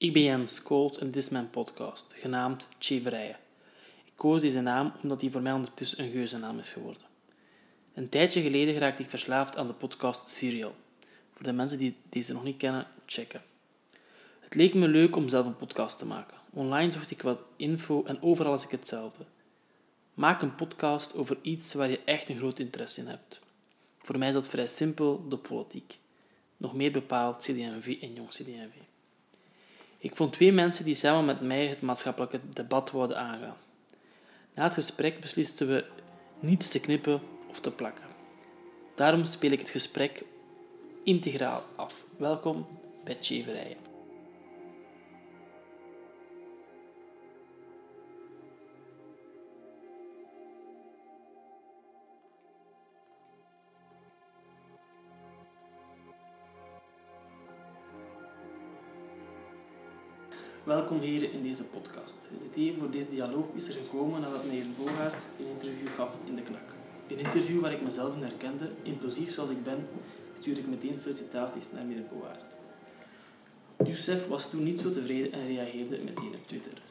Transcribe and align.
Ik 0.00 0.12
ben 0.12 0.22
Jens 0.22 0.62
Kools 0.62 0.98
en 0.98 1.06
dit 1.06 1.16
is 1.16 1.28
mijn 1.28 1.50
podcast, 1.50 2.12
genaamd 2.14 2.66
Cheverijen. 2.78 3.36
Ik 4.04 4.12
koos 4.14 4.40
deze 4.40 4.60
naam 4.60 4.92
omdat 5.02 5.20
die 5.20 5.30
voor 5.30 5.42
mij 5.42 5.52
ondertussen 5.52 6.00
een 6.00 6.10
geuzennaam 6.10 6.58
is 6.58 6.70
geworden. 6.70 7.02
Een 7.94 8.08
tijdje 8.08 8.40
geleden 8.40 8.78
raakte 8.78 9.02
ik 9.02 9.08
verslaafd 9.08 9.56
aan 9.56 9.66
de 9.66 9.72
podcast 9.72 10.28
Serial. 10.28 10.74
Voor 11.32 11.42
de 11.44 11.52
mensen 11.52 11.78
die 11.78 11.96
deze 12.08 12.32
nog 12.32 12.44
niet 12.44 12.56
kennen, 12.56 12.86
checken. 13.06 13.42
Het 14.40 14.54
leek 14.54 14.74
me 14.74 14.88
leuk 14.88 15.16
om 15.16 15.28
zelf 15.28 15.46
een 15.46 15.56
podcast 15.56 15.98
te 15.98 16.06
maken. 16.06 16.36
Online 16.50 16.90
zocht 16.90 17.10
ik 17.10 17.22
wat 17.22 17.40
info 17.56 18.04
en 18.04 18.22
overal 18.22 18.52
was 18.52 18.64
ik 18.64 18.70
hetzelfde. 18.70 19.24
Maak 20.14 20.42
een 20.42 20.54
podcast 20.54 21.14
over 21.14 21.38
iets 21.42 21.74
waar 21.74 21.90
je 21.90 22.00
echt 22.04 22.28
een 22.28 22.38
groot 22.38 22.58
interesse 22.58 23.00
in 23.00 23.06
hebt. 23.06 23.40
Voor 23.98 24.18
mij 24.18 24.28
is 24.28 24.34
dat 24.34 24.48
vrij 24.48 24.66
simpel, 24.66 25.28
de 25.28 25.38
politiek. 25.38 25.98
Nog 26.56 26.74
meer 26.74 26.92
bepaald 26.92 27.36
CD&V 27.36 27.98
en 28.00 28.14
jong 28.14 28.28
CD&V. 28.28 28.89
Ik 30.02 30.16
vond 30.16 30.32
twee 30.32 30.52
mensen 30.52 30.84
die 30.84 30.94
samen 30.94 31.24
met 31.24 31.40
mij 31.40 31.66
het 31.66 31.80
maatschappelijke 31.80 32.40
debat 32.52 32.90
wilden 32.90 33.18
aangaan. 33.18 33.56
Na 34.54 34.62
het 34.62 34.72
gesprek 34.72 35.20
beslisten 35.20 35.66
we 35.68 35.84
niets 36.38 36.68
te 36.68 36.80
knippen 36.80 37.20
of 37.48 37.60
te 37.60 37.70
plakken. 37.70 38.04
Daarom 38.94 39.24
speel 39.24 39.50
ik 39.50 39.60
het 39.60 39.70
gesprek 39.70 40.24
integraal 41.04 41.62
af. 41.76 41.94
Welkom 42.16 42.66
bij 43.04 43.16
Cheverijen. 43.20 43.89
Welkom 60.64 61.00
hier 61.00 61.32
in 61.32 61.42
deze 61.42 61.64
podcast. 61.64 62.16
Het 62.30 62.42
idee 62.52 62.76
voor 62.78 62.90
deze 62.90 63.10
dialoog 63.10 63.46
is 63.54 63.68
er 63.68 63.74
gekomen 63.74 64.20
nadat 64.20 64.44
meneer 64.44 64.64
Bogaert 64.78 65.22
een 65.38 65.46
interview 65.46 65.88
gaf 65.94 66.16
in 66.26 66.34
de 66.34 66.42
knak. 66.42 66.74
Een 67.08 67.18
interview 67.18 67.60
waar 67.60 67.72
ik 67.72 67.82
mezelf 67.82 68.14
in 68.14 68.22
herkende. 68.22 68.70
Impulsief 68.82 69.34
zoals 69.34 69.48
ik 69.48 69.64
ben, 69.64 69.88
stuurde 70.38 70.60
ik 70.60 70.66
meteen 70.66 71.00
felicitaties 71.00 71.72
naar 71.72 71.84
meneer 71.84 72.04
Bogaert. 72.12 72.44
Youssef 73.84 74.26
was 74.28 74.50
toen 74.50 74.62
niet 74.62 74.78
zo 74.78 74.90
tevreden 74.90 75.32
en 75.32 75.46
reageerde 75.46 75.98
meteen 75.98 76.34
op 76.34 76.46
Twitter. 76.46 76.82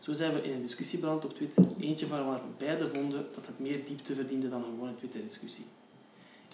Zo 0.00 0.12
zijn 0.12 0.32
we 0.32 0.42
in 0.42 0.52
een 0.52 0.62
discussie 0.62 0.98
beland 0.98 1.24
op 1.24 1.34
Twitter, 1.34 1.64
eentje 1.80 2.06
waarvan 2.06 2.34
we 2.34 2.40
beiden 2.58 2.90
vonden 2.90 3.26
dat 3.34 3.46
het 3.46 3.58
meer 3.58 3.84
diepte 3.84 4.14
verdiende 4.14 4.48
dan 4.48 4.64
een 4.64 4.70
gewone 4.70 4.96
Twitter-discussie. 4.96 5.64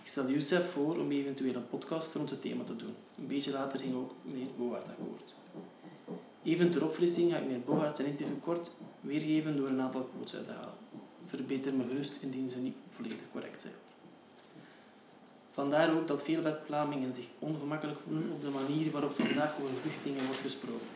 Ik 0.03 0.09
stelde 0.09 0.33
Youssef 0.33 0.71
voor 0.71 0.99
om 0.99 1.11
eventueel 1.11 1.55
een 1.55 1.69
podcast 1.69 2.15
rond 2.15 2.31
het 2.31 2.43
thema 2.43 2.65
te 2.65 2.77
doen. 2.77 2.95
Een 3.19 3.27
beetje 3.27 3.51
later 3.51 3.79
ging 3.79 3.95
ook 3.95 4.15
meneer 4.23 4.49
Bogaert 4.57 4.89
akkoord. 4.89 5.35
Even 6.49 6.71
ter 6.71 6.85
opfrissing 6.85 7.31
ga 7.31 7.37
ik 7.39 7.47
meneer 7.47 7.61
Bogaert 7.61 7.97
zijn 7.97 8.09
interview 8.09 8.41
kort 8.43 8.71
weergeven 9.01 9.57
door 9.57 9.69
een 9.69 9.81
aantal 9.81 10.09
quotes 10.15 10.35
uit 10.35 10.45
te 10.45 10.51
halen. 10.51 10.75
Verbeter 11.27 11.75
me 11.75 11.85
gerust 11.89 12.19
indien 12.21 12.49
ze 12.49 12.59
niet 12.59 12.75
volledig 12.91 13.31
correct 13.33 13.61
zijn. 13.61 13.73
Vandaar 15.53 15.95
ook 15.95 16.07
dat 16.07 16.23
veel 16.23 16.43
West-Vlamingen 16.43 17.13
zich 17.13 17.25
ongemakkelijk 17.39 17.99
voelen 17.99 18.33
op 18.33 18.43
de 18.43 18.51
manier 18.51 18.91
waarop 18.91 19.11
vandaag 19.11 19.61
over 19.61 19.75
vluchtelingen 19.75 20.25
wordt 20.25 20.41
gesproken. 20.41 20.87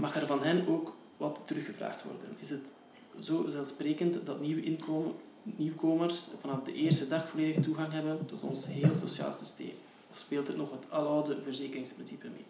Mag 0.00 0.20
er 0.20 0.26
van 0.26 0.42
hen 0.42 0.66
ook 0.68 0.94
wat 1.16 1.42
teruggevraagd 1.44 2.02
worden? 2.02 2.36
Is 2.38 2.50
het 2.50 2.72
zo 3.20 3.48
zelfsprekend 3.48 4.26
dat 4.26 4.40
nieuwe 4.40 4.62
inkomen, 4.62 5.12
nieuwkomers 5.42 6.28
vanaf 6.40 6.62
de 6.62 6.72
eerste 6.72 7.08
dag 7.08 7.28
volledig 7.28 7.62
toegang 7.62 7.92
hebben 7.92 8.26
tot 8.26 8.42
ons 8.42 8.66
heel 8.66 8.94
sociaal 8.94 9.32
systeem? 9.32 9.74
Of 10.10 10.18
speelt 10.18 10.46
het 10.46 10.56
nog 10.56 10.70
het 10.70 10.90
aloude 10.90 11.42
verzekeringsprincipe 11.42 12.28
mee? 12.28 12.44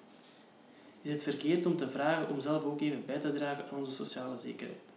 Is 1.07 1.13
het 1.13 1.23
verkeerd 1.23 1.67
om 1.67 1.77
te 1.77 1.89
vragen 1.89 2.29
om 2.29 2.41
zelf 2.41 2.65
ook 2.65 2.81
even 2.81 3.07
bij 3.07 3.19
te 3.19 3.33
dragen 3.33 3.65
aan 3.71 3.79
onze 3.79 3.93
sociale 3.93 4.39
zekerheid. 4.39 4.95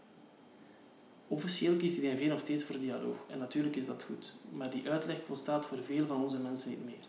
Officieel 1.28 1.76
kiest 1.76 1.96
de 1.96 2.02
DNV 2.02 2.28
nog 2.28 2.40
steeds 2.40 2.64
voor 2.64 2.80
dialoog, 2.80 3.18
en 3.28 3.38
natuurlijk 3.38 3.76
is 3.76 3.86
dat 3.86 4.04
goed, 4.04 4.34
maar 4.54 4.70
die 4.70 4.90
uitleg 4.90 5.22
volstaat 5.26 5.66
voor 5.66 5.78
veel 5.78 6.08
van 6.08 6.24
onze 6.24 6.40
mensen 6.40 6.70
niet 6.70 6.86
meer. 6.86 7.08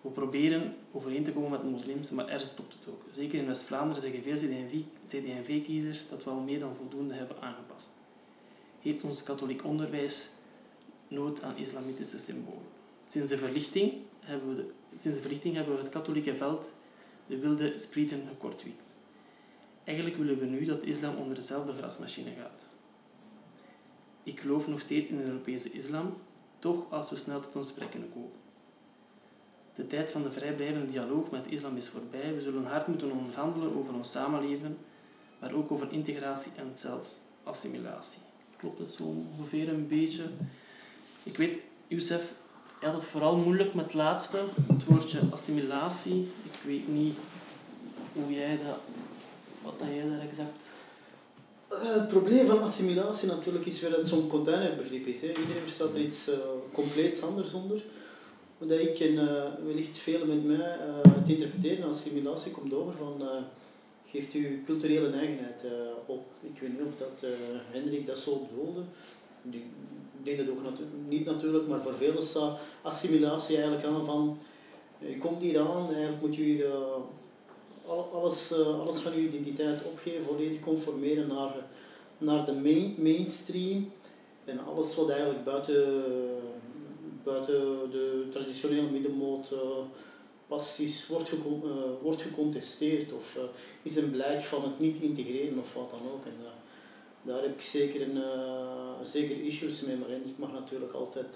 We 0.00 0.10
proberen 0.10 0.74
overeen 0.92 1.24
te 1.24 1.32
komen 1.32 1.50
met 1.50 1.70
moslims, 1.70 2.10
maar 2.10 2.28
er 2.28 2.40
stopt 2.40 2.72
het 2.72 2.94
ook. 2.94 3.02
Zeker 3.12 3.38
in 3.38 3.46
West-Vlaanderen 3.46 4.02
zeggen 4.02 4.22
veel 4.22 4.36
CD&V-kiezers 5.06 5.98
dat 6.10 6.24
we 6.24 6.30
al 6.30 6.40
meer 6.40 6.58
dan 6.58 6.74
voldoende 6.74 7.14
hebben 7.14 7.40
aangepast. 7.40 7.88
Heeft 8.80 9.04
ons 9.04 9.22
katholiek 9.22 9.64
onderwijs 9.64 10.28
nood 11.08 11.42
aan 11.42 11.56
islamitische 11.56 12.18
symbolen? 12.18 12.68
Verlichting 13.06 13.92
hebben 14.20 14.56
we, 14.56 14.66
sinds 14.96 15.16
de 15.16 15.22
verlichting 15.22 15.54
hebben 15.54 15.74
we 15.74 15.80
het 15.80 15.90
katholieke 15.90 16.36
veld 16.36 16.70
de 17.30 17.38
wilde 17.38 17.78
sprieten 17.78 18.22
gekortwiekt. 18.28 18.94
Eigenlijk 19.84 20.16
willen 20.16 20.38
we 20.38 20.44
nu 20.44 20.64
dat 20.64 20.82
islam 20.82 21.16
onder 21.16 21.34
dezelfde 21.34 21.72
grasmachine 21.72 22.30
gaat. 22.30 22.68
Ik 24.22 24.40
geloof 24.40 24.66
nog 24.66 24.80
steeds 24.80 25.08
in 25.08 25.16
de 25.16 25.24
Europese 25.24 25.70
islam, 25.70 26.16
toch 26.58 26.90
als 26.92 27.10
we 27.10 27.16
snel 27.16 27.40
tot 27.40 27.54
ons 27.54 27.68
spreken 27.68 27.90
kunnen 27.90 28.12
komen. 28.12 28.38
De 29.74 29.86
tijd 29.86 30.10
van 30.10 30.22
de 30.22 30.32
vrijblijvende 30.32 30.86
dialoog 30.86 31.30
met 31.30 31.46
islam 31.46 31.76
is 31.76 31.88
voorbij. 31.88 32.34
We 32.34 32.42
zullen 32.42 32.64
hard 32.64 32.86
moeten 32.86 33.10
onderhandelen 33.10 33.76
over 33.76 33.94
ons 33.94 34.10
samenleven, 34.10 34.78
maar 35.38 35.52
ook 35.52 35.70
over 35.70 35.92
integratie 35.92 36.52
en 36.56 36.72
zelfs 36.76 37.20
assimilatie. 37.42 38.20
Klopt 38.56 38.78
het 38.78 38.90
zo 38.90 39.02
ongeveer 39.02 39.68
een 39.68 39.88
beetje? 39.88 40.22
Ik 41.22 41.36
weet, 41.36 41.58
Youssef, 41.86 42.32
je 42.80 42.86
had 42.86 42.94
het 42.94 43.04
vooral 43.04 43.36
moeilijk 43.36 43.74
met 43.74 43.84
het 43.84 43.94
laatste, 43.94 44.44
het 44.66 44.84
woordje 44.84 45.20
assimilatie. 45.30 46.28
Ik 46.62 46.66
weet 46.66 46.88
niet 46.88 47.18
hoe 48.12 48.32
jij 48.34 48.58
dat, 48.66 48.78
wat 49.62 49.78
dat 49.78 49.88
jij 49.94 50.08
daar 50.08 50.20
exact... 50.20 50.58
Uh, 51.72 51.94
het 51.94 52.08
probleem 52.08 52.46
van 52.46 52.62
assimilatie 52.62 53.28
natuurlijk 53.28 53.66
is 53.66 53.80
weer 53.80 53.90
dat 53.90 53.98
het 53.98 54.08
zo'n 54.08 54.28
containerbegrip 54.28 55.06
is. 55.06 55.14
Iedereen 55.14 55.62
verstaat 55.62 55.94
er 55.94 56.00
iets 56.00 56.28
uh, 56.28 56.34
compleets 56.72 57.22
anders 57.22 57.52
onder. 57.52 57.82
Dat 58.58 58.80
ik 58.80 58.98
en 58.98 59.12
uh, 59.12 59.44
wellicht 59.66 59.98
velen 59.98 60.26
met 60.26 60.44
mij 60.44 60.76
het 61.08 61.28
interpreteren 61.28 61.88
assimilatie 61.88 62.50
komt 62.50 62.74
over 62.74 62.92
van 62.92 63.22
geeft 64.06 64.34
u 64.34 64.62
culturele 64.66 65.10
eigenheid 65.10 65.60
op. 66.06 66.26
Ik 66.40 66.60
weet 66.60 66.70
niet 66.70 66.86
of 66.86 66.92
dat 66.98 67.30
Hendrik 67.72 68.06
dat 68.06 68.18
zo 68.18 68.48
bedoelde 68.50 68.82
ik 69.52 70.26
denk 70.26 70.38
dat 70.38 70.48
ook 70.48 70.78
niet 71.08 71.24
natuurlijk, 71.24 71.66
maar 71.66 71.80
voor 71.80 71.94
velen 71.94 72.22
staat 72.22 72.58
assimilatie 72.82 73.56
eigenlijk 73.56 73.86
aan 73.86 74.04
van 74.04 74.38
je 75.08 75.18
komt 75.18 75.40
hier 75.40 75.60
aan, 75.60 75.86
eigenlijk 75.88 76.20
moet 76.20 76.36
je 76.36 76.42
hier 76.42 76.64
uh, 76.64 76.72
alles, 78.12 78.52
uh, 78.52 78.80
alles 78.80 78.96
van 78.96 79.12
je 79.12 79.20
identiteit 79.20 79.84
opgeven, 79.84 80.22
volledig 80.22 80.60
conformeren 80.60 81.26
naar, 81.26 81.54
naar 82.18 82.46
de 82.46 82.52
main, 82.52 82.94
mainstream 82.98 83.92
en 84.44 84.58
alles 84.58 84.94
wat 84.94 85.10
eigenlijk 85.10 85.44
buiten, 85.44 86.04
buiten 87.24 87.90
de 87.90 88.28
traditionele 88.32 88.90
middenmoot 88.90 89.50
uh, 89.52 89.58
passies 90.46 91.06
wordt, 91.06 91.28
gecon 91.28 91.62
wordt 92.02 92.22
gecontesteerd 92.22 93.12
of 93.12 93.38
is 93.82 93.96
een 93.96 94.10
blijk 94.10 94.42
van 94.42 94.62
het 94.62 94.78
niet 94.78 94.96
integreren 95.00 95.58
of 95.58 95.74
wat 95.74 95.90
dan 95.90 96.12
ook. 96.12 96.24
En, 96.24 96.32
daar 97.22 97.42
heb 97.42 97.54
ik 97.54 97.62
zeker, 97.62 98.02
een, 98.02 98.22
zeker 99.12 99.44
issues 99.44 99.80
mee, 99.80 99.96
maar 99.96 100.10
ik 100.10 100.36
mag 100.38 100.52
natuurlijk 100.52 100.92
altijd 100.92 101.26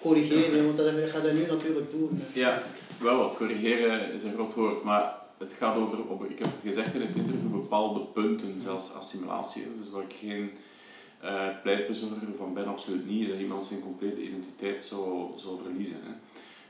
corrigeren, 0.00 0.64
want 0.64 0.76
dat 0.76 0.86
ga 0.86 1.26
je 1.26 1.32
nu 1.32 1.46
natuurlijk 1.46 1.90
doen. 1.90 2.22
Ja, 2.34 2.62
wel, 2.98 3.34
corrigeren 3.36 4.12
is 4.12 4.22
een 4.22 4.32
groot 4.32 4.54
woord, 4.54 4.82
maar 4.82 5.14
het 5.38 5.52
gaat 5.58 5.76
over, 5.76 6.30
ik 6.30 6.38
heb 6.38 6.48
gezegd 6.62 6.94
in 6.94 7.00
het 7.00 7.16
interview, 7.16 7.50
bepaalde 7.50 8.00
punten, 8.00 8.60
zelfs 8.60 8.92
assimilatie, 8.92 9.62
dus 9.78 9.90
waar 9.90 10.02
ik 10.02 10.14
geen 10.20 10.50
uh, 11.24 11.48
pleitbezorger 11.62 12.36
van 12.36 12.54
ben, 12.54 12.66
absoluut 12.66 13.06
niet, 13.06 13.28
dat 13.28 13.38
iemand 13.38 13.64
zijn 13.64 13.80
complete 13.80 14.22
identiteit 14.22 14.84
zou, 14.84 15.30
zou 15.36 15.62
verliezen. 15.62 15.96
Hè. 16.02 16.12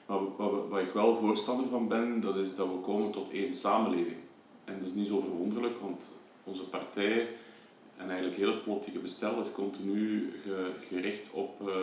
Maar 0.06 0.36
wat, 0.36 0.68
wat 0.68 0.80
ik 0.80 0.92
wel 0.92 1.16
voorstander 1.16 1.66
van 1.66 1.88
ben, 1.88 2.20
dat 2.20 2.36
is 2.36 2.56
dat 2.56 2.66
we 2.66 2.80
komen 2.80 3.10
tot 3.10 3.30
één 3.30 3.54
samenleving. 3.54 4.16
En 4.64 4.78
dat 4.78 4.88
is 4.88 4.94
niet 4.94 5.06
zo 5.06 5.20
verwonderlijk, 5.20 5.80
want 5.80 6.08
onze 6.44 6.62
partij 6.62 7.28
en 7.96 8.08
eigenlijk 8.08 8.36
heel 8.36 8.50
het 8.50 8.64
politieke 8.64 8.98
bestel 8.98 9.40
is 9.40 9.52
continu 9.52 10.32
gericht 10.88 11.30
op 11.30 11.60
uh, 11.68 11.74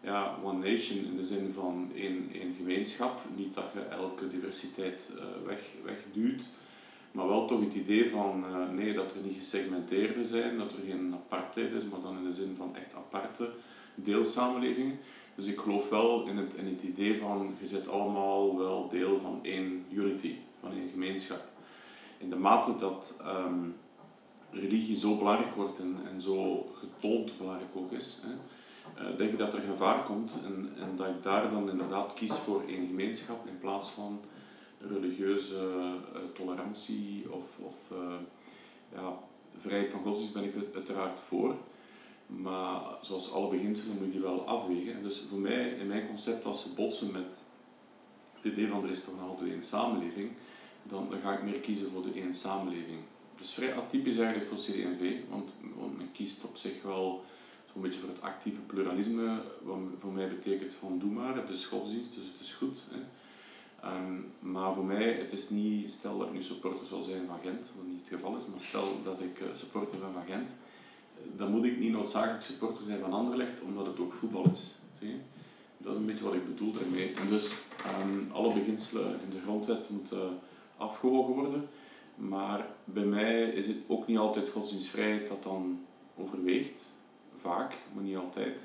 ja, 0.00 0.38
one 0.42 0.58
nation 0.70 0.98
in 0.98 1.16
de 1.16 1.24
zin 1.24 1.52
van 1.54 1.90
één 1.94 2.30
Niet 3.36 3.54
dat 3.54 3.64
je 3.74 3.80
elke 3.80 4.28
diversiteit 4.28 5.10
uh, 5.14 5.46
weg, 5.46 5.70
wegduwt, 5.84 6.44
maar 7.12 7.28
wel 7.28 7.46
toch 7.46 7.60
het 7.60 7.74
idee 7.74 8.10
van 8.10 8.44
uh, 8.50 8.68
nee, 8.70 8.92
dat 8.94 9.12
er 9.12 9.20
niet 9.22 9.38
gesegmenteerde 9.38 10.24
zijn, 10.24 10.58
dat 10.58 10.72
er 10.72 10.78
geen 10.86 11.14
apartheid 11.14 11.72
is, 11.72 11.84
maar 11.84 12.00
dan 12.00 12.16
in 12.18 12.24
de 12.24 12.32
zin 12.32 12.54
van 12.56 12.76
echt 12.76 12.94
aparte 12.94 13.50
deelsamenlevingen. 13.94 14.98
Dus 15.34 15.46
ik 15.46 15.58
geloof 15.58 15.88
wel 15.88 16.26
in 16.26 16.36
het, 16.36 16.54
in 16.54 16.66
het 16.66 16.82
idee 16.82 17.18
van 17.18 17.56
je 17.60 17.66
zit 17.66 17.88
allemaal 17.88 18.58
wel 18.58 18.88
deel 18.88 19.20
van 19.20 19.38
één 19.42 19.84
unity, 19.90 20.34
van 20.60 20.72
één 20.72 20.90
gemeenschap. 20.90 21.50
In 22.18 22.30
de 22.30 22.36
mate 22.36 22.78
dat 22.78 23.16
um, 23.26 23.76
religie 24.50 24.96
zo 24.96 25.16
belangrijk 25.16 25.54
wordt 25.54 25.78
en, 25.78 25.96
en 26.12 26.20
zo 26.20 26.66
getoond 26.78 27.38
belangrijk 27.38 27.70
ook 27.74 27.92
is, 27.92 28.20
hè, 28.22 28.32
uh, 28.98 29.16
denk 29.16 29.30
ik 29.30 29.38
dat 29.38 29.54
er 29.54 29.60
gevaar 29.60 30.02
komt 30.04 30.32
en, 30.46 30.72
en 30.76 30.96
dat 30.96 31.06
ik 31.06 31.22
daar 31.22 31.50
dan 31.50 31.70
inderdaad 31.70 32.14
kies 32.14 32.32
voor 32.32 32.62
één 32.68 32.86
gemeenschap 32.86 33.46
in 33.46 33.58
plaats 33.58 33.90
van 33.90 34.20
religieuze 34.78 35.54
uh, 35.54 36.20
tolerantie 36.34 37.32
of, 37.32 37.44
of 37.58 37.76
uh, 37.92 38.14
ja, 38.94 39.18
vrijheid 39.60 39.90
van 39.90 40.02
godsdienst 40.02 40.34
ben 40.34 40.44
ik 40.44 40.74
uiteraard 40.74 41.20
voor. 41.28 41.56
Maar 42.26 42.80
zoals 43.02 43.32
alle 43.32 43.48
beginselen 43.48 43.96
moet 43.96 44.04
je 44.04 44.10
die 44.10 44.20
wel 44.20 44.46
afwegen. 44.46 45.02
Dus 45.02 45.24
voor 45.30 45.38
mij, 45.38 45.68
in 45.68 45.86
mijn 45.86 46.06
concept, 46.06 46.44
als 46.44 46.62
ze 46.62 46.74
botsen 46.74 47.12
met 47.12 47.44
het 48.40 48.52
idee 48.52 48.68
van 48.68 48.84
er 48.84 48.90
is 48.90 49.04
toch 49.04 49.14
nog 49.14 49.28
altijd 49.28 49.50
één 49.50 49.62
samenleving, 49.62 50.30
dan, 50.82 51.06
dan 51.10 51.20
ga 51.20 51.32
ik 51.32 51.42
meer 51.42 51.60
kiezen 51.60 51.90
voor 51.90 52.02
de 52.02 52.20
één 52.20 52.34
samenleving. 52.34 52.98
Dat 53.34 53.44
is 53.44 53.52
vrij 53.52 53.74
atypisch 53.74 54.16
eigenlijk 54.16 54.48
voor 54.48 54.58
CD&V, 54.58 55.16
want, 55.30 55.54
want 55.74 55.96
men 55.96 56.12
kiest 56.12 56.44
op 56.44 56.56
zich 56.56 56.82
wel 56.82 57.24
zo'n 57.72 57.82
beetje 57.82 58.00
voor 58.00 58.08
het 58.08 58.22
actieve 58.22 58.60
pluralisme, 58.60 59.42
wat 59.62 59.78
voor 59.98 60.12
mij 60.12 60.28
betekent 60.28 60.74
van 60.74 60.98
doe 60.98 61.10
maar, 61.10 61.36
het 61.36 61.50
is 61.50 61.64
godsdienst, 61.64 62.14
dus 62.14 62.24
het 62.32 62.40
is 62.40 62.52
goed. 62.52 62.86
Hè. 62.90 63.00
Ehm, 63.88 64.20
maar 64.38 64.74
voor 64.74 64.84
mij, 64.84 65.12
het 65.12 65.32
is 65.32 65.50
niet, 65.50 65.92
stel 65.92 66.18
dat 66.18 66.26
ik 66.26 66.32
nu 66.32 66.42
supporter 66.42 66.86
zal 66.86 67.02
zijn 67.02 67.26
van 67.26 67.38
Gent, 67.42 67.72
wat 67.76 67.86
niet 67.86 68.00
het 68.00 68.14
geval 68.14 68.36
is, 68.36 68.46
maar 68.46 68.60
stel 68.60 69.02
dat 69.04 69.20
ik 69.20 69.40
uh, 69.40 69.46
supporter 69.54 69.98
ben 69.98 70.12
van 70.12 70.26
Gent, 70.26 70.48
dan 71.36 71.50
moet 71.50 71.64
ik 71.64 71.78
niet 71.78 71.92
noodzakelijk 71.92 72.42
supporter 72.42 72.84
zijn 72.84 73.00
van 73.00 73.12
Anderlecht, 73.12 73.60
omdat 73.60 73.86
het 73.86 73.98
ook 73.98 74.12
voetbal 74.12 74.50
is. 74.52 74.78
Zie 75.00 75.20
Dat 75.78 75.92
is 75.92 76.00
een 76.00 76.06
beetje 76.06 76.24
wat 76.24 76.34
ik 76.34 76.46
bedoel 76.46 76.72
daarmee. 76.72 77.12
En 77.14 77.28
dus 77.28 77.54
um, 78.00 78.30
alle 78.32 78.54
beginselen 78.54 79.20
in 79.24 79.30
de 79.30 79.40
grondwet 79.42 79.90
moeten 79.90 80.38
afgewogen 80.76 81.34
worden. 81.34 81.68
Maar 82.14 82.66
bij 82.84 83.04
mij 83.04 83.42
is 83.42 83.66
het 83.66 83.76
ook 83.86 84.06
niet 84.06 84.18
altijd 84.18 84.48
godsdienstvrijheid 84.48 85.28
dat 85.28 85.42
dan 85.42 85.80
overweegt. 86.16 86.94
Vaak, 87.42 87.74
maar 87.94 88.02
niet 88.02 88.16
altijd. 88.16 88.64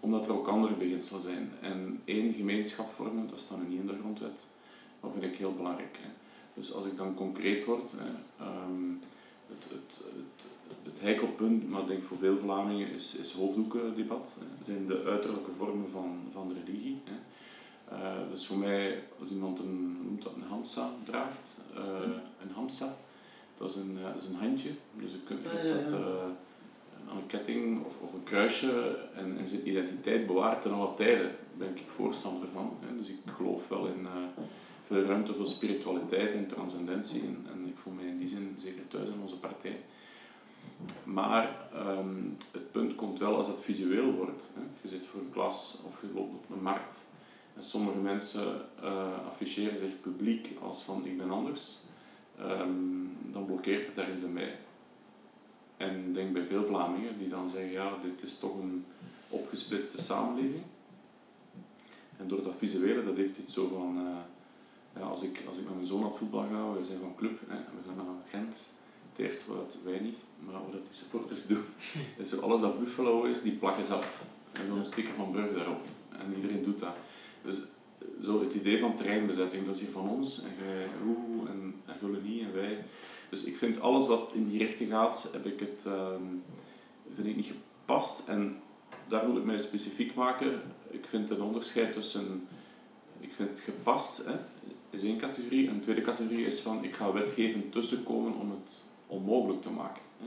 Omdat 0.00 0.26
er 0.26 0.32
ook 0.32 0.48
andere 0.48 0.74
beginselen 0.74 1.22
zijn. 1.22 1.52
En 1.60 2.00
één 2.04 2.32
gemeenschap 2.32 2.92
vormen, 2.94 3.28
dat 3.28 3.40
staat 3.40 3.68
niet 3.68 3.80
in 3.80 3.86
de 3.86 3.98
grondwet. 3.98 4.46
Dat 5.00 5.12
vind 5.12 5.24
ik 5.24 5.36
heel 5.36 5.54
belangrijk. 5.54 5.98
Hè. 6.00 6.08
Dus 6.54 6.72
als 6.72 6.84
ik 6.84 6.96
dan 6.96 7.14
concreet 7.14 7.64
word, 7.64 7.94
hè, 7.96 8.44
um, 8.46 9.00
het, 9.46 9.64
het, 9.68 10.04
het, 10.68 10.82
het 10.82 11.00
heikelpunt, 11.00 11.68
maar 11.68 11.80
ik 11.80 11.86
denk 11.86 12.02
voor 12.02 12.16
veel 12.16 12.38
Vlamingen, 12.38 12.90
is, 12.90 13.14
is 13.14 13.32
hoofddoekendebat. 13.32 14.38
Dat 14.58 14.66
zijn 14.66 14.86
de 14.86 15.02
uiterlijke 15.06 15.52
vormen 15.52 15.88
van, 15.88 16.20
van 16.32 16.52
religie. 16.64 17.00
Hè. 17.04 17.18
Uh, 17.92 18.30
dus 18.30 18.46
voor 18.46 18.56
mij, 18.56 19.02
als 19.20 19.30
iemand 19.30 19.58
een, 19.58 19.98
noemt 20.04 20.22
dat 20.22 20.34
een 20.34 20.48
hamsa 20.48 20.90
draagt, 21.04 21.60
uh, 21.76 22.16
een 22.42 22.50
hamsa, 22.54 22.96
dat 23.56 23.70
is 23.70 23.76
een, 23.76 23.96
uh, 23.98 24.04
dat 24.04 24.22
is 24.22 24.28
een 24.28 24.34
handje. 24.34 24.70
Dus 24.94 25.12
kunt 25.24 25.46
ah, 25.46 25.52
ja, 25.52 25.74
dat 25.74 25.92
aan 27.08 27.16
een 27.16 27.26
ketting 27.26 27.84
of, 27.84 27.96
of 28.00 28.12
een 28.12 28.22
kruisje 28.22 28.98
en, 29.14 29.38
en 29.38 29.48
zijn 29.48 29.68
identiteit 29.68 30.26
bewaart 30.26 30.62
ten 30.62 30.72
alle 30.72 30.94
tijden. 30.94 31.26
Daar 31.26 31.68
ben 31.68 31.76
ik 31.76 31.82
voorstander 31.86 32.48
van. 32.48 32.76
Hè. 32.80 32.96
Dus 32.96 33.08
ik 33.08 33.18
geloof 33.36 33.68
wel 33.68 33.86
in 33.86 34.06
veel 34.86 35.02
ruimte 35.02 35.34
voor 35.34 35.46
spiritualiteit 35.46 36.34
en 36.34 36.46
transcendentie. 36.46 37.20
En, 37.20 37.46
en 37.52 37.66
ik 37.68 37.76
voel 37.82 37.92
mij 37.92 38.06
in 38.06 38.18
die 38.18 38.28
zin 38.28 38.56
zeker 38.58 38.88
thuis 38.88 39.08
in 39.08 39.20
onze 39.20 39.38
partij. 39.38 39.80
Maar 41.04 41.56
um, 41.74 42.36
het 42.50 42.72
punt 42.72 42.94
komt 42.94 43.18
wel 43.18 43.36
als 43.36 43.46
het 43.46 43.60
visueel 43.60 44.12
wordt. 44.12 44.52
Hè. 44.54 44.60
Je 44.82 44.88
zit 44.88 45.06
voor 45.06 45.20
een 45.20 45.30
klas 45.30 45.78
of 45.84 46.00
je 46.00 46.06
loopt 46.14 46.34
op 46.34 46.56
een 46.56 46.62
markt. 46.62 47.12
En 47.56 47.62
sommige 47.62 47.98
mensen 47.98 48.66
uh, 48.82 49.26
afficheren 49.26 49.78
zich 49.78 50.00
publiek 50.00 50.48
als 50.62 50.82
van 50.82 51.06
ik 51.06 51.18
ben 51.18 51.30
anders. 51.30 51.78
Um, 52.40 53.16
dan 53.32 53.44
blokkeert 53.44 53.86
het 53.86 53.96
ergens 53.96 54.20
bij 54.20 54.28
mij. 54.28 54.58
En 55.80 56.08
ik 56.08 56.14
denk 56.14 56.32
bij 56.32 56.44
veel 56.44 56.64
Vlamingen 56.64 57.18
die 57.18 57.28
dan 57.28 57.48
zeggen, 57.48 57.70
ja, 57.70 57.98
dit 58.02 58.22
is 58.22 58.38
toch 58.38 58.58
een 58.58 58.84
opgesplitste 59.28 60.02
samenleving. 60.02 60.62
En 62.16 62.28
door 62.28 62.42
dat 62.42 62.54
visuele, 62.58 63.04
dat 63.04 63.16
heeft 63.16 63.38
iets 63.38 63.54
zo 63.54 63.68
van, 63.68 63.96
uh, 63.96 64.16
ja, 64.96 65.00
als, 65.00 65.22
ik, 65.22 65.42
als 65.48 65.56
ik 65.56 65.64
met 65.64 65.74
mijn 65.74 65.86
zoon 65.86 66.04
op 66.04 66.16
voetbal 66.16 66.46
ga, 66.50 66.72
we 66.72 66.84
zijn 66.84 67.00
van 67.00 67.14
club, 67.16 67.40
hè, 67.46 67.56
we 67.56 67.86
gaan 67.86 67.96
naar 67.96 68.14
Gent. 68.30 68.56
Het 69.12 69.26
eerste 69.26 69.54
wat 69.54 69.76
wij 69.84 69.98
niet, 69.98 70.18
maar 70.38 70.52
wat 70.52 70.72
die 70.72 70.82
supporters 70.90 71.46
doen, 71.46 71.64
is 72.22 72.40
alles 72.40 72.60
dat 72.60 72.78
Buffalo 72.78 73.22
is, 73.22 73.42
die 73.42 73.52
plakken 73.52 73.84
ze 73.84 73.92
af. 73.92 74.22
En 74.52 74.70
een 74.70 74.84
sticker 74.84 75.14
van 75.14 75.30
Brugge 75.30 75.54
daarop. 75.54 75.82
En 76.18 76.34
iedereen 76.34 76.62
doet 76.62 76.78
dat. 76.78 76.96
Dus 77.42 77.56
zo 78.22 78.40
het 78.40 78.54
idee 78.54 78.78
van 78.78 78.96
terreinbezetting, 78.96 79.66
dat 79.66 79.74
is 79.74 79.80
hier 79.80 79.90
van 79.90 80.08
ons. 80.08 80.42
En 80.42 80.66
jij, 80.66 80.88
oeh, 81.06 81.50
en, 81.50 81.74
en 81.86 82.24
en 82.24 82.54
wij. 82.54 82.84
Dus 83.30 83.44
ik 83.44 83.56
vind 83.56 83.80
alles 83.80 84.06
wat 84.06 84.30
in 84.32 84.48
die 84.48 84.58
richting 84.58 84.90
gaat, 84.90 85.28
heb 85.32 85.46
ik 85.46 85.60
het, 85.60 85.84
um, 85.86 86.42
vind 87.14 87.26
ik 87.28 87.36
niet 87.36 87.52
gepast. 87.52 88.22
En 88.26 88.60
daar 89.08 89.26
wil 89.26 89.36
ik 89.36 89.44
mij 89.44 89.58
specifiek 89.58 90.14
maken. 90.14 90.62
Ik 90.90 91.06
vind 91.06 91.30
een 91.30 91.42
onderscheid 91.42 91.92
tussen, 91.92 92.48
ik 93.20 93.32
vind 93.34 93.50
het 93.50 93.60
gepast, 93.60 94.24
hè, 94.24 94.34
is 94.90 95.02
één 95.02 95.18
categorie. 95.18 95.68
Een 95.68 95.80
tweede 95.80 96.02
categorie 96.02 96.46
is 96.46 96.60
van, 96.60 96.84
ik 96.84 96.94
ga 96.94 97.12
wetgevend 97.12 97.72
tussenkomen 97.72 98.34
om 98.34 98.50
het 98.50 98.84
onmogelijk 99.06 99.62
te 99.62 99.70
maken. 99.70 100.02
Hè. 100.18 100.26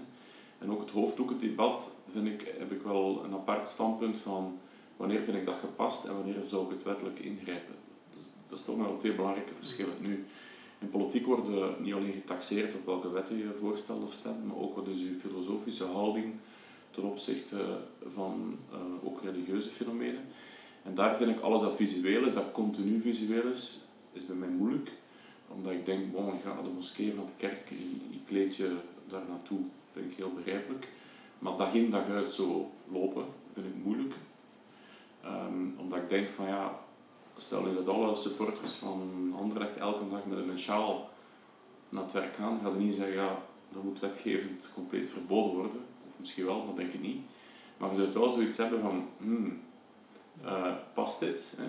En 0.59 0.71
ook 0.71 0.79
het 0.79 0.89
hoofddoekendebat 0.89 1.95
vind 2.11 2.27
ik, 2.27 2.53
heb 2.57 2.71
ik 2.71 2.81
wel 2.81 3.21
een 3.23 3.33
apart 3.33 3.69
standpunt 3.69 4.19
van, 4.19 4.59
wanneer 4.97 5.21
vind 5.21 5.37
ik 5.37 5.45
dat 5.45 5.59
gepast 5.59 6.05
en 6.05 6.15
wanneer 6.15 6.43
zou 6.49 6.65
ik 6.65 6.69
het 6.69 6.83
wettelijk 6.83 7.19
ingrijpen. 7.19 7.75
Dus, 8.15 8.23
dat 8.47 8.59
is 8.59 8.65
toch 8.65 8.77
nog 8.77 8.87
wel 8.87 8.97
twee 8.97 9.15
belangrijke 9.15 9.53
verschillen. 9.53 9.95
Nu, 9.99 10.25
in 10.83 10.89
politiek 10.89 11.25
worden 11.25 11.75
niet 11.79 11.93
alleen 11.93 12.13
getaxeerd 12.13 12.75
op 12.75 12.85
welke 12.85 13.11
wetten 13.11 13.37
je 13.37 13.57
voorstelt 13.59 14.03
of 14.03 14.13
stemt, 14.13 14.45
maar 14.45 14.57
ook 14.57 14.75
wat 14.75 14.87
is 14.87 14.99
je 14.99 15.19
filosofische 15.21 15.85
houding 15.85 16.33
ten 16.91 17.03
opzichte 17.03 17.77
van 18.05 18.57
uh, 18.71 19.07
ook 19.07 19.21
religieuze 19.21 19.69
fenomenen. 19.69 20.21
En 20.83 20.95
daar 20.95 21.15
vind 21.15 21.29
ik 21.29 21.39
alles 21.39 21.61
dat 21.61 21.75
visueel 21.75 22.25
is, 22.25 22.33
dat 22.33 22.51
continu 22.51 22.99
visueel 22.99 23.47
is, 23.47 23.81
is 24.11 24.25
bij 24.25 24.35
mij 24.35 24.49
moeilijk. 24.49 24.91
Omdat 25.47 25.73
ik 25.73 25.85
denk, 25.85 26.11
bon, 26.11 26.39
gaat 26.43 26.53
naar 26.53 26.63
de 26.63 26.69
moskee 26.69 27.13
van 27.15 27.25
de 27.25 27.31
kerk, 27.37 27.69
je 28.09 28.19
kleed 28.27 28.55
je 28.55 28.77
daar 29.09 29.23
naartoe, 29.29 29.59
vind 29.93 30.11
ik 30.11 30.17
heel 30.17 30.33
begrijpelijk. 30.33 30.87
Maar 31.39 31.57
dag 31.57 31.73
in 31.73 31.89
dag 31.89 32.09
uit 32.09 32.31
zo 32.31 32.71
lopen, 32.91 33.25
vind 33.53 33.65
ik 33.65 33.83
moeilijk. 33.83 34.13
Um, 35.25 35.75
omdat 35.77 35.99
ik 35.99 36.09
denk 36.09 36.29
van 36.29 36.47
ja, 36.47 36.79
stel 37.37 37.67
je 37.67 37.73
dat 37.73 37.87
alle 37.87 38.15
supporters 38.15 38.73
van 38.73 39.33
Anderlecht 39.37 39.77
elke 39.77 40.09
dag 40.09 40.25
met 40.25 40.37
een 40.37 40.57
sjaal 40.57 41.09
naar 41.89 42.03
het 42.03 42.11
werk 42.11 42.35
gaan, 42.35 42.59
ga 42.63 42.69
je 42.69 42.75
niet 42.75 42.93
zeggen 42.93 43.15
ja, 43.15 43.43
dat 43.73 43.83
moet 43.83 43.99
wetgevend 43.99 44.71
compleet 44.73 45.09
verboden 45.09 45.53
worden. 45.53 45.79
Of 46.07 46.11
misschien 46.17 46.45
wel, 46.45 46.65
dat 46.65 46.75
denk 46.75 46.93
ik 46.93 47.01
niet. 47.01 47.21
Maar 47.77 47.89
je 47.89 47.95
zou 47.95 48.13
wel 48.13 48.29
zoiets 48.29 48.57
hebben 48.57 48.79
van, 48.79 49.07
hmm, 49.17 49.61
uh, 50.45 50.73
past 50.93 51.19
dit? 51.19 51.53
Hè? 51.57 51.65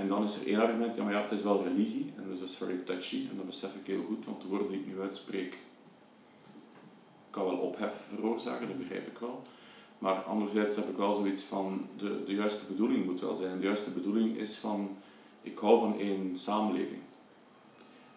En 0.00 0.08
dan 0.08 0.24
is 0.24 0.36
er 0.36 0.46
één 0.46 0.60
argument, 0.60 0.96
ja 0.96 1.04
maar 1.04 1.12
ja, 1.12 1.22
het 1.22 1.32
is 1.32 1.42
wel 1.42 1.64
religie, 1.64 2.12
en 2.16 2.28
dus 2.28 2.38
dat 2.38 2.48
is 2.48 2.56
very 2.56 2.76
touchy, 2.76 3.26
en 3.30 3.36
dat 3.36 3.46
besef 3.46 3.74
ik 3.74 3.86
heel 3.86 4.04
goed, 4.06 4.24
want 4.24 4.42
de 4.42 4.48
woorden 4.48 4.68
die 4.68 4.80
ik 4.80 4.86
nu 4.86 5.00
uitspreek 5.00 5.58
kan 7.30 7.44
wel 7.44 7.56
ophef 7.56 8.00
veroorzaken, 8.14 8.68
dat 8.68 8.78
begrijp 8.78 9.06
ik 9.06 9.18
wel. 9.18 9.42
Maar 9.98 10.22
anderzijds 10.22 10.76
heb 10.76 10.88
ik 10.88 10.96
wel 10.96 11.14
zoiets 11.14 11.42
van, 11.42 11.86
de, 11.96 12.22
de 12.26 12.34
juiste 12.34 12.64
bedoeling 12.64 13.04
moet 13.04 13.20
wel 13.20 13.36
zijn. 13.36 13.58
De 13.58 13.66
juiste 13.66 13.90
bedoeling 13.90 14.36
is 14.36 14.56
van, 14.56 14.96
ik 15.42 15.58
hou 15.58 15.78
van 15.78 15.98
één 15.98 16.36
samenleving. 16.36 17.00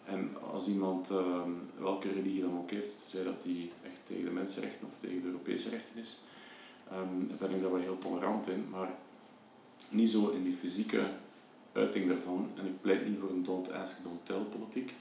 En 0.05 0.37
als 0.51 0.67
iemand, 0.67 1.11
uh, 1.11 1.41
welke 1.77 2.11
religie 2.11 2.41
dan 2.41 2.57
ook 2.57 2.71
heeft, 2.71 2.95
zei 3.05 3.23
dat 3.23 3.43
die 3.43 3.71
echt 3.83 3.99
tegen 4.03 4.25
de 4.25 4.31
mensenrechten 4.31 4.87
of 4.87 4.93
tegen 4.99 5.21
de 5.21 5.27
Europese 5.27 5.69
rechten 5.69 5.95
is, 5.95 6.19
um, 6.93 7.31
ben 7.39 7.51
ik 7.51 7.61
daar 7.61 7.71
wel 7.71 7.81
heel 7.81 7.99
tolerant 7.99 8.47
in, 8.47 8.69
maar 8.69 8.95
niet 9.89 10.09
zo 10.09 10.29
in 10.29 10.43
die 10.43 10.53
fysieke 10.53 11.11
uiting 11.71 12.07
daarvan. 12.07 12.49
En 12.55 12.65
ik 12.65 12.81
pleit 12.81 13.07
niet 13.07 13.19
voor 13.19 13.29
een 13.29 13.43
don't 13.43 13.71
ask, 13.71 14.03
don't 14.03 14.49
politiek, 14.49 14.93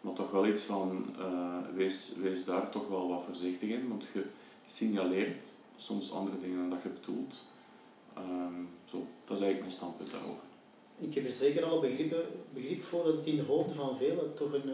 maar 0.00 0.12
toch 0.12 0.30
wel 0.30 0.46
iets 0.46 0.62
van, 0.62 1.06
uh, 1.18 1.56
wees, 1.74 2.12
wees 2.16 2.44
daar 2.44 2.70
toch 2.70 2.88
wel 2.88 3.08
wat 3.08 3.24
voorzichtig 3.24 3.68
in, 3.68 3.88
want 3.88 4.08
je 4.12 4.24
signaleert 4.66 5.44
soms 5.76 6.12
andere 6.12 6.38
dingen 6.38 6.58
dan 6.58 6.70
dat 6.70 6.82
je 6.82 6.88
bedoelt. 6.88 7.34
Um, 8.18 8.68
zo, 8.90 9.06
dat 9.26 9.36
is 9.36 9.42
eigenlijk 9.42 9.60
mijn 9.60 9.70
standpunt 9.70 10.10
daarover. 10.10 10.44
Ik 10.98 11.14
heb 11.14 11.24
er 11.24 11.32
zeker 11.32 11.64
al 11.64 11.80
begrip, 11.80 12.16
begrip 12.54 12.82
voor 12.82 13.04
dat 13.04 13.16
het 13.16 13.26
in 13.26 13.36
de 13.36 13.42
hoofden 13.42 13.76
van 13.76 13.96
velen 13.96 14.34
toch 14.34 14.52
een, 14.52 14.68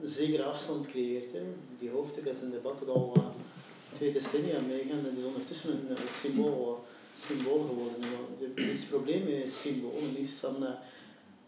een 0.00 0.08
zekere 0.08 0.44
afstand 0.44 0.86
creëert. 0.86 1.32
Hè. 1.32 1.42
Die 1.78 1.90
hoofden, 1.90 2.24
dat 2.24 2.34
is 2.34 2.40
een 2.40 2.50
debat 2.50 2.78
dat 2.78 2.88
al 2.88 3.12
uh, 3.16 3.22
twee 3.92 4.12
decennia 4.12 4.60
meegaan 4.60 5.06
en 5.06 5.16
is 5.16 5.24
ondertussen 5.24 5.70
een, 5.70 5.90
een 5.90 5.96
symbool, 6.22 6.84
symbool 7.18 7.58
geworden. 7.58 8.02
Het 8.54 8.88
probleem 8.88 9.24
met 9.24 9.52
symbolen 9.52 10.16
is 10.16 10.40
dan, 10.40 10.60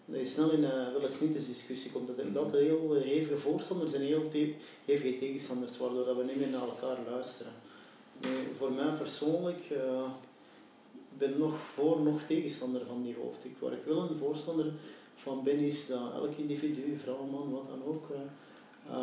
dat 0.04 0.18
je 0.18 0.24
snel 0.24 0.50
in 0.50 0.62
uh, 0.62 0.92
wel 0.92 1.02
eens 1.02 1.18
discussie 1.46 1.90
komt. 1.90 2.06
Dat, 2.06 2.34
dat 2.34 2.52
heel 2.52 2.94
hevige 2.94 3.36
voorstanders 3.36 3.92
en 3.92 4.00
heel 4.00 4.30
hevige 4.84 5.18
tegenstanders, 5.18 5.78
waardoor 5.78 6.04
dat 6.04 6.16
we 6.16 6.24
niet 6.24 6.36
meer 6.36 6.48
naar 6.48 6.68
elkaar 6.68 6.98
luisteren. 7.10 7.52
Voor 8.56 8.72
mij 8.72 8.96
persoonlijk 8.98 9.70
uh, 9.72 10.10
ben 11.18 11.38
nog 11.38 11.60
voor, 11.60 12.00
nog 12.00 12.22
tegenstander 12.22 12.86
van 12.86 13.02
die 13.02 13.16
hoofd. 13.22 13.38
waar 13.58 13.72
ik 13.72 13.82
wel 13.82 14.08
een 14.08 14.16
voorstander 14.16 14.72
van 15.14 15.44
ben, 15.44 15.58
is 15.58 15.86
dat 15.86 16.12
elk 16.12 16.34
individu, 16.34 16.96
vrouw, 16.96 17.24
man, 17.24 17.50
wat 17.50 17.68
dan 17.68 17.84
ook, 17.84 18.08
uh, 18.88 19.02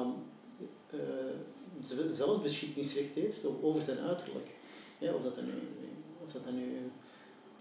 heeft 3.13 3.45
over 3.61 3.83
zijn 3.83 3.97
uiterlijk. 3.97 4.49
Ja, 4.97 5.13
of, 5.13 5.23
dat 5.23 5.35
dan 5.35 5.45
nu, 5.45 5.51
of 6.23 6.31
dat 6.31 6.43
dan 6.45 6.55
nu, 6.55 6.63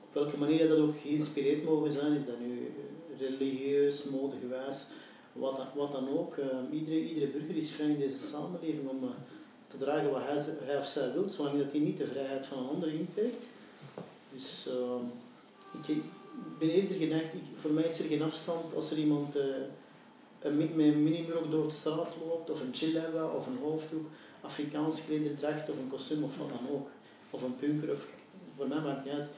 op 0.03 0.15
welke 0.15 0.39
manier 0.39 0.69
dat 0.69 0.79
ook 0.79 0.97
geïnspireerd 0.97 1.65
mogen 1.65 1.93
zijn, 1.93 2.17
is 2.17 2.27
dat 2.27 2.41
nu 2.41 2.73
religieus, 3.19 4.05
modegewijs, 4.05 4.87
wat, 5.33 5.61
wat 5.75 5.93
dan 5.93 6.09
ook. 6.09 6.37
Iedere, 6.73 7.05
iedere 7.05 7.27
burger 7.27 7.57
is 7.57 7.71
vrij 7.71 7.89
in 7.89 7.99
deze 7.99 8.19
samenleving 8.19 8.89
om 8.89 9.05
te 9.73 9.79
dragen 9.79 10.11
wat 10.11 10.23
hij, 10.23 10.45
hij 10.63 10.79
of 10.79 10.87
zij 10.87 11.13
wil, 11.13 11.29
zolang 11.29 11.59
dat 11.59 11.71
hij 11.71 11.81
niet 11.81 11.99
de 11.99 12.07
vrijheid 12.07 12.47
van 12.47 12.59
een 12.59 12.69
ander 12.69 12.93
inperkt. 12.93 13.43
Dus 14.33 14.67
ehm, 14.69 15.05
ik, 15.87 16.03
ben 16.59 16.69
eerder 16.69 16.97
geneigd, 16.97 17.35
ik, 17.35 17.43
voor 17.57 17.71
mij 17.71 17.85
is 17.85 17.99
er 17.99 18.05
geen 18.05 18.23
afstand 18.23 18.75
als 18.75 18.91
er 18.91 18.99
iemand 18.99 19.37
eh, 19.37 19.45
een, 20.41 20.57
met 20.57 20.69
een 20.77 21.03
minimurk 21.03 21.51
door 21.51 21.67
de 21.67 21.73
straat 21.73 22.13
loopt, 22.27 22.51
of 22.51 22.61
een 22.61 22.75
chillaba, 22.75 23.25
of 23.27 23.47
een 23.47 23.59
hoofddoek, 23.63 24.07
Afrikaans 24.41 25.05
klederdracht, 25.05 25.71
of 25.71 25.79
een 25.79 25.89
kostuum, 25.89 26.25
of 26.25 26.39
wat 26.39 26.49
dan 26.49 26.69
ook. 26.71 26.89
Of 27.31 27.43
een 27.43 27.57
punker, 27.57 27.91
of 27.91 28.09
voor 28.57 28.69
mij 28.69 28.81
maakt 28.81 29.05
niet 29.05 29.15
uit. 29.15 29.29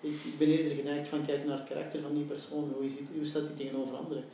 Ik, 0.00 0.38
ben 0.38 0.48
eerder 0.48 0.76
geneigd 0.76 1.08
van 1.08 1.26
kijken 1.26 1.46
naar 1.46 1.58
het 1.58 1.68
karakter 1.68 2.00
van 2.00 2.14
die 2.14 2.24
persoon, 2.24 2.72
hoe, 2.74 2.84
is 2.84 2.92
hoe 3.16 3.24
staat 3.24 3.46
die 3.46 3.66
tegenover 3.66 3.96
anderen. 3.96 4.24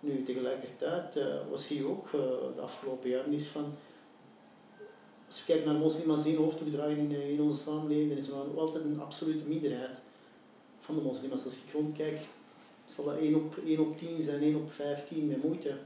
Nu, 0.00 0.22
tegelijkertijd, 0.22 1.16
eh 1.16 1.24
wat 1.50 1.60
zie 1.60 1.76
je 1.76 1.86
ook 1.86 2.06
eh, 2.06 2.54
de 2.54 2.60
afgelopen 2.60 3.10
jaren, 3.10 3.32
is 3.32 3.46
van 3.46 3.74
als 5.32 5.40
we 5.40 5.52
kijken 5.52 5.72
naar 5.72 5.80
moslims 5.80 6.22
die 6.22 6.36
een 6.36 6.42
hoofddoek 6.42 6.70
dragen 6.70 6.96
in, 6.96 7.12
eh, 7.12 7.30
in 7.30 7.40
onze 7.40 7.58
samenleving, 7.58 8.08
dan 8.08 8.18
is 8.18 8.26
er 8.26 8.34
altijd 8.56 8.84
een 8.84 9.00
absolute 9.00 9.44
minderheid 9.44 9.96
van 10.80 10.94
de 10.94 11.00
moslims. 11.00 11.44
Als 11.44 11.52
ik 11.52 11.72
rondkijk, 11.72 12.28
zal 12.86 13.04
dat 13.04 13.18
1 13.18 13.34
op, 13.34 13.56
1 13.66 13.78
op 13.80 13.98
10 13.98 14.22
zijn, 14.22 14.42
1 14.42 14.56
op 14.56 14.72
15 14.72 15.28
met 15.28 15.42
moeite. 15.42 15.76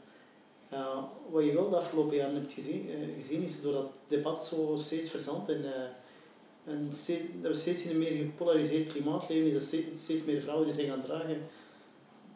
Wat 1.31 1.45
je 1.45 1.53
wel 1.53 1.71
de 1.71 1.77
afgelopen 1.77 2.17
jaren 2.17 2.35
hebt 2.35 2.53
gezien, 2.53 2.89
eh, 2.91 3.23
gezien 3.23 3.43
is 3.43 3.61
doordat 3.63 3.83
het 3.83 3.93
debat 4.19 4.45
zo 4.45 4.77
steeds 4.79 5.11
verzandt 5.11 5.49
en, 5.49 5.65
eh, 5.65 6.73
en 6.73 6.89
steeds, 6.93 7.23
dat 7.43 7.57
steeds 7.57 7.83
in 7.83 7.91
een 7.91 7.99
meer 7.99 8.13
gepolariseerd 8.13 8.93
klimaat 8.93 9.29
leven, 9.29 9.47
is 9.47 9.53
dat 9.53 9.63
steeds, 9.63 9.87
steeds 10.03 10.25
meer 10.25 10.41
vrouwen 10.41 10.67
die 10.67 10.75
zich 10.75 10.87
gaan 10.87 11.03
dragen. 11.03 11.43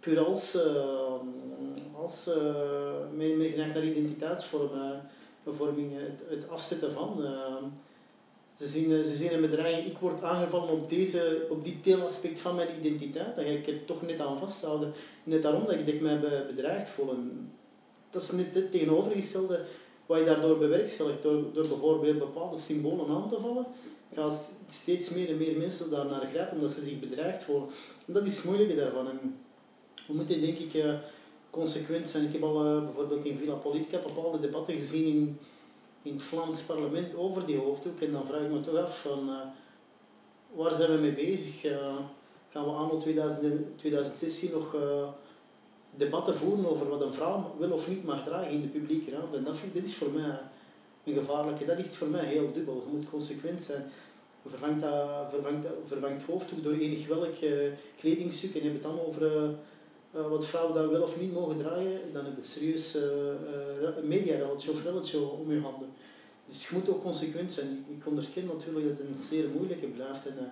Puur 0.01 0.25
als, 0.25 0.57
als 1.97 2.29
meer, 3.15 3.37
meer 3.37 3.51
geneigd 3.51 3.75
naar 3.75 3.85
identiteitsvorming, 3.85 5.03
vorming, 5.47 5.93
het, 5.95 6.21
het 6.29 6.49
afzetten 6.49 6.93
van. 6.93 7.25
eh, 7.25 7.57
ze 8.59 8.67
zien, 8.67 8.93
eh, 8.93 9.01
ze 9.03 9.15
zien 9.17 9.35
een 9.35 9.41
bedreiging, 9.41 9.87
ik 9.87 9.99
word 9.99 10.23
aangevallen 10.23 10.73
op, 10.73 10.91
deze, 10.91 11.47
op 11.51 11.65
dit 11.65 11.85
deelaspect 11.85 12.39
van 12.39 12.55
mijn 12.55 12.69
identiteit, 12.81 13.37
dan 13.37 13.45
ga 13.45 13.51
ik 13.51 13.67
er 13.67 13.85
toch 13.85 14.03
net 14.03 14.21
aan 14.21 14.39
vasthouden. 14.39 14.93
Net 15.25 15.43
daarom 15.43 15.65
dat 15.67 15.75
ik, 15.75 15.87
dat 15.87 16.01
mij 16.01 16.21
be- 16.21 16.45
bedreigd 16.47 16.89
voel. 16.89 17.15
Dat 18.11 18.23
is 18.23 18.31
net 18.31 18.55
het 18.55 18.71
tegenovergestelde 18.71 19.61
wat 20.07 20.19
je 20.19 20.25
daardoor 20.25 20.59
bewerkstelligt. 20.59 21.23
Door, 21.23 21.53
door 21.53 21.69
bijvoorbeeld 21.69 22.19
bepaalde 22.19 22.61
symbolen 22.61 23.09
aan 23.09 23.29
te 23.29 23.41
vallen, 23.41 23.67
gaan 24.15 24.39
steeds 24.71 25.09
meer 25.09 25.29
en 25.29 25.37
meer 25.37 25.59
mensen 25.59 25.91
daar 25.91 26.07
naar 26.07 26.27
grijpen 26.27 26.57
omdat 26.57 26.71
ze 26.71 26.83
zich 26.85 27.01
bedreigd 27.01 27.43
voelen. 27.43 27.69
En 28.07 28.13
dat 28.13 28.25
is 28.25 28.37
het 28.37 28.45
moeilijke 28.45 28.77
daarvan. 28.77 29.09
En 29.09 29.39
we 30.07 30.13
moeten 30.15 30.41
denk 30.41 30.59
ik 30.59 30.75
eh, 30.75 30.95
consequent 31.51 32.09
zijn. 32.09 32.25
Ik 32.25 32.33
heb 32.33 32.43
al 32.43 32.65
eh, 32.65 32.83
bijvoorbeeld 32.85 33.25
in 33.25 33.37
Villa 33.37 33.55
Politica 33.55 33.99
bepaalde 33.99 34.41
debatten 34.41 34.75
gezien 34.75 35.07
in, 35.07 35.39
in 36.03 36.13
het 36.13 36.23
Vlaams 36.23 36.61
parlement 36.61 37.17
over 37.17 37.47
die 37.47 37.59
hoofddoek. 37.59 38.01
En 38.01 38.13
dan 38.13 38.27
vraag 38.27 38.43
ik 38.43 38.51
me 38.51 38.61
toch 38.61 38.77
af 38.77 39.01
van 39.01 39.29
eh, 39.29 39.37
waar 40.53 40.73
zijn 40.73 40.93
we 40.93 40.99
mee 40.99 41.13
bezig? 41.13 41.65
Eh, 41.65 41.97
gaan 42.51 42.65
we 42.65 42.71
anno 42.71 42.99
2000 42.99 43.79
2016 43.79 44.51
nog 44.53 44.77
debatten 45.95 46.35
voeren 46.35 46.71
over 46.71 46.89
wat 46.89 47.03
een 47.03 47.13
vrouw 47.13 47.55
wil 47.59 47.71
of 47.71 47.89
niet 47.89 48.05
mag 48.05 48.25
dragen 48.25 48.51
in 48.51 48.61
de 48.61 48.67
publieke 48.67 49.11
ruimte? 49.11 49.43
Dat, 49.43 49.57
dit 49.73 49.85
is 49.85 49.95
voor 49.95 50.11
mij 50.11 50.39
een 51.05 51.15
gevaarlijke. 51.15 51.65
Dat 51.65 51.77
ligt 51.77 51.97
voor 51.97 52.09
mij 52.09 52.25
heel 52.25 52.53
dubbel. 52.53 52.75
Je 52.87 52.97
moet 52.97 53.11
consequent 53.11 53.61
zijn. 53.61 53.83
Vervangt, 54.47 54.81
dat, 54.81 55.31
vervangt, 55.31 55.67
vervangt 55.87 56.23
hoofddoek 56.23 56.63
door 56.63 56.73
enig 56.73 57.07
welk 57.07 57.35
kledingstuk 57.99 58.55
en 58.55 58.63
heb 58.63 58.73
het 58.73 58.83
dan 58.83 59.01
over 59.01 59.55
eh, 60.11 60.29
wat 60.29 60.47
vrouwen 60.47 60.75
daar 60.75 60.91
wel 60.91 61.03
of 61.03 61.21
niet 61.21 61.33
mogen 61.33 61.57
draaien, 61.57 62.13
dan 62.13 62.25
heb 62.25 62.37
je 62.37 62.43
serieus 62.43 62.95
eh, 62.95 63.03
eh, 63.03 63.97
een 63.97 64.09
mediarelletje 64.09 64.71
of 64.71 64.85
relletje 64.85 65.19
om 65.19 65.53
je 65.53 65.61
handen. 65.61 65.89
Dus 66.51 66.69
je 66.69 66.75
moet 66.75 66.89
ook 66.89 67.03
consequent 67.03 67.53
zijn. 67.53 67.85
Ik 67.89 68.07
onderken 68.07 68.47
natuurlijk 68.47 68.89
dat 68.89 68.99
het 68.99 69.07
een 69.07 69.23
zeer 69.29 69.49
moeilijke 69.49 69.87
blijft 69.87 70.27
en 70.27 70.39
eh, 70.39 70.45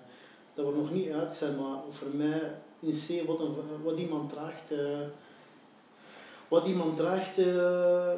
dat 0.55 0.67
we 0.67 0.73
nog 0.73 0.93
niet 0.93 1.11
uit 1.11 1.33
zijn, 1.33 1.57
maar 1.57 1.79
voor 1.91 2.09
mij 2.15 2.55
in 2.81 2.91
C 2.91 3.27
wat, 3.27 3.41
een, 3.41 3.55
wat 3.83 3.99
iemand 3.99 4.31
draagt, 4.31 4.71
eh, 4.71 5.01
wat 6.49 6.67
iemand 6.67 6.97
draagt, 6.97 7.39
eh, 7.39 8.13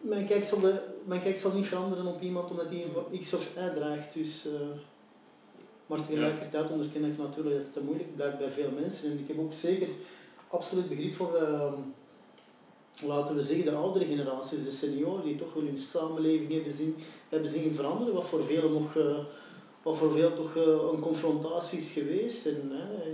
mijn, 0.00 0.26
kijk 0.26 0.44
zal 0.44 0.60
de, 0.60 0.80
mijn 1.04 1.22
kijk 1.22 1.36
zal 1.36 1.52
niet 1.52 1.66
veranderen 1.66 2.06
op 2.06 2.20
iemand 2.20 2.50
omdat 2.50 2.68
hij 2.68 2.84
een 3.10 3.20
X 3.20 3.32
of 3.32 3.50
Y 3.56 3.74
draagt. 3.74 4.14
Dus, 4.14 4.46
eh, 4.46 4.52
maar 5.86 6.06
tegelijkertijd 6.06 6.70
onderken 6.70 7.04
ik 7.04 7.18
natuurlijk 7.18 7.56
dat 7.56 7.74
het 7.74 7.84
moeilijk 7.84 8.16
blijft 8.16 8.38
bij 8.38 8.50
veel 8.50 8.70
mensen. 8.80 9.10
En 9.10 9.18
ik 9.18 9.28
heb 9.28 9.38
ook 9.38 9.52
zeker 9.52 9.88
absoluut 10.48 10.88
begrip 10.88 11.12
voor, 11.14 11.34
eh, 11.34 11.72
laten 13.02 13.34
we 13.34 13.42
zeggen, 13.42 13.64
de 13.64 13.74
oudere 13.74 14.04
generaties, 14.04 14.64
de 14.64 14.70
senioren, 14.70 15.24
die 15.24 15.34
toch 15.34 15.54
wel 15.54 15.62
hun 15.64 15.76
samenleving 15.76 16.52
hebben 16.52 16.72
zien, 16.76 16.94
hebben 17.28 17.50
zien 17.50 17.70
veranderen, 17.72 18.14
wat 18.14 18.24
voor 18.24 18.42
velen 18.42 18.72
nog, 18.72 18.96
eh, 18.96 19.18
wat 19.82 19.96
voor 19.96 20.10
veel 20.10 20.34
toch 20.34 20.56
eh, 20.56 20.62
een 20.92 21.00
confrontatie 21.00 21.78
is 21.78 21.90
geweest. 21.90 22.46
En 22.46 22.72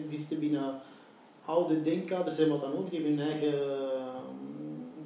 die 0.09 0.19
zitten 0.19 0.39
binnen 0.41 0.81
oude 1.45 1.81
denkkaders 1.81 2.39
en 2.39 2.49
wat 2.49 2.61
dan 2.61 2.77
ook, 2.77 2.91
die 2.91 3.01
hebben 3.01 3.19
hun 3.19 3.29
eigen, 3.31 3.53
eh, 3.53 4.15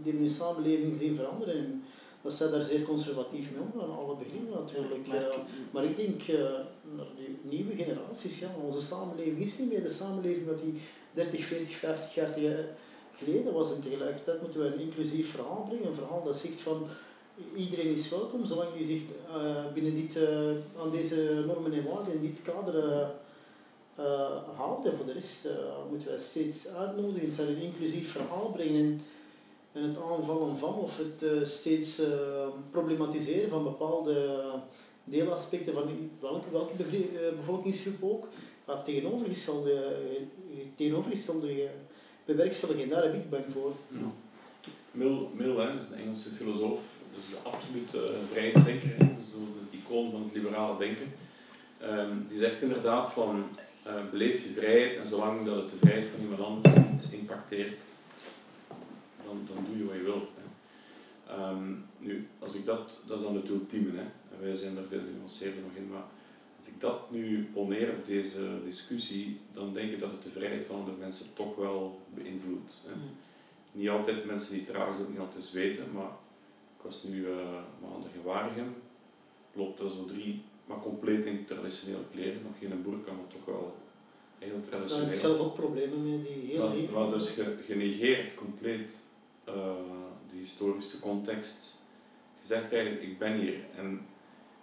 die 0.03 0.13
hebben 0.13 0.23
hun 0.23 0.35
samenleving 0.35 0.95
zien 0.95 1.17
veranderen. 1.17 1.55
En 1.57 1.83
dat 2.23 2.33
zij 2.33 2.51
daar 2.51 2.63
zeer 2.63 2.83
conservatief 2.83 3.51
mee 3.51 3.61
omgaan, 3.73 3.97
alle 3.99 4.17
begrippen 4.17 4.51
natuurlijk. 4.61 5.07
Maar- 5.07 5.17
Eh, 5.31 5.39
maar 5.73 5.85
ik 5.85 5.97
denk 5.97 6.27
naar 6.97 7.07
de 7.17 7.35
nieuwe 7.43 7.75
generaties, 7.77 8.39
ja, 8.39 8.49
onze 8.65 8.81
samenleving 8.81 9.39
is 9.39 9.59
niet 9.59 9.69
meer 9.71 9.83
de 9.83 9.89
samenleving 9.89 10.47
wat 10.47 10.59
die 10.59 10.75
30, 11.19 11.45
40, 11.45 11.75
50 11.75 12.15
jaar 12.15 12.35
geleden 13.19 13.53
was. 13.53 13.73
En 13.73 13.81
tegelijkertijd 13.81 14.41
moeten 14.41 14.61
we 14.61 14.67
een 14.67 14.81
inclusief 14.81 15.31
verhaal 15.31 15.67
brengen. 15.69 15.87
Een 15.87 15.95
verhaal 15.95 16.25
dat 16.25 16.37
zegt 16.37 16.61
van 16.61 16.87
iedereen 17.57 17.91
is 17.91 18.09
welkom, 18.09 18.45
zolang 18.45 18.69
die 18.77 18.85
zich 18.85 19.03
eh, 19.29 19.73
binnen 19.75 19.95
dit, 19.95 20.17
eh, 20.17 20.49
aan 20.83 20.91
deze 20.91 21.45
normen 21.47 21.73
en 21.73 21.85
waarden 21.85 22.15
in 22.15 22.21
dit 22.21 22.43
kader 22.43 22.83
eh, 23.95 24.57
houdt. 24.57 24.87
En 24.87 24.95
voor 24.95 25.07
de 25.07 25.13
rest 25.13 25.49
moeten 25.91 26.09
wij 26.09 26.19
steeds 26.19 26.69
uitnodigen, 26.69 27.29
het 27.29 27.39
een 27.39 27.63
inclusief 27.63 28.13
verhaal 28.13 28.53
brengen. 28.53 28.85
En, 28.85 29.01
en 29.73 29.83
het 29.83 29.99
aanvallen 29.99 30.57
van 30.57 30.75
of 30.75 30.97
het 30.97 31.49
steeds 31.49 32.01
problematiseren 32.71 33.49
van 33.49 33.65
bepaalde 33.65 34.41
deelaspecten 35.05 35.75
van 35.75 36.11
welke, 36.21 36.51
welke 36.51 36.73
bevolkingsgroep 37.37 38.03
ook, 38.03 38.29
wat 38.69 38.85
tegenovergestelde, 38.85 39.73
eh, 39.73 40.67
tegenovergestelde 40.75 41.63
eh, 41.63 41.71
bewerkstelligen. 42.25 42.83
En 42.83 42.89
daar 42.89 43.03
heb 43.03 43.15
ik 43.15 43.31
bang 43.31 43.45
voor. 43.49 43.73
Mill, 44.91 45.27
Mill 45.35 45.57
hè, 45.57 45.79
is 45.79 45.85
een 45.85 45.99
Engelse 46.03 46.31
filosoof, 46.31 46.83
dus 47.15 47.23
de 47.31 47.49
absolute 47.51 48.13
uh, 48.13 48.19
vrijheidsdenker, 48.31 48.97
dus 48.99 49.29
de 49.71 49.77
icoon 49.79 50.11
van 50.11 50.23
het 50.23 50.35
liberale 50.35 50.79
denken. 50.79 51.13
Ehm, 51.79 52.17
die 52.29 52.39
zegt 52.39 52.63
inderdaad 52.63 53.13
van 53.13 53.49
eh, 53.83 53.95
beleef 54.11 54.43
je 54.43 54.49
vrijheid 54.49 54.97
en 54.97 55.07
zolang 55.07 55.47
dat 55.47 55.57
het 55.57 55.71
de 55.71 55.77
vrijheid 55.79 56.07
van 56.07 56.21
iemand 56.21 56.41
anders 56.41 56.75
niet 56.75 57.09
impacteert, 57.11 57.83
dan, 59.25 59.49
dan 59.55 59.65
doe 59.69 59.79
je 59.79 59.85
wat 59.85 59.97
je 59.97 60.03
wilt. 60.03 60.29
Hè. 60.37 60.47
Ehm, 61.35 61.73
nu, 61.99 62.29
als 62.39 62.55
ik 62.55 62.65
dat, 62.65 63.01
dat 63.07 63.19
is 63.19 63.25
dan 63.25 63.37
het 63.37 63.49
ultieme, 63.49 63.99
hè. 63.99 64.07
Wij 64.41 64.57
zijn 64.57 64.75
daar 64.75 64.85
veel 64.85 65.01
genuanceerder 65.11 65.63
nog 65.63 65.77
in, 65.77 65.89
maar 65.89 66.05
als 66.59 66.67
ik 66.67 66.81
dat 66.81 67.11
nu 67.11 67.49
poneer 67.53 67.91
op 67.91 68.07
deze 68.07 68.65
discussie, 68.65 69.41
dan 69.53 69.73
denk 69.73 69.93
ik 69.93 70.01
dat 70.01 70.11
het 70.11 70.23
de 70.23 70.29
vrijheid 70.29 70.67
van 70.67 70.77
andere 70.77 70.97
mensen 70.97 71.27
toch 71.35 71.57
wel 71.57 72.01
beïnvloedt. 72.15 72.83
Hè 72.87 72.93
niet 73.79 73.89
altijd 73.89 74.25
mensen 74.25 74.55
die 74.55 74.65
het 74.67 74.99
het 74.99 75.09
niet 75.09 75.19
altijd 75.19 75.51
weten, 75.51 75.93
maar 75.93 76.11
ik 76.77 76.83
was 76.83 77.03
nu 77.03 77.27
uh, 77.27 77.37
maandag 77.83 78.11
in 78.15 78.23
Waregem, 78.23 78.75
loopt 79.53 79.81
er 79.81 79.91
zo 79.91 80.05
drie, 80.05 80.43
maar 80.67 80.81
compleet 80.81 81.25
in 81.25 81.45
traditionele 81.45 82.05
kleren, 82.13 82.43
nog 82.43 82.59
geen 82.61 82.83
burka, 82.83 83.13
maar 83.13 83.27
toch 83.29 83.45
wel 83.45 83.77
heel 84.39 84.49
Daar 84.49 84.59
heb 84.61 84.69
traditioneel. 84.69 85.09
ik 85.09 85.15
zelf 85.15 85.39
ook 85.39 85.55
problemen 85.55 86.03
mee, 86.03 86.23
die 86.23 86.57
heel 86.57 86.69
Maar, 86.69 87.09
maar 87.09 87.19
dus 87.19 87.35
je, 87.67 87.75
negeert 87.75 88.35
compleet 88.35 89.07
uh, 89.49 89.55
de 90.31 90.37
historische 90.37 90.99
context. 90.99 91.85
Je 92.41 92.47
zegt 92.47 92.73
eigenlijk, 92.73 93.03
ik 93.03 93.19
ben 93.19 93.39
hier. 93.41 93.61
En 93.77 94.07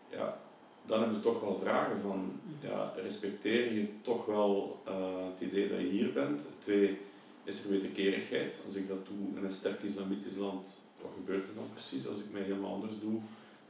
ja, 0.10 0.42
dan 0.86 1.02
heb 1.02 1.12
je 1.12 1.20
toch 1.20 1.42
wel 1.42 1.60
vragen 1.60 2.00
van, 2.00 2.40
ja, 2.60 2.94
respecteer 2.96 3.74
je 3.74 3.88
toch 4.02 4.26
wel 4.26 4.82
uh, 4.88 5.26
het 5.32 5.50
idee 5.50 5.70
dat 5.70 5.80
je 5.80 5.88
hier 5.88 6.14
bent? 6.14 6.46
Twee, 6.60 6.98
is 7.44 7.64
er 7.64 7.70
wederkerigheid. 7.70 8.60
Als 8.66 8.76
ik 8.76 8.88
dat 8.88 9.06
doe 9.06 9.38
in 9.38 9.44
een 9.44 9.52
sterk 9.52 9.84
islamitisch 9.84 10.36
land, 10.36 10.82
wat 11.02 11.12
gebeurt 11.16 11.44
er 11.44 11.56
dan 11.56 11.70
precies? 11.74 12.08
Als 12.08 12.20
ik 12.20 12.32
mij 12.32 12.42
helemaal 12.42 12.74
anders 12.74 13.00
doe, 13.00 13.20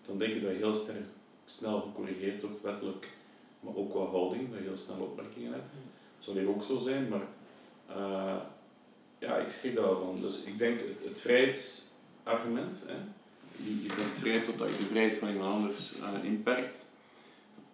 dan 0.06 0.18
denk 0.18 0.34
ik 0.34 0.42
dat 0.42 0.52
je 0.52 0.58
heel 0.58 0.74
sterk, 0.74 1.04
snel 1.46 1.82
gecorrigeerd 1.82 2.42
wordt, 2.42 2.62
wettelijk, 2.62 3.10
maar 3.60 3.76
ook 3.76 3.92
qua 3.92 4.04
houding, 4.04 4.50
dat 4.50 4.60
je 4.60 4.66
heel 4.66 4.78
snel 4.78 4.98
opmerkingen 4.98 5.52
hebt. 5.52 5.74
Dat 5.74 6.26
zal 6.26 6.34
hier 6.34 6.50
ook 6.50 6.64
zo 6.64 6.80
zijn, 6.80 7.10
maar 7.10 7.28
uh, 7.90 8.42
ja, 9.20 9.38
ik 9.38 9.50
schrik 9.50 9.76
daar 9.76 9.84
wel 9.84 10.06
van. 10.06 10.22
Dus 10.22 10.44
ik 10.44 10.58
denk 10.58 10.80
het, 10.80 11.04
het 11.04 11.18
vrijheidsargument, 11.18 12.84
hè, 12.88 12.96
je, 13.66 13.82
je 13.82 13.88
bent 13.88 14.12
vrij 14.20 14.40
totdat 14.40 14.70
je 14.70 14.78
de 14.78 14.84
vrijheid 14.86 15.16
van 15.16 15.30
iemand 15.30 15.54
anders 15.54 15.94
uh, 16.00 16.24
inperkt. 16.24 16.86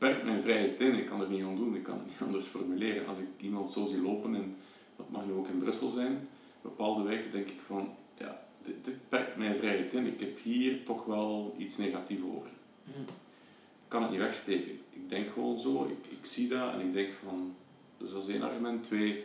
Perkt 0.02 0.24
mijn 0.24 0.42
vrijheid 0.42 0.82
in, 0.82 0.98
ik 0.98 1.06
kan 1.06 1.22
er 1.22 1.30
niet 1.30 1.44
aan 1.44 1.56
doen, 1.56 1.76
ik 1.76 1.84
kan 1.84 1.98
het 1.98 2.06
niet 2.06 2.22
anders 2.28 2.46
formuleren. 2.46 3.08
Als 3.08 3.18
ik 3.18 3.28
iemand 3.38 3.72
zo 3.72 3.86
zie 3.86 4.02
lopen 4.02 4.36
en 4.36 4.56
dat 4.96 5.10
mag 5.10 5.26
nu 5.26 5.32
ook 5.32 5.48
in 5.48 5.58
Brussel 5.58 5.90
zijn, 5.90 6.28
bepaalde 6.62 7.04
wijken 7.04 7.32
denk 7.32 7.48
ik 7.48 7.60
van, 7.66 7.96
ja, 8.18 8.42
dit, 8.64 8.86
dit 8.86 9.10
perkt 9.10 9.38
mijn 9.38 9.56
vrijheid 9.56 9.94
in. 9.94 10.06
Ik 10.06 10.20
heb 10.20 10.44
hier 10.44 10.84
toch 10.84 11.06
wel 11.06 11.56
iets 11.58 11.78
negatiefs 11.78 12.22
over. 12.36 12.50
Mhm. 12.84 13.00
Ik 13.82 13.88
kan 13.88 14.02
het 14.02 14.12
niet 14.12 14.20
wegsteken. 14.20 14.72
Ik 14.72 15.10
denk 15.10 15.28
gewoon 15.28 15.60
zo, 15.60 15.86
ik, 15.86 16.12
ik 16.12 16.26
zie 16.26 16.48
dat 16.48 16.74
en 16.74 16.80
ik 16.80 16.94
denk 16.94 17.14
van, 17.24 17.56
dus 17.98 18.12
dat 18.12 18.28
is 18.28 18.34
één 18.34 18.44
argument. 18.44 18.84
Twee, 18.84 19.24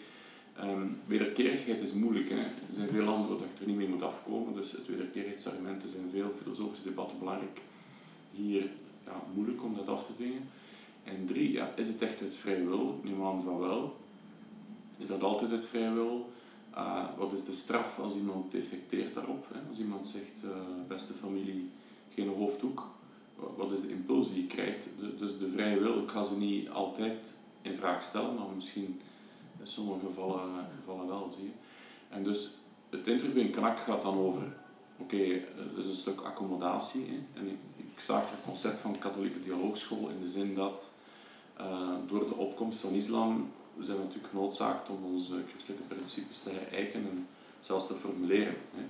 ehm, 0.56 0.86
wederkerigheid 1.06 1.80
is 1.80 1.92
moeilijk. 1.92 2.28
Hè. 2.28 2.36
Er 2.36 2.74
zijn 2.74 2.88
veel 2.88 3.04
landen 3.04 3.28
waar 3.28 3.48
je 3.54 3.60
er 3.60 3.66
niet 3.66 3.76
mee 3.76 3.88
moet 3.88 4.02
afkomen, 4.02 4.54
dus 4.54 4.72
het 4.72 4.86
wederkerigheidsargument 4.86 5.84
is 5.84 5.94
in 5.94 6.08
veel 6.12 6.30
filosofische 6.30 6.88
debatten 6.88 7.18
belangrijk. 7.18 7.60
Hier 8.30 8.70
ja, 9.04 9.22
moeilijk 9.34 9.62
om 9.62 9.74
dat 9.74 9.88
af 9.88 10.06
te 10.06 10.14
dwingen. 10.14 10.48
En 11.06 11.26
drie, 11.26 11.52
ja, 11.52 11.72
is 11.76 11.86
het 11.86 12.02
echt 12.02 12.20
uit 12.20 12.34
vrije 12.34 12.66
wil? 12.66 13.00
Neem 13.02 13.16
van 13.16 13.58
wel. 13.58 13.96
Is 14.96 15.06
dat 15.06 15.22
altijd 15.22 15.50
uit 15.50 15.66
vrije? 15.66 16.24
Uh, 16.76 17.04
wat 17.16 17.32
is 17.32 17.44
de 17.44 17.54
straf 17.54 17.98
als 17.98 18.14
iemand 18.14 18.52
defecteert 18.52 19.14
daarop? 19.14 19.46
Hè? 19.52 19.68
Als 19.68 19.78
iemand 19.78 20.06
zegt, 20.06 20.44
uh, 20.44 20.50
beste 20.88 21.12
familie, 21.12 21.70
geen 22.14 22.28
hoofddoek. 22.28 22.90
Wat 23.56 23.72
is 23.72 23.80
de 23.80 23.90
impuls 23.90 24.32
die 24.32 24.42
je 24.42 24.48
krijgt? 24.48 24.90
Dus 25.18 25.38
de 25.38 25.48
vrije 25.48 26.02
ik 26.02 26.10
ga 26.10 26.24
ze 26.24 26.38
niet 26.38 26.70
altijd 26.70 27.38
in 27.62 27.76
vraag 27.76 28.02
stellen, 28.02 28.34
maar 28.34 28.46
misschien 28.54 29.00
in 29.60 29.66
sommige 29.66 30.06
gevallen, 30.06 30.66
gevallen 30.78 31.06
wel, 31.06 31.32
zie 31.36 31.44
je. 31.44 31.50
En 32.08 32.24
dus 32.24 32.50
het 32.90 33.06
interview 33.06 33.38
in 33.38 33.50
Knak 33.50 33.78
gaat 33.78 34.02
dan 34.02 34.18
over, 34.18 34.42
oké, 34.98 35.14
okay, 35.14 35.44
dat 35.74 35.84
is 35.84 35.90
een 35.90 35.96
stuk 35.96 36.20
accommodatie. 36.20 37.06
Hè? 37.06 37.40
En 37.40 37.58
zag 38.04 38.30
het 38.30 38.40
concept 38.44 38.80
van 38.80 38.98
katholieke 38.98 39.42
dialoogschool 39.42 40.08
in 40.08 40.20
de 40.20 40.28
zin 40.28 40.54
dat 40.54 40.94
uh, 41.60 41.94
door 42.08 42.28
de 42.28 42.34
opkomst 42.34 42.80
van 42.80 42.92
islam 42.92 43.50
we 43.76 43.84
zijn 43.84 43.98
natuurlijk 43.98 44.28
genoodzaakt 44.28 44.90
om 44.90 45.04
onze 45.04 45.32
christelijke 45.50 45.94
principes 45.94 46.38
te 46.38 46.50
herijken 46.50 47.00
en 47.00 47.26
zelfs 47.60 47.86
te 47.86 47.94
formuleren. 47.94 48.54
Hè. 48.74 48.82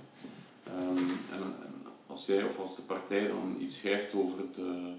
Um, 0.89 0.97
en, 1.31 1.53
als 2.07 2.25
jij 2.25 2.43
of 2.43 2.59
als 2.59 2.75
de 2.75 2.81
partij 2.81 3.27
dan 3.27 3.55
iets 3.59 3.77
schrijft 3.77 4.13
over 4.13 4.43
de, 4.55 4.93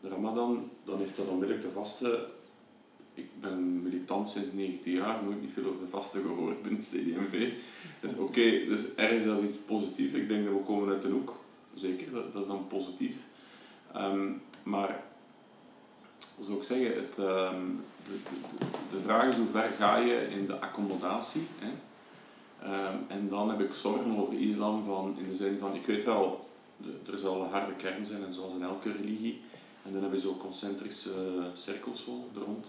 de 0.00 0.08
Ramadan, 0.08 0.70
dan 0.84 0.98
heeft 0.98 1.16
dat 1.16 1.26
onmiddellijk 1.26 1.66
de 1.66 1.72
vaste. 1.72 2.26
Ik 3.14 3.40
ben 3.40 3.82
militant 3.82 4.28
sinds 4.28 4.52
19 4.52 4.92
jaar, 4.92 5.24
nooit 5.24 5.40
niet 5.40 5.52
veel 5.52 5.66
over 5.66 5.80
de 5.80 5.86
vaste 5.86 6.20
gehoord 6.20 6.62
binnen 6.62 6.82
CDMV. 6.82 7.52
Dus 8.00 8.14
oké, 8.16 8.66
dus 8.66 8.80
er 8.96 9.12
is 9.12 9.24
dat 9.24 9.42
iets 9.42 9.58
positiefs. 9.58 10.14
Ik 10.14 10.28
denk 10.28 10.44
dat 10.44 10.54
we 10.54 10.60
komen 10.60 10.88
uit 10.88 11.02
de 11.02 11.08
hoek, 11.08 11.36
zeker, 11.74 12.12
dat 12.12 12.42
is 12.42 12.48
dan 12.48 12.66
positief. 12.66 13.16
Um, 13.98 14.42
maar 14.62 15.02
zou 16.40 16.56
ik 16.56 16.62
zeggen, 16.62 16.94
het, 16.94 17.18
um, 17.18 17.84
de, 18.90 19.00
vraag 19.04 19.28
is 19.28 19.34
hoe 19.34 19.46
ver 19.52 19.70
ga 19.78 19.96
je 19.96 20.30
in 20.30 20.46
de 20.46 20.60
accommodatie. 20.60 21.46
Hè? 21.58 21.70
Um, 22.88 23.04
en 23.08 23.28
dan 23.28 23.50
heb 23.50 23.60
ik 23.60 23.74
zorgen 23.74 24.18
over 24.18 24.40
islam 24.40 24.84
van, 24.84 25.16
in 25.18 25.28
de 25.28 25.34
zin 25.34 25.58
van, 25.58 25.74
ik 25.74 25.86
weet 25.86 26.04
wel, 26.04 26.48
de, 26.76 27.12
er 27.12 27.18
zal 27.18 27.42
een 27.42 27.50
harde 27.50 27.74
kern 27.74 28.04
zijn, 28.04 28.24
en 28.24 28.32
zoals 28.32 28.54
in 28.54 28.62
elke 28.62 28.92
religie. 28.92 29.40
En 29.82 29.92
dan 29.92 30.02
heb 30.02 30.12
je 30.12 30.18
zo 30.18 30.36
concentrische 30.36 31.12
cirkels 31.54 32.04
zo 32.04 32.28
er 32.34 32.40
rond. 32.40 32.66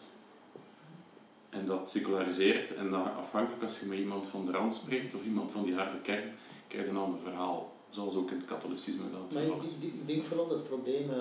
En 1.49 1.65
dat 1.65 1.89
seculariseert. 1.89 2.75
En 2.75 2.89
dan 2.89 3.15
afhankelijk 3.15 3.63
als 3.63 3.79
je 3.79 3.85
met 3.85 3.97
iemand 3.97 4.27
van 4.27 4.45
de 4.45 4.51
rand 4.51 4.75
spreekt, 4.75 5.15
of 5.15 5.23
iemand 5.23 5.51
van 5.51 5.63
die 5.63 5.75
harde 5.75 6.01
kern, 6.01 6.35
krijg 6.67 6.85
je 6.85 6.89
een 6.89 6.97
ander 6.97 7.19
verhaal. 7.19 7.77
Zoals 7.89 8.15
ook 8.15 8.31
in 8.31 8.37
het 8.37 8.45
katholicisme. 8.45 9.03
Dat 9.11 9.33
maar 9.33 9.43
ik, 9.43 9.63
ik, 9.81 10.07
denk 10.07 10.23
vooral 10.23 10.47
dat 10.47 10.57
het 10.57 10.67
probleem 10.67 11.09
uh, 11.09 11.15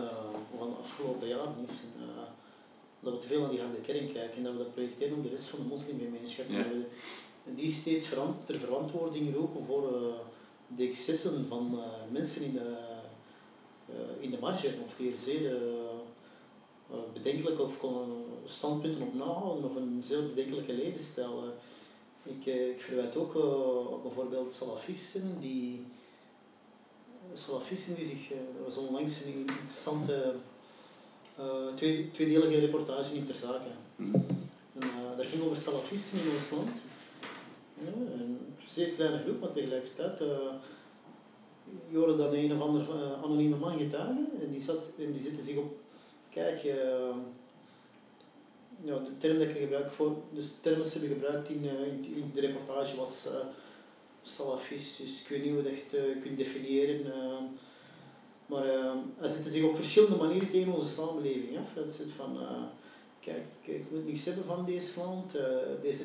van 0.58 0.70
de 0.70 0.76
afgelopen 0.76 1.28
jaren 1.28 1.54
is 1.66 1.80
uh, 1.96 2.04
dat 3.00 3.12
we 3.12 3.18
te 3.18 3.26
veel 3.26 3.40
naar 3.40 3.50
die 3.50 3.60
harde 3.60 3.76
kern 3.76 4.12
kijken 4.12 4.36
en 4.36 4.42
dat 4.42 4.52
we 4.52 4.58
dat 4.58 4.72
projecteren 4.72 5.16
op 5.16 5.22
de 5.22 5.28
rest 5.28 5.44
van 5.44 5.58
de 5.58 5.64
moslimgemeenschap. 5.64 6.46
Ja. 6.48 6.64
En 7.46 7.54
die 7.54 7.70
steeds 7.70 8.06
verant 8.06 8.46
ter 8.46 8.58
verantwoording 8.58 9.34
roepen 9.34 9.64
voor 9.64 9.92
uh, 9.92 10.14
de 10.76 10.86
excessen 10.86 11.46
van 11.46 11.80
mensen 12.10 12.42
in 12.42 12.52
de, 12.52 12.76
in 14.20 14.30
de 14.30 14.38
marge, 14.40 14.74
of 14.84 14.94
die 14.96 15.10
er 15.10 15.18
zeer 15.18 15.56
bedenkelijke 17.12 17.62
of 17.62 17.84
standpunten 18.44 19.02
op 19.02 19.14
nahouden 19.14 19.64
of 19.64 19.74
een 19.74 20.02
zeer 20.06 20.28
bedenkelijke 20.28 20.72
levensstijl. 20.72 21.42
ik, 22.22 22.46
ik 22.46 22.80
verwijt 22.80 23.16
ook 23.16 23.32
bijvoorbeeld 24.02 24.52
salafisten 24.52 25.36
die 25.40 25.86
salafisten 27.34 27.94
die 27.94 28.04
zich, 28.04 28.30
er 28.30 28.64
was 28.64 28.76
onlangs 28.76 29.20
een 29.24 29.34
interessante 29.34 30.34
uh, 31.38 31.74
twee, 31.74 32.10
tweedelige 32.10 32.58
reportage 32.58 33.14
in 33.14 33.26
ter 33.26 33.34
zake. 33.34 33.68
Mm. 33.96 34.14
En, 34.74 34.86
uh, 34.86 35.16
dat 35.16 35.26
ging 35.26 35.42
over 35.42 35.56
salafisten 35.56 36.18
in 36.18 36.30
ons 36.30 36.50
land. 36.50 36.70
Ja, 37.74 37.92
een 38.12 38.38
zeer 38.68 38.88
kleine 38.88 39.22
groep, 39.22 39.40
maar 39.40 39.50
tegelijkertijd 39.50 40.20
uh, 40.20 40.28
je 41.90 41.96
hoorde 41.96 42.16
dan 42.16 42.34
een 42.34 42.52
of 42.52 42.60
ander 42.60 42.86
anonieme 43.22 43.56
man 43.56 43.78
getuigen 43.78 44.28
en 44.40 44.48
die, 44.48 44.62
zat, 44.62 44.90
en 44.98 45.12
die 45.12 45.22
zette 45.22 45.44
zich 45.44 45.56
op, 45.56 45.76
kijk, 46.30 46.62
ja, 48.84 48.98
de 48.98 49.16
term 49.18 49.38
dat 49.38 49.48
ik 49.48 49.56
gebruik 49.56 49.90
voor, 49.90 50.16
dus 50.32 50.44
de 50.44 50.60
term 50.60 50.78
dat 50.78 50.86
ze 50.86 50.98
hebben 50.98 51.16
gebruikt 51.16 51.48
in, 51.48 51.64
in, 51.64 52.14
in, 52.14 52.30
de 52.34 52.40
reportage 52.40 52.96
was 52.96 53.26
salafist, 54.22 54.98
dus 54.98 55.20
ik 55.20 55.28
weet 55.28 55.42
niet 55.44 55.52
hoe 55.52 55.62
je 55.62 55.70
dat 55.90 56.22
kunt 56.22 56.36
definiëren. 56.36 57.12
Maar 58.48 58.66
uh, 58.66 58.92
hij 59.16 59.28
zet 59.28 59.52
zich 59.52 59.62
op 59.62 59.74
verschillende 59.74 60.16
manieren 60.16 60.48
tegen 60.48 60.72
onze 60.72 60.88
samenleving 60.88 61.58
af. 61.58 61.74
Het 61.74 61.94
zit 61.96 62.12
van, 62.16 62.36
uh, 62.36 62.62
kijk, 63.20 63.44
ik 63.62 63.90
moet 63.90 64.06
niks 64.06 64.24
hebben 64.24 64.44
van 64.44 64.64
deze 64.64 65.00
land, 65.00 65.36
uh, 65.36 65.42
deze 65.82 66.02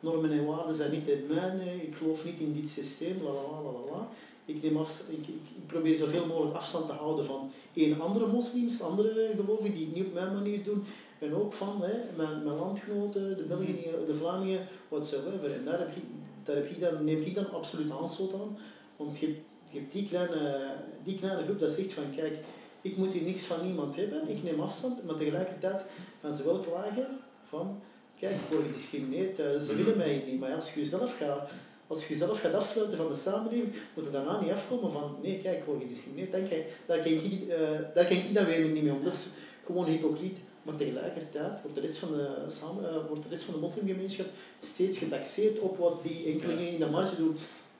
normen 0.00 0.30
en 0.30 0.46
waarden 0.46 0.74
zijn 0.74 0.90
niet 0.90 1.06
het 1.06 1.28
mijne, 1.28 1.82
ik 1.82 1.94
geloof 1.94 2.24
niet 2.24 2.38
in 2.38 2.52
dit 2.52 2.68
systeem, 2.68 3.16
la 3.22 3.32
la 3.32 3.62
la 3.62 3.94
la. 3.94 4.08
Ik, 4.44 4.62
neem 4.62 4.76
af, 4.76 5.02
ik, 5.08 5.26
ik, 5.26 5.56
ik, 5.56 5.66
probeer 5.66 5.96
zoveel 5.96 6.26
mogelijk 6.26 6.56
afstand 6.56 6.86
te 6.86 6.92
houden 6.92 7.24
van 7.24 7.50
één 7.74 8.00
andere 8.00 8.26
moslims, 8.26 8.82
andere 8.82 9.32
gelovigen 9.36 9.74
die 9.74 9.86
het 9.86 9.94
niet 9.94 10.06
op 10.06 10.14
mijn 10.14 10.32
manier 10.32 10.64
doen. 10.64 10.84
En 11.18 11.34
ook 11.34 11.52
van 11.52 11.82
hè, 11.82 12.16
mijn, 12.16 12.44
mijn 12.44 12.56
landgenoten, 12.56 13.36
de 13.36 13.42
Belgen, 13.42 14.06
de 14.06 14.14
Vlamingen, 14.14 14.66
whatsoever. 14.88 15.52
En 15.52 15.64
daar, 15.64 15.78
heb 15.78 15.96
ik, 15.96 16.02
daar 16.50 16.62
heb 16.62 16.70
ik 16.70 16.80
dan, 16.80 17.04
neem 17.04 17.20
ik 17.20 17.34
dan 17.34 17.50
absoluut 17.50 17.90
aanstoot 17.90 18.32
aan. 18.32 18.58
Want 18.96 19.18
je, 19.18 19.26
je 19.70 19.78
hebt 19.78 19.92
die 19.92 20.08
kleine, 20.08 20.74
die 21.02 21.18
kleine 21.18 21.42
groep 21.42 21.58
dat 21.58 21.70
zegt 21.70 21.92
van 21.92 22.04
kijk, 22.16 22.38
ik 22.80 22.96
moet 22.96 23.12
hier 23.12 23.22
niks 23.22 23.42
van 23.42 23.66
niemand 23.66 23.96
hebben, 23.96 24.28
ik 24.28 24.42
neem 24.42 24.60
afstand, 24.60 25.04
maar 25.04 25.14
tegelijkertijd 25.14 25.84
gaan 26.22 26.36
ze 26.36 26.42
wel 26.42 26.60
klagen 26.60 27.06
van 27.48 27.80
kijk, 28.18 28.32
ik 28.32 28.50
word 28.50 28.66
gediscrimineerd, 28.66 29.36
ze 29.36 29.74
willen 29.76 29.96
mij 29.96 30.24
niet. 30.26 30.40
Maar 30.40 30.54
als 30.54 30.72
je 30.72 30.80
jezelf 30.80 31.16
gaat, 31.16 31.50
als 31.86 32.06
je 32.06 32.12
jezelf 32.12 32.40
gaat 32.40 32.54
afsluiten 32.54 32.96
van 32.96 33.08
de 33.08 33.16
samenleving, 33.16 33.72
moet 33.94 34.04
je 34.04 34.10
daarna 34.10 34.40
niet 34.40 34.52
afkomen 34.52 34.92
van 34.92 35.16
nee, 35.22 35.40
kijk, 35.42 35.58
ik 35.58 35.64
word 35.64 35.82
gediscrimineerd, 35.82 36.32
dan 36.32 36.42
daar 36.86 36.98
ken 36.98 37.12
ik, 37.12 37.40
uh, 37.48 37.54
daar 37.94 38.12
ik 38.12 38.34
dan 38.34 38.44
weer 38.44 38.68
niet 38.68 38.82
mee 38.82 38.92
om. 38.92 39.04
Dat 39.04 39.12
is 39.12 39.26
gewoon 39.64 39.86
hypocriet. 39.86 40.36
Maar 40.70 40.78
tegelijkertijd 40.78 41.62
wordt 41.62 41.74
de 41.76 41.80
rest 41.80 41.96
van 41.96 42.08
de, 42.08 42.28
samen, 42.48 42.84
uh, 42.84 43.06
wordt 43.08 43.22
de, 43.22 43.28
rest 43.28 43.42
van 43.42 43.54
de 43.54 43.60
moslimgemeenschap 43.60 44.26
steeds 44.60 44.98
getaxeerd 44.98 45.58
op 45.58 45.78
wat 45.78 46.02
die 46.02 46.26
enkelingen 46.26 46.68
in 46.68 46.78
de 46.78 46.86
marge 46.86 47.16
doen. 47.16 47.36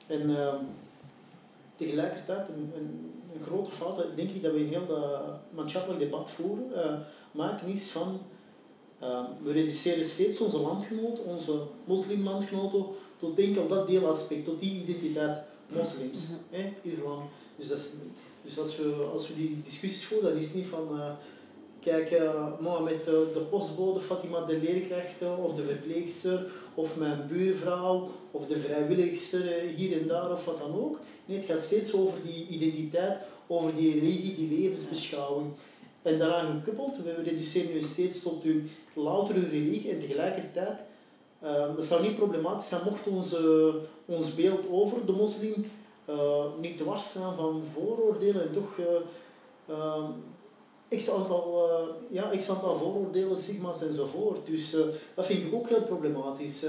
En 0.07 0.29
uh, 0.29 0.53
tegelijkertijd 1.75 2.47
een, 2.47 2.71
een, 2.75 3.11
een 3.35 3.43
grote 3.43 3.71
fout, 3.71 4.05
denk 4.15 4.29
ik, 4.29 4.43
dat 4.43 4.53
we 4.53 4.59
in 4.59 4.67
heel 4.67 4.85
dat 4.87 5.39
maatschappelijk 5.49 5.99
debat 5.99 6.29
voeren, 6.29 6.69
uh, 6.75 6.93
maken 7.31 7.67
is 7.67 7.89
van 7.89 8.21
uh, 9.01 9.25
we 9.43 9.51
reduceren 9.51 10.03
steeds 10.03 10.39
onze 10.39 10.57
landgenoten, 10.57 11.25
onze 11.25 11.63
moslimlandgenoten, 11.85 12.85
tot 13.19 13.39
enkel 13.39 13.67
dat 13.67 13.87
deelaspect, 13.87 14.45
tot 14.45 14.59
die 14.59 14.81
identiteit 14.81 15.37
moslims, 15.67 16.17
mm 16.27 16.73
islam. 16.81 17.29
Dus, 17.55 17.67
dat 17.67 17.77
is, 17.77 17.85
dus 18.43 18.57
als, 18.59 18.77
we, 18.77 19.09
als 19.13 19.27
we 19.27 19.35
die 19.35 19.61
discussies 19.63 20.05
voeren, 20.05 20.29
dan 20.29 20.39
is 20.39 20.45
het 20.45 20.55
niet 20.55 20.67
van 20.67 20.99
kijk, 21.81 22.11
uh, 22.11 22.45
Mohammed, 22.59 23.05
de, 23.05 23.31
de 23.33 23.39
postbode, 23.39 23.99
Fatima 23.99 24.45
de 24.45 24.57
leerkracht 24.57 25.15
of 25.43 25.55
de 25.55 25.63
verpleegster 25.63 26.51
of 26.73 26.95
mijn 26.95 27.27
buurvrouw 27.27 28.07
of 28.31 28.47
de 28.47 28.59
vrijwilligster 28.59 29.41
hier 29.75 30.01
en 30.01 30.07
daar 30.07 30.31
of 30.31 30.45
wat 30.45 30.57
dan 30.57 30.75
ook. 30.75 30.99
Nee, 31.25 31.37
het 31.37 31.45
gaat 31.45 31.59
steeds 31.59 31.93
over 31.93 32.19
die 32.23 32.47
identiteit, 32.47 33.17
over 33.47 33.75
die 33.75 33.93
religie, 33.93 34.35
die 34.35 34.59
levensbeschouwing. 34.59 35.51
En 36.01 36.19
daaraan 36.19 36.61
gekoppeld, 36.63 37.03
we 37.03 37.23
reduceren 37.23 37.73
nu 37.73 37.81
steeds 37.81 38.21
tot 38.21 38.43
hun 38.43 38.69
louter 38.93 39.49
religie 39.49 39.91
en 39.91 39.99
tegelijkertijd, 39.99 40.79
dat 41.75 41.83
zou 41.83 42.01
niet 42.01 42.15
problematisch 42.15 42.67
zijn 42.67 42.81
mocht 42.85 43.07
onze, 43.07 43.73
ons 44.05 44.35
beeld 44.35 44.59
over 44.71 45.05
de 45.05 45.11
moslim 45.11 45.65
niet 46.59 46.77
dwars 46.77 47.09
staan 47.09 47.35
van 47.35 47.63
vooroordelen 47.73 48.41
en 48.41 48.51
toch 48.51 48.75
x 50.97 51.09
aantal, 51.09 51.69
ja, 52.09 52.31
x 52.37 52.49
aantal 52.49 52.77
vooroordelen, 52.77 53.37
stigma's 53.37 53.81
enzovoort. 53.81 54.39
Dus 54.45 54.71
dat 55.15 55.25
vind 55.25 55.43
ik 55.43 55.53
ook 55.53 55.69
heel 55.69 55.83
problematisch. 55.83 56.59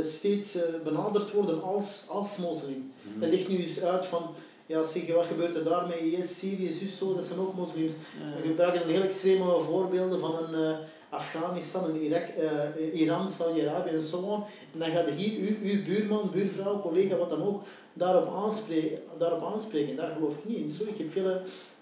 steeds 0.00 0.56
benaderd 0.84 1.32
worden 1.32 1.62
als, 1.62 2.02
als 2.06 2.36
moslim. 2.36 2.92
Mm. 3.02 3.22
En 3.22 3.30
leg 3.30 3.48
nu 3.48 3.56
eens 3.56 3.80
uit 3.80 4.04
van 4.04 4.22
ja, 4.70 4.82
zeg, 4.82 5.14
wat 5.14 5.26
gebeurt 5.26 5.56
er 5.56 5.64
daar 5.64 5.86
met 5.86 5.96
IS, 5.96 6.38
Syrië, 6.38 6.72
zus, 6.72 6.98
zo, 6.98 7.14
dat 7.14 7.24
zijn 7.24 7.38
ook 7.38 7.54
moslims. 7.54 7.92
We 8.36 8.48
gebruiken 8.48 8.88
heel 8.88 9.02
extreme 9.02 9.58
voorbeelden 9.60 10.20
van 10.20 10.34
een, 10.42 10.60
uh, 10.60 10.76
Afghanistan 11.08 11.84
en 11.84 12.02
Irak, 12.02 12.28
uh, 12.38 13.00
Iran, 13.00 13.28
Saudi-Arabië 13.28 13.90
en 13.90 14.00
zo 14.00 14.16
on. 14.16 14.42
En 14.72 14.78
dan 14.78 14.90
gaat 14.90 15.10
hier 15.10 15.40
uw, 15.40 15.56
uw 15.62 15.84
buurman, 15.84 16.30
buurvrouw, 16.32 16.80
collega, 16.80 17.16
wat 17.16 17.30
dan 17.30 17.42
ook, 17.42 17.62
daarop 17.92 18.34
aanspreken. 18.34 18.98
Daarop 19.18 19.52
aanspreken. 19.52 19.96
Daar 19.96 20.12
geloof 20.14 20.34
ik 20.34 20.44
niet 20.44 20.56
in. 20.56 20.70
Sorry, 20.70 20.92
ik 20.92 20.98
heb 20.98 21.12
veel, 21.12 21.40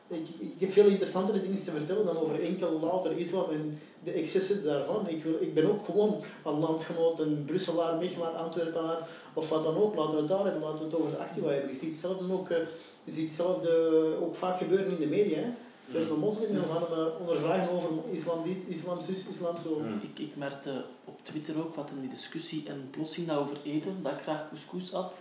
ik, 0.08 0.26
ik 0.38 0.54
heb 0.58 0.72
veel 0.72 0.86
interessantere 0.86 1.40
dingen 1.40 1.64
te 1.64 1.70
vertellen 1.70 2.04
dan 2.04 2.16
over 2.16 2.42
enkel 2.42 2.78
louter 2.80 3.12
islam 3.18 3.50
en 3.50 3.78
de 4.04 4.10
excessen 4.10 4.64
daarvan. 4.64 5.08
Ik, 5.08 5.24
wil, 5.24 5.36
ik 5.40 5.54
ben 5.54 5.70
ook 5.70 5.84
gewoon 5.84 6.22
een 6.44 6.58
landgenoot, 6.58 7.20
een 7.20 7.44
Brusselaar, 7.44 7.98
Mechelaar, 7.98 8.32
Antwerpenaar 8.32 9.08
of 9.32 9.48
wat 9.48 9.64
dan 9.64 9.76
ook. 9.76 9.94
Laten 9.94 10.14
we 10.14 10.18
het 10.18 10.28
daar 10.28 10.44
hebben, 10.44 10.62
laten 10.62 10.78
we 10.78 10.84
het 10.84 10.94
over 10.94 11.10
de 11.10 11.16
activa 11.16 11.48
hebben. 11.48 11.70
Je 11.72 11.78
ziet 11.78 11.90
hetzelfde 11.90 12.32
ook, 12.32 12.48
je 13.04 13.12
ziet 13.12 13.26
hetzelfde 13.26 13.70
ook 14.20 14.34
vaak 14.34 14.58
gebeuren 14.58 14.92
in 14.92 15.00
de 15.00 15.06
media. 15.06 15.38
Hè. 15.38 15.50
We 15.92 16.10
een 16.10 16.18
moslim 16.18 16.48
en 16.48 16.60
we 16.60 16.68
gaan 16.68 16.82
hem 16.90 16.98
uh, 16.98 17.20
ondervragen 17.20 17.70
over 17.70 17.88
islam 18.10 18.44
islam 18.66 18.98
zus, 19.00 19.16
islam 19.28 19.56
zo. 19.64 19.80
Ik, 20.02 20.18
ik 20.18 20.36
merkte 20.36 20.84
Twitter 21.28 21.58
ook 21.58 21.74
wat 21.74 21.90
in 21.90 22.00
die 22.00 22.10
discussie 22.10 22.68
en 22.68 22.88
plotsing 22.90 23.30
over 23.30 23.56
eten, 23.64 24.02
dat 24.02 24.12
ik 24.12 24.18
graag 24.18 24.48
couscous 24.48 24.90
had. 24.90 25.14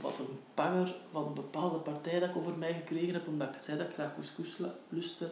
Wat 0.00 0.18
een 0.18 0.38
panger 0.54 0.94
van 1.12 1.26
een 1.26 1.34
bepaalde 1.34 1.78
partij 1.78 2.20
dat 2.20 2.28
ik 2.28 2.36
over 2.36 2.58
mij 2.58 2.72
gekregen 2.74 3.14
heb, 3.14 3.26
omdat 3.26 3.54
ik 3.54 3.60
zei 3.60 3.78
dat 3.78 3.86
ik 3.86 3.94
graag 3.94 4.14
couscous 4.14 4.70
lustte. 4.88 5.30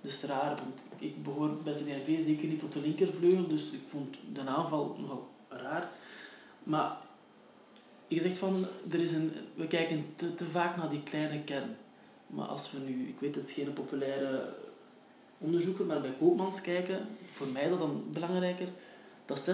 Dat 0.00 0.10
is 0.10 0.22
raar, 0.22 0.56
want 0.56 0.82
ik 0.98 1.22
behoor 1.22 1.50
bij 1.64 1.72
de 1.72 1.84
NRV 1.84 2.26
zeker 2.26 2.48
niet 2.48 2.58
tot 2.58 2.72
de 2.72 2.80
linkervleugel, 2.80 3.48
dus 3.48 3.62
ik 3.62 3.80
vond 3.90 4.16
de 4.32 4.40
aanval 4.40 4.96
nogal 4.98 5.28
raar. 5.48 5.90
Maar 6.62 6.96
je 8.08 8.20
zegt 8.20 8.38
van, 8.38 8.64
er 8.90 9.00
is 9.00 9.12
een, 9.12 9.32
we 9.54 9.66
kijken 9.66 10.06
te, 10.14 10.34
te 10.34 10.44
vaak 10.44 10.76
naar 10.76 10.88
die 10.88 11.02
kleine 11.02 11.42
kern. 11.42 11.76
Maar 12.26 12.46
als 12.46 12.72
we 12.72 12.78
nu, 12.78 13.08
ik 13.08 13.20
weet 13.20 13.34
het 13.34 13.50
geen 13.50 13.72
populaire 13.72 14.54
onderzoeken, 15.38 15.86
maar 15.86 16.00
bij 16.00 16.14
Koopmans 16.18 16.60
kijken, 16.60 17.06
voor 17.32 17.46
mij 17.46 17.62
is 17.62 17.70
dat 17.70 17.78
dan 17.78 18.04
belangrijker, 18.12 18.68
dat 19.26 19.48
60% 19.48 19.52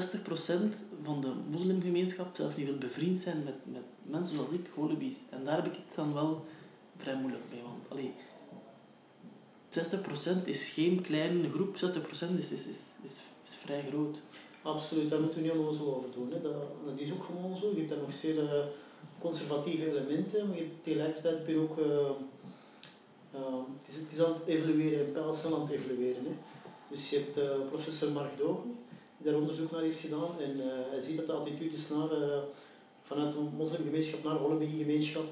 van 1.02 1.20
de 1.20 1.32
moslimgemeenschap 1.50 2.36
zelfs 2.36 2.56
niet 2.56 2.66
wil 2.66 2.78
bevriend 2.78 3.18
zijn 3.18 3.44
met, 3.44 3.54
met 3.64 3.82
mensen 4.02 4.34
zoals 4.34 4.50
ik, 4.50 4.66
holibies. 4.74 5.14
En 5.30 5.44
daar 5.44 5.56
heb 5.56 5.66
ik 5.66 5.74
het 5.74 5.94
dan 5.94 6.14
wel 6.14 6.44
vrij 6.96 7.16
moeilijk 7.16 7.44
mee. 7.50 7.62
Want 7.62 7.88
allee, 7.88 8.14
60% 10.42 10.44
is 10.44 10.68
geen 10.68 11.00
kleine 11.00 11.50
groep, 11.50 11.76
60% 11.76 11.78
is, 11.78 12.50
is, 12.50 12.50
is, 12.50 12.80
is, 13.02 13.12
is 13.44 13.54
vrij 13.54 13.84
groot. 13.88 14.20
Absoluut, 14.62 15.10
daar 15.10 15.20
moeten 15.20 15.42
we 15.42 15.48
niet 15.48 15.56
onnozel 15.56 15.94
over 15.94 16.10
doen. 16.12 16.32
Hè. 16.32 16.40
Dat, 16.40 16.52
dat 16.84 16.98
is 16.98 17.12
ook 17.12 17.22
gewoon 17.22 17.56
zo. 17.56 17.70
Je 17.70 17.76
hebt 17.76 17.88
daar 17.88 17.98
nog 17.98 18.12
zeer 18.12 18.68
conservatieve 19.18 19.90
elementen, 19.90 20.46
maar 20.46 20.56
je 20.56 20.62
hebt 20.62 20.82
tegelijkertijd 20.82 21.38
heb 21.38 21.46
je 21.46 21.58
ook... 21.58 21.78
Uh, 21.78 21.86
uh, 23.34 23.40
het, 23.78 23.88
is, 23.88 23.94
het 23.94 24.12
is 24.12 24.24
aan 24.24 24.32
het 24.32 24.46
evolueren, 24.46 25.24
aan 25.24 25.60
het 25.60 25.70
evolueren. 25.70 26.24
Hè. 26.24 26.36
Dus 26.90 27.10
je 27.10 27.16
hebt 27.16 27.66
professor 27.66 28.12
Mark 28.12 28.36
Dogen, 28.36 28.78
daar 29.22 29.34
onderzoek 29.34 29.70
naar 29.70 29.82
heeft 29.82 29.98
gedaan. 29.98 30.40
En 30.40 30.52
hij 30.90 31.00
ziet 31.00 31.16
dat 31.16 31.26
de 31.26 31.32
attitudes 31.32 31.88
naar, 31.88 32.08
vanuit 33.02 33.32
de 33.32 33.38
moslimgemeenschap 33.56 34.24
naar 34.24 34.38
de 34.58 34.66
gemeenschap 34.78 35.24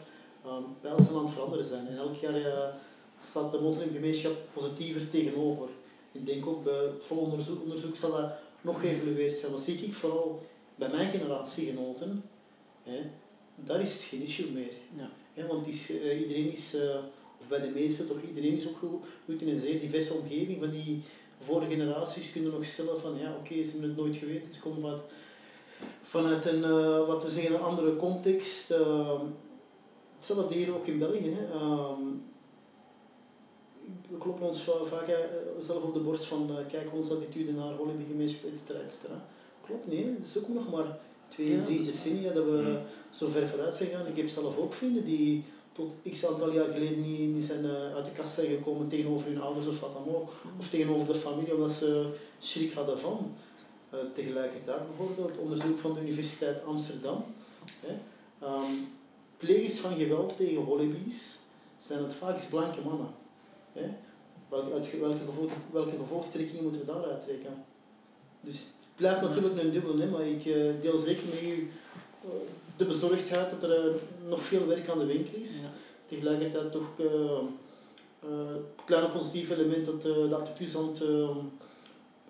pijlsnel 0.81 1.18
aan 1.18 1.24
het 1.24 1.33
veranderen 1.33 1.64
zijn. 1.64 1.87
En 1.87 1.96
elk 1.96 2.14
jaar 2.14 2.74
staat 3.20 3.53
de 3.53 3.61
moslimgemeenschap 3.61 4.37
positiever 4.53 5.11
tegenover. 5.11 5.68
Ik 6.12 6.26
denk 6.26 6.46
ook 6.46 6.64
bij 6.64 6.74
het 6.74 7.03
vol 7.03 7.18
onderzoek, 7.18 7.62
onderzoek 7.62 7.96
zal 7.96 8.11
dat 8.11 8.37
nog 8.61 8.81
geëvalueerd 8.81 9.38
zijn. 9.38 9.53
Dat 9.53 9.61
zie 9.61 9.74
ik 9.74 9.94
vooral 9.94 10.42
bij 10.74 10.88
mijn 10.88 11.09
generatiegenoten. 11.09 12.24
Hè, 12.83 13.00
daar 13.55 13.81
is 13.81 13.92
het 13.92 14.03
geen 14.03 14.22
issue 14.22 14.50
meer. 14.50 14.72
Ja. 14.96 15.11
Hè, 15.35 15.46
want 15.46 15.66
is, 15.66 15.90
iedereen 16.20 16.50
is, 16.50 16.74
of 17.40 17.48
bij 17.48 17.61
de 17.61 17.68
meesten 17.68 18.07
toch, 18.07 18.16
iedereen 18.29 18.53
is 18.53 18.66
opgegroeid 18.66 19.40
in 19.40 19.48
een 19.48 19.59
zeer 19.59 19.81
diverse 19.81 20.12
omgeving. 20.12 20.59
Van 20.59 20.70
die 20.70 21.03
vorige 21.40 21.70
generaties 21.70 22.33
kunnen 22.33 22.53
nog 22.53 22.64
stellen 22.64 22.98
van 22.98 23.18
ja, 23.18 23.37
oké, 23.38 23.55
ze 23.55 23.70
hebben 23.70 23.88
het 23.88 23.96
nooit 23.96 24.16
geweten. 24.16 24.53
Ze 24.53 24.61
komen 24.61 24.81
van, 24.81 25.00
vanuit 26.03 26.46
een, 26.46 26.59
uh, 26.59 27.09
laten 27.09 27.29
we 27.29 27.35
zeggen, 27.35 27.55
een 27.55 27.61
andere 27.61 27.96
context. 27.96 28.70
Uh, 28.70 29.20
hetzelfde 30.16 30.55
hier 30.55 30.74
ook 30.74 30.87
in 30.87 30.98
België. 30.98 31.31
Hè. 31.31 31.55
Uh, 31.55 31.90
we 34.11 34.18
kloppen 34.18 34.46
ons 34.46 34.62
vaak 34.62 35.09
uh, 35.09 35.14
zelf 35.59 35.83
op 35.83 35.94
de 35.94 36.00
borst 36.00 36.24
van 36.24 36.50
uh, 36.50 36.57
kijk 36.68 36.94
onze 36.94 37.12
attitude 37.12 37.53
naar 37.53 37.74
gemeenschap, 38.09 38.50
et 38.50 38.59
cetera, 38.59 38.85
et 38.85 38.92
cetera. 38.92 39.26
Klopt, 39.66 39.87
nee, 39.87 40.05
het 40.05 40.24
is 40.24 40.38
ook 40.38 40.48
nog 40.48 40.70
maar 40.70 40.98
twee, 41.29 41.53
ja, 41.53 41.62
drie 41.62 41.83
decennia 41.83 42.33
dat 42.33 42.44
we 42.44 42.79
zo 43.11 43.26
ver 43.26 43.48
vooruit 43.48 43.74
zijn 43.74 43.88
gegaan. 43.88 44.07
Ik 44.07 44.16
heb 44.16 44.29
zelf 44.29 44.57
ook 44.57 44.72
vrienden 44.72 45.05
die 45.05 45.44
tot 45.72 45.94
x 46.11 46.26
aantal 46.26 46.52
jaar 46.52 46.68
geleden 46.68 47.02
niet, 47.02 47.35
niet 47.35 47.42
zijn 47.42 47.64
uh, 47.64 47.94
uit 47.94 48.04
de 48.04 48.11
kast 48.11 48.35
zijn 48.35 48.46
gekomen 48.46 48.88
tegenover 48.88 49.26
hun 49.26 49.40
ouders 49.40 49.66
of 49.66 49.80
wat 49.80 49.92
dan 49.92 50.14
ook. 50.14 50.33
Of 50.59 50.68
tegenover 50.68 51.12
de 51.12 51.18
familie, 51.18 51.54
omdat 51.54 51.70
ze 51.70 52.11
schrik 52.38 52.72
hadden 52.72 52.98
van. 52.98 53.35
Uh, 53.94 54.00
tegelijkertijd 54.14 54.87
bijvoorbeeld 54.87 55.38
onderzoek 55.38 55.78
van 55.78 55.94
de 55.94 56.00
Universiteit 56.00 56.64
Amsterdam. 56.64 57.24
Hè. 57.80 57.92
Um, 58.46 58.88
plegers 59.37 59.78
van 59.78 59.96
geweld 59.96 60.37
tegen 60.37 60.62
holibies 60.62 61.38
zijn 61.78 62.02
het 62.02 62.14
vaak 62.14 62.48
blanke 62.50 62.80
mannen. 62.80 63.09
Hè? 63.72 63.87
Welke, 64.48 64.98
welke, 65.00 65.20
welke 65.70 65.96
gevolgtrekkingen 65.96 66.62
moeten 66.62 66.80
we 66.80 66.87
daaruit 66.87 67.24
trekken? 67.24 67.64
Dus 68.40 68.54
het 68.54 68.72
blijft 68.96 69.20
natuurlijk 69.20 69.56
een 69.56 69.70
dubbel, 69.70 69.98
hè, 69.98 70.06
maar 70.06 70.26
ik 70.26 70.44
uh, 70.44 70.83
deel 70.83 70.98
zeker 70.98 71.24
met 71.24 71.42
u 71.42 71.70
de 72.80 72.86
bezorgdheid 72.92 73.50
dat 73.50 73.70
er 73.70 73.86
uh, 73.86 73.94
nog 74.28 74.42
veel 74.42 74.66
werk 74.66 74.88
aan 74.88 74.98
de 74.98 75.06
winkel 75.06 75.34
is. 75.34 75.50
Ja. 75.62 75.70
Tegelijkertijd 76.08 76.72
toch 76.72 76.96
het 76.96 78.84
kleine 78.84 79.08
positieve 79.08 79.54
element 79.54 79.84
dat 79.84 80.02
de 80.02 80.36
attitudes 80.36 80.76
aan 80.76 80.88
het, 80.88 81.02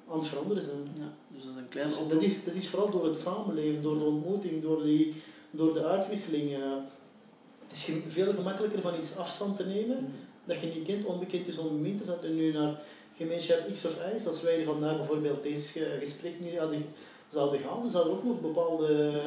aan 0.08 0.18
het 0.18 0.28
veranderen 0.28 0.62
zijn. 0.62 0.88
Ja, 0.98 1.12
dus 1.28 1.42
dat 1.42 1.52
is 1.52 1.58
een 1.58 1.68
klein 1.68 1.88
dus 1.88 2.08
dat, 2.08 2.22
is, 2.22 2.44
dat 2.44 2.54
is 2.54 2.68
vooral 2.68 2.90
door 2.90 3.04
het 3.04 3.16
samenleven, 3.16 3.82
door 3.82 3.98
de 3.98 4.04
ontmoeting, 4.04 4.62
door, 4.62 4.82
die, 4.82 5.14
door 5.50 5.72
de 5.72 5.84
uitwisseling. 5.84 6.50
het 7.66 7.76
is 7.76 7.88
veel 8.08 8.32
gemakkelijker 8.32 8.80
van 8.80 8.94
iets 9.00 9.16
afstand 9.16 9.56
te 9.56 9.64
nemen. 9.64 9.96
Mm 9.96 10.28
dat 10.50 10.60
je 10.60 10.66
niet 10.66 10.86
kent, 10.86 11.04
onbekend 11.04 11.46
is 11.46 11.58
onbemind, 11.58 12.00
of 12.00 12.06
dat 12.06 12.22
er 12.22 12.30
nu 12.30 12.52
naar 12.52 12.78
gemeenschap 13.16 13.58
X 13.74 13.84
of 13.84 13.94
Y 13.94 14.14
is. 14.16 14.26
Als 14.26 14.42
wij 14.42 14.64
vandaag 14.64 14.96
bijvoorbeeld 14.96 15.42
deze 15.42 15.86
gesprek 16.00 16.40
nu 16.40 16.58
hadden, 16.58 16.84
zouden 17.28 17.60
gaan, 17.60 17.82
dan 17.82 17.90
zouden 17.90 18.12
er 18.12 18.18
ook 18.18 18.24
nog 18.24 18.40
bepaalde 18.40 19.20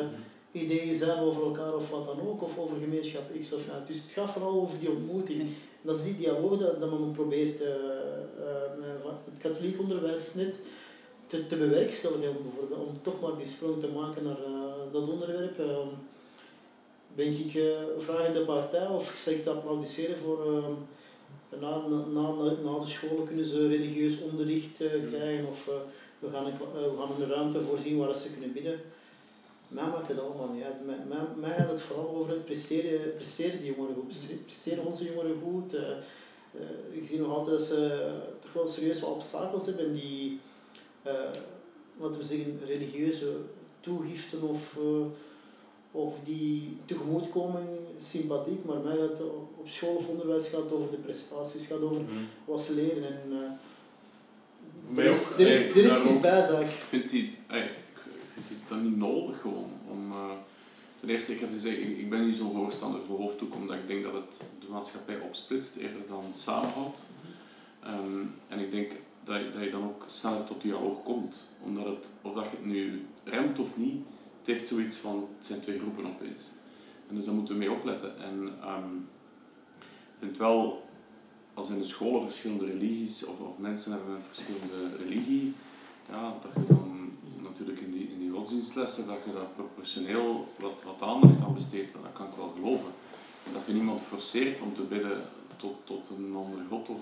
ideeën 0.54 0.98
zijn 0.98 1.20
over 1.20 1.44
elkaar 1.44 1.76
of 1.76 1.90
wat 1.90 2.06
dan 2.06 2.28
ook, 2.28 2.42
of 2.42 2.58
over 2.58 2.78
gemeenschap 2.80 3.22
X 3.42 3.54
of 3.54 3.62
Y. 3.62 3.88
Dus 3.88 3.96
het 3.96 4.12
gaat 4.12 4.30
vooral 4.30 4.62
over 4.62 4.80
die 4.80 4.90
ontmoeting. 4.90 5.50
Dat 5.82 5.98
is 5.98 6.04
die 6.04 6.16
dialoog 6.16 6.58
dat, 6.58 6.80
dat 6.80 7.00
men 7.00 7.12
probeert, 7.12 7.62
uh, 7.62 7.68
uh, 7.68 9.12
het 9.26 9.38
katholiek 9.38 9.80
onderwijs 9.80 10.34
net 10.34 10.54
te, 11.28 11.48
te 11.48 11.56
bewerkstelligen, 11.56 12.36
bijvoorbeeld, 12.42 12.80
om 12.80 13.02
toch 13.02 13.22
maar 13.22 13.38
die 13.38 13.46
sprong 13.46 13.80
te 13.80 13.88
maken 13.88 14.24
naar 14.24 14.38
uh, 14.40 14.92
dat 14.92 15.10
onderwerp. 15.10 15.62
ben 17.16 17.28
ik 17.28 17.54
uh, 17.54 17.64
vragende 17.98 18.46
partij 18.46 18.88
of 18.88 19.22
zeg 19.24 19.42
te 19.42 19.50
applaudisseren 19.50 20.18
voor 20.18 20.64
na, 21.60 21.88
na, 21.88 22.32
na 22.64 22.80
de 22.80 22.86
scholen 22.86 23.26
kunnen 23.26 23.46
ze 23.46 23.68
religieus 23.68 24.22
onderricht 24.22 24.78
krijgen 25.10 25.48
of 25.48 25.70
we, 26.20 26.30
gaan 26.30 26.46
een, 26.46 26.58
we 26.74 26.96
gaan 27.00 27.22
een 27.22 27.30
ruimte 27.30 27.62
voorzien 27.62 27.98
waar 27.98 28.16
ze 28.16 28.32
kunnen 28.32 28.54
bidden. 28.54 28.82
Mij 29.68 29.88
maakt 29.88 30.08
het 30.08 30.20
allemaal 30.20 30.50
niet 30.50 30.64
uit. 30.64 30.86
Mij, 30.86 30.98
mij, 31.08 31.20
mij 31.36 31.56
gaat 31.58 31.70
het 31.70 31.82
vooral 31.82 32.10
over 32.10 32.30
het 32.30 32.46
presteren, 32.46 33.16
presteren 33.16 33.62
die 33.62 33.76
jongeren 33.76 33.96
goed. 33.96 34.16
Presteren 34.46 34.86
onze 34.86 35.04
jongeren 35.04 35.42
goed. 35.44 35.74
ik 36.92 37.04
zie 37.04 37.20
nog 37.20 37.30
altijd 37.30 37.58
dat 37.58 37.68
ze 37.68 38.12
toch 38.42 38.54
wel 38.54 38.68
serieus 38.68 39.00
wat 39.00 39.10
obstakels 39.10 39.66
hebben 39.66 39.94
die, 39.94 40.40
wat 41.98 42.18
we 42.18 42.24
zeggen, 42.24 42.60
religieuze 42.66 43.36
toegiften 43.80 44.42
of 44.42 44.78
of 45.96 46.16
die 46.24 46.78
tegemoetkoming 46.86 47.68
sympathiek, 48.02 48.66
maar 48.66 48.80
mij 48.80 48.96
gaat 48.96 49.22
op 49.58 49.68
school 49.68 49.96
of 49.96 50.08
onderwijs 50.08 50.48
gaat 50.48 50.72
over 50.72 50.90
de 50.90 50.98
prestaties, 50.98 51.66
gaat 51.66 51.82
over 51.82 52.02
mm. 52.02 52.28
wat 52.46 52.62
ze 52.62 52.74
leren. 52.74 53.04
En, 53.04 53.22
uh, 53.30 54.98
er, 55.04 55.12
is, 55.12 55.18
er, 55.38 55.48
is, 55.48 56.48
er. 56.50 56.62
Ik 56.62 56.68
vind, 56.90 57.10
die, 57.10 57.24
ik 57.24 57.36
vind 57.50 57.64
het 57.64 57.83
dan 58.68 58.90
niet 58.90 58.98
nodig 58.98 59.42
gewoon. 59.42 59.70
Om, 59.90 60.12
uh, 60.12 60.32
ten 61.00 61.10
eerste, 61.10 61.34
ik 61.34 61.40
heb 61.40 61.50
gezegd, 61.54 61.78
ik, 61.78 61.98
ik 61.98 62.10
ben 62.10 62.26
niet 62.26 62.36
zo'n 62.36 62.52
voorstander 62.52 63.04
voor 63.04 63.18
hoofddoek, 63.18 63.56
omdat 63.56 63.76
ik 63.76 63.88
denk 63.88 64.04
dat 64.04 64.14
het 64.14 64.42
de 64.60 64.68
maatschappij 64.70 65.20
opsplitst 65.20 65.76
eerder 65.76 66.02
dan 66.08 66.24
samenhoudt. 66.36 67.08
Um, 67.88 68.34
en 68.48 68.60
ik 68.60 68.72
denk 68.72 68.92
dat, 69.24 69.54
dat 69.54 69.64
je 69.64 69.70
dan 69.70 69.84
ook 69.84 70.06
sneller 70.12 70.46
tot 70.46 70.62
dialoog 70.62 71.04
komt. 71.04 71.52
Omdat 71.64 71.86
het, 71.86 72.10
of 72.22 72.34
dat 72.34 72.44
je 72.44 72.50
het 72.50 72.66
nu 72.66 73.06
remt 73.24 73.60
of 73.60 73.78
niet, 73.78 74.02
het 74.40 74.48
heeft 74.48 74.68
zoiets 74.68 74.98
van, 74.98 75.28
het 75.38 75.48
zijn 75.48 75.62
twee 75.62 75.80
groepen 75.80 76.06
opeens. 76.06 76.52
En 77.10 77.16
dus 77.16 77.26
daar 77.26 77.34
moeten 77.34 77.54
we 77.54 77.60
mee 77.60 77.72
opletten. 77.72 78.24
En 78.24 78.38
um, 78.68 79.08
ik 79.80 80.20
vind 80.20 80.38
wel, 80.38 80.86
als 81.54 81.70
in 81.70 81.78
de 81.78 81.86
scholen 81.86 82.24
verschillende 82.24 82.66
religies 82.66 83.26
of, 83.26 83.40
of 83.40 83.58
mensen 83.58 83.92
hebben 83.92 84.16
een 84.16 84.22
verschillende 84.32 84.96
religie, 84.98 85.54
ja, 86.12 86.38
dat 86.42 86.52
je 86.54 86.74
dan 86.74 87.12
natuurlijk 87.42 87.80
in 87.80 87.92
godsdienstlessen, 88.44 89.08
dat 89.08 89.18
je 89.26 89.34
daar 89.34 89.56
proportioneel 89.56 90.48
wat, 90.60 90.84
wat 90.84 91.10
aandacht 91.10 91.44
aan 91.44 91.54
besteedt, 91.54 91.94
dat 91.94 92.14
kan 92.14 92.28
ik 92.28 92.36
wel 92.36 92.54
geloven. 92.56 92.92
Dat 93.54 93.62
je 93.66 93.74
niemand 93.74 94.02
forceert 94.02 94.62
om 94.62 94.76
te 94.76 94.82
bidden 94.82 95.22
tot, 95.56 95.76
tot 95.84 96.10
een 96.18 96.36
andere 96.36 96.64
god 96.70 96.90
of 96.90 97.02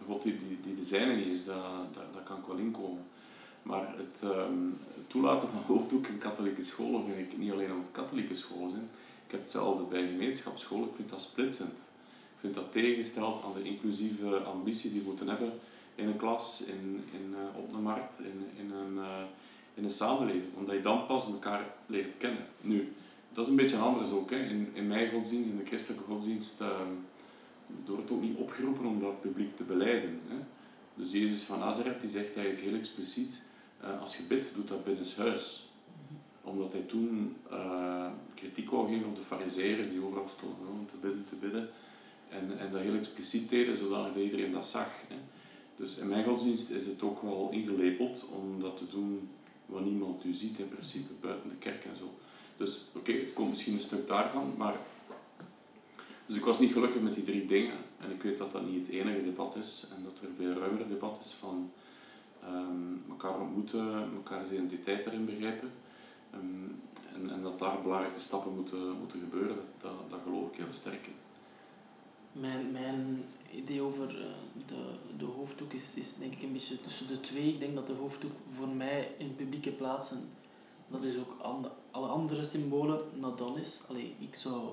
een 0.00 0.06
god 0.06 0.22
die, 0.22 0.38
die, 0.38 0.60
die 0.60 0.74
de 0.74 0.84
zijne 0.84 1.14
niet 1.14 1.26
is, 1.26 1.44
dat, 1.44 1.94
dat, 1.94 2.12
dat 2.12 2.22
kan 2.22 2.36
ik 2.36 2.46
wel 2.46 2.56
inkomen. 2.56 3.04
Maar 3.62 3.94
het 3.96 4.22
ehm, 4.22 4.68
toelaten 5.06 5.48
van 5.48 5.62
hoofddoek 5.74 6.06
in 6.06 6.18
katholieke 6.18 6.62
scholen 6.62 7.04
vind 7.04 7.32
ik 7.32 7.38
niet 7.38 7.52
alleen 7.52 7.72
omdat 7.72 7.90
katholieke 7.92 8.34
scholen 8.34 8.70
zijn. 8.70 8.88
Ik 9.26 9.30
heb 9.30 9.42
hetzelfde 9.42 9.84
bij 9.84 10.06
gemeenschapsscholen. 10.06 10.88
Ik 10.88 10.94
vind 10.94 11.08
dat 11.08 11.20
splitsend. 11.20 11.76
Ik 12.34 12.40
vind 12.40 12.54
dat 12.54 12.72
tegengesteld 12.72 13.44
aan 13.44 13.52
de 13.54 13.62
inclusieve 13.62 14.38
ambitie 14.38 14.90
die 14.90 15.00
we 15.00 15.06
moeten 15.06 15.28
hebben 15.28 15.52
in 15.94 16.08
een 16.08 16.16
klas, 16.16 16.62
in, 16.62 17.04
in, 17.12 17.30
uh, 17.30 17.58
op 17.58 17.70
de 17.72 17.78
markt, 17.78 18.20
in, 18.20 18.46
in, 18.56 18.72
een, 18.72 18.94
uh, 18.94 19.22
in 19.78 19.84
een 19.84 19.90
samenleving. 19.90 20.54
Omdat 20.54 20.76
je 20.76 20.82
dan 20.82 21.06
pas 21.06 21.26
elkaar 21.26 21.74
leert 21.86 22.16
kennen. 22.16 22.46
Nu, 22.60 22.92
dat 23.32 23.44
is 23.44 23.50
een 23.50 23.56
beetje 23.56 23.76
anders 23.76 24.10
ook. 24.10 24.30
Hè. 24.30 24.36
In, 24.36 24.68
in 24.72 24.86
mijn 24.86 25.10
godsdienst, 25.10 25.48
in 25.48 25.56
de 25.56 25.66
christelijke 25.66 26.04
godsdienst, 26.04 26.60
uh, 26.60 26.80
wordt 27.86 28.10
ook 28.10 28.22
niet 28.22 28.36
opgeroepen 28.36 28.84
om 28.84 29.00
dat 29.00 29.20
publiek 29.20 29.56
te 29.56 29.62
beleiden. 29.62 30.20
Hè. 30.28 30.36
Dus 30.94 31.10
Jezus 31.10 31.42
van 31.42 31.58
Nazareth 31.58 32.00
die 32.00 32.10
zegt 32.10 32.36
eigenlijk 32.36 32.66
heel 32.66 32.78
expliciet, 32.78 33.42
uh, 33.82 34.00
als 34.00 34.16
je 34.16 34.22
bidt, 34.22 34.54
doe 34.54 34.64
dat 34.64 34.84
binnen 34.84 35.06
huis. 35.16 35.72
Omdat 36.42 36.72
hij 36.72 36.82
toen 36.82 37.36
uh, 37.50 38.06
kritiek 38.34 38.70
wou 38.70 38.88
geven 38.88 39.08
op 39.08 39.16
de 39.16 39.22
fariseërs 39.22 39.90
die 39.90 40.04
overal 40.04 40.28
stonden 40.36 40.68
om 40.68 40.86
te 40.86 40.96
bidden, 41.00 41.26
te 41.28 41.34
bidden. 41.36 41.68
En, 42.28 42.58
en 42.58 42.72
dat 42.72 42.80
heel 42.80 42.94
expliciet 42.94 43.48
deden, 43.48 43.76
zodat 43.76 44.16
iedereen 44.16 44.52
dat 44.52 44.68
zag. 44.68 44.90
Hè. 45.08 45.16
Dus 45.76 45.96
in 45.96 46.08
mijn 46.08 46.24
godsdienst 46.24 46.70
is 46.70 46.86
het 46.86 47.02
ook 47.02 47.22
wel 47.22 47.48
ingelepeld 47.52 48.26
om 48.30 48.60
dat 48.60 48.78
te 48.78 48.88
doen 48.88 49.28
wat 49.68 49.84
niemand 49.84 50.24
u 50.24 50.32
ziet 50.32 50.58
in 50.58 50.68
principe, 50.68 51.12
buiten 51.20 51.48
de 51.48 51.56
kerk 51.56 51.84
en 51.84 51.96
zo. 51.98 52.14
Dus 52.56 52.84
oké, 52.94 53.12
het 53.12 53.32
komt 53.32 53.50
misschien 53.50 53.74
een 53.74 53.80
stuk 53.80 54.08
daarvan, 54.08 54.54
maar... 54.56 54.76
Dus 56.26 56.36
ik 56.36 56.44
was 56.44 56.58
niet 56.58 56.72
gelukkig 56.72 57.02
met 57.02 57.14
die 57.14 57.22
drie 57.22 57.46
dingen. 57.46 57.76
En 58.00 58.10
ik 58.10 58.22
weet 58.22 58.38
dat 58.38 58.52
dat 58.52 58.66
niet 58.66 58.86
het 58.86 58.94
enige 58.94 59.24
debat 59.24 59.56
is. 59.56 59.86
En 59.96 60.04
dat 60.04 60.18
er 60.18 60.28
een 60.28 60.34
veel 60.34 60.52
ruimer 60.52 60.88
debat 60.88 61.18
is 61.22 61.32
van 61.32 61.70
um, 62.44 63.02
elkaar 63.08 63.40
ontmoeten, 63.40 64.10
elkaars 64.14 64.50
identiteit 64.50 65.06
erin 65.06 65.24
begrijpen. 65.24 65.70
Um, 66.34 66.80
en, 67.14 67.30
en 67.30 67.42
dat 67.42 67.58
daar 67.58 67.82
belangrijke 67.82 68.20
stappen 68.20 68.54
moeten, 68.54 68.98
moeten 68.98 69.20
gebeuren, 69.20 69.56
dat, 69.78 70.10
dat 70.10 70.20
geloof 70.24 70.50
ik 70.50 70.56
heel 70.56 70.72
sterk 70.72 71.06
in. 71.06 71.16
Mijn, 72.32 72.72
mijn 72.72 73.24
idee 73.54 73.80
over 73.80 74.08
de, 74.66 74.74
de 75.18 75.24
hoofddoek 75.24 75.72
is, 75.72 75.94
is 75.94 76.14
denk 76.14 76.32
ik 76.32 76.42
een 76.42 76.52
beetje 76.52 76.80
tussen 76.80 77.08
de 77.08 77.20
twee. 77.20 77.52
Ik 77.52 77.60
denk 77.60 77.74
dat 77.74 77.86
de 77.86 77.92
hoofddoek 77.92 78.32
voor 78.56 78.68
mij 78.68 79.14
in 79.18 79.34
publieke 79.34 79.70
plaatsen, 79.70 80.28
dat 80.88 81.04
is 81.04 81.18
ook 81.18 81.36
alle 81.90 82.06
andere 82.06 82.44
symbolen, 82.44 83.00
dat 83.20 83.38
dan 83.38 83.58
is. 83.58 83.80
Allee, 83.88 84.14
ik 84.18 84.34
zou 84.34 84.68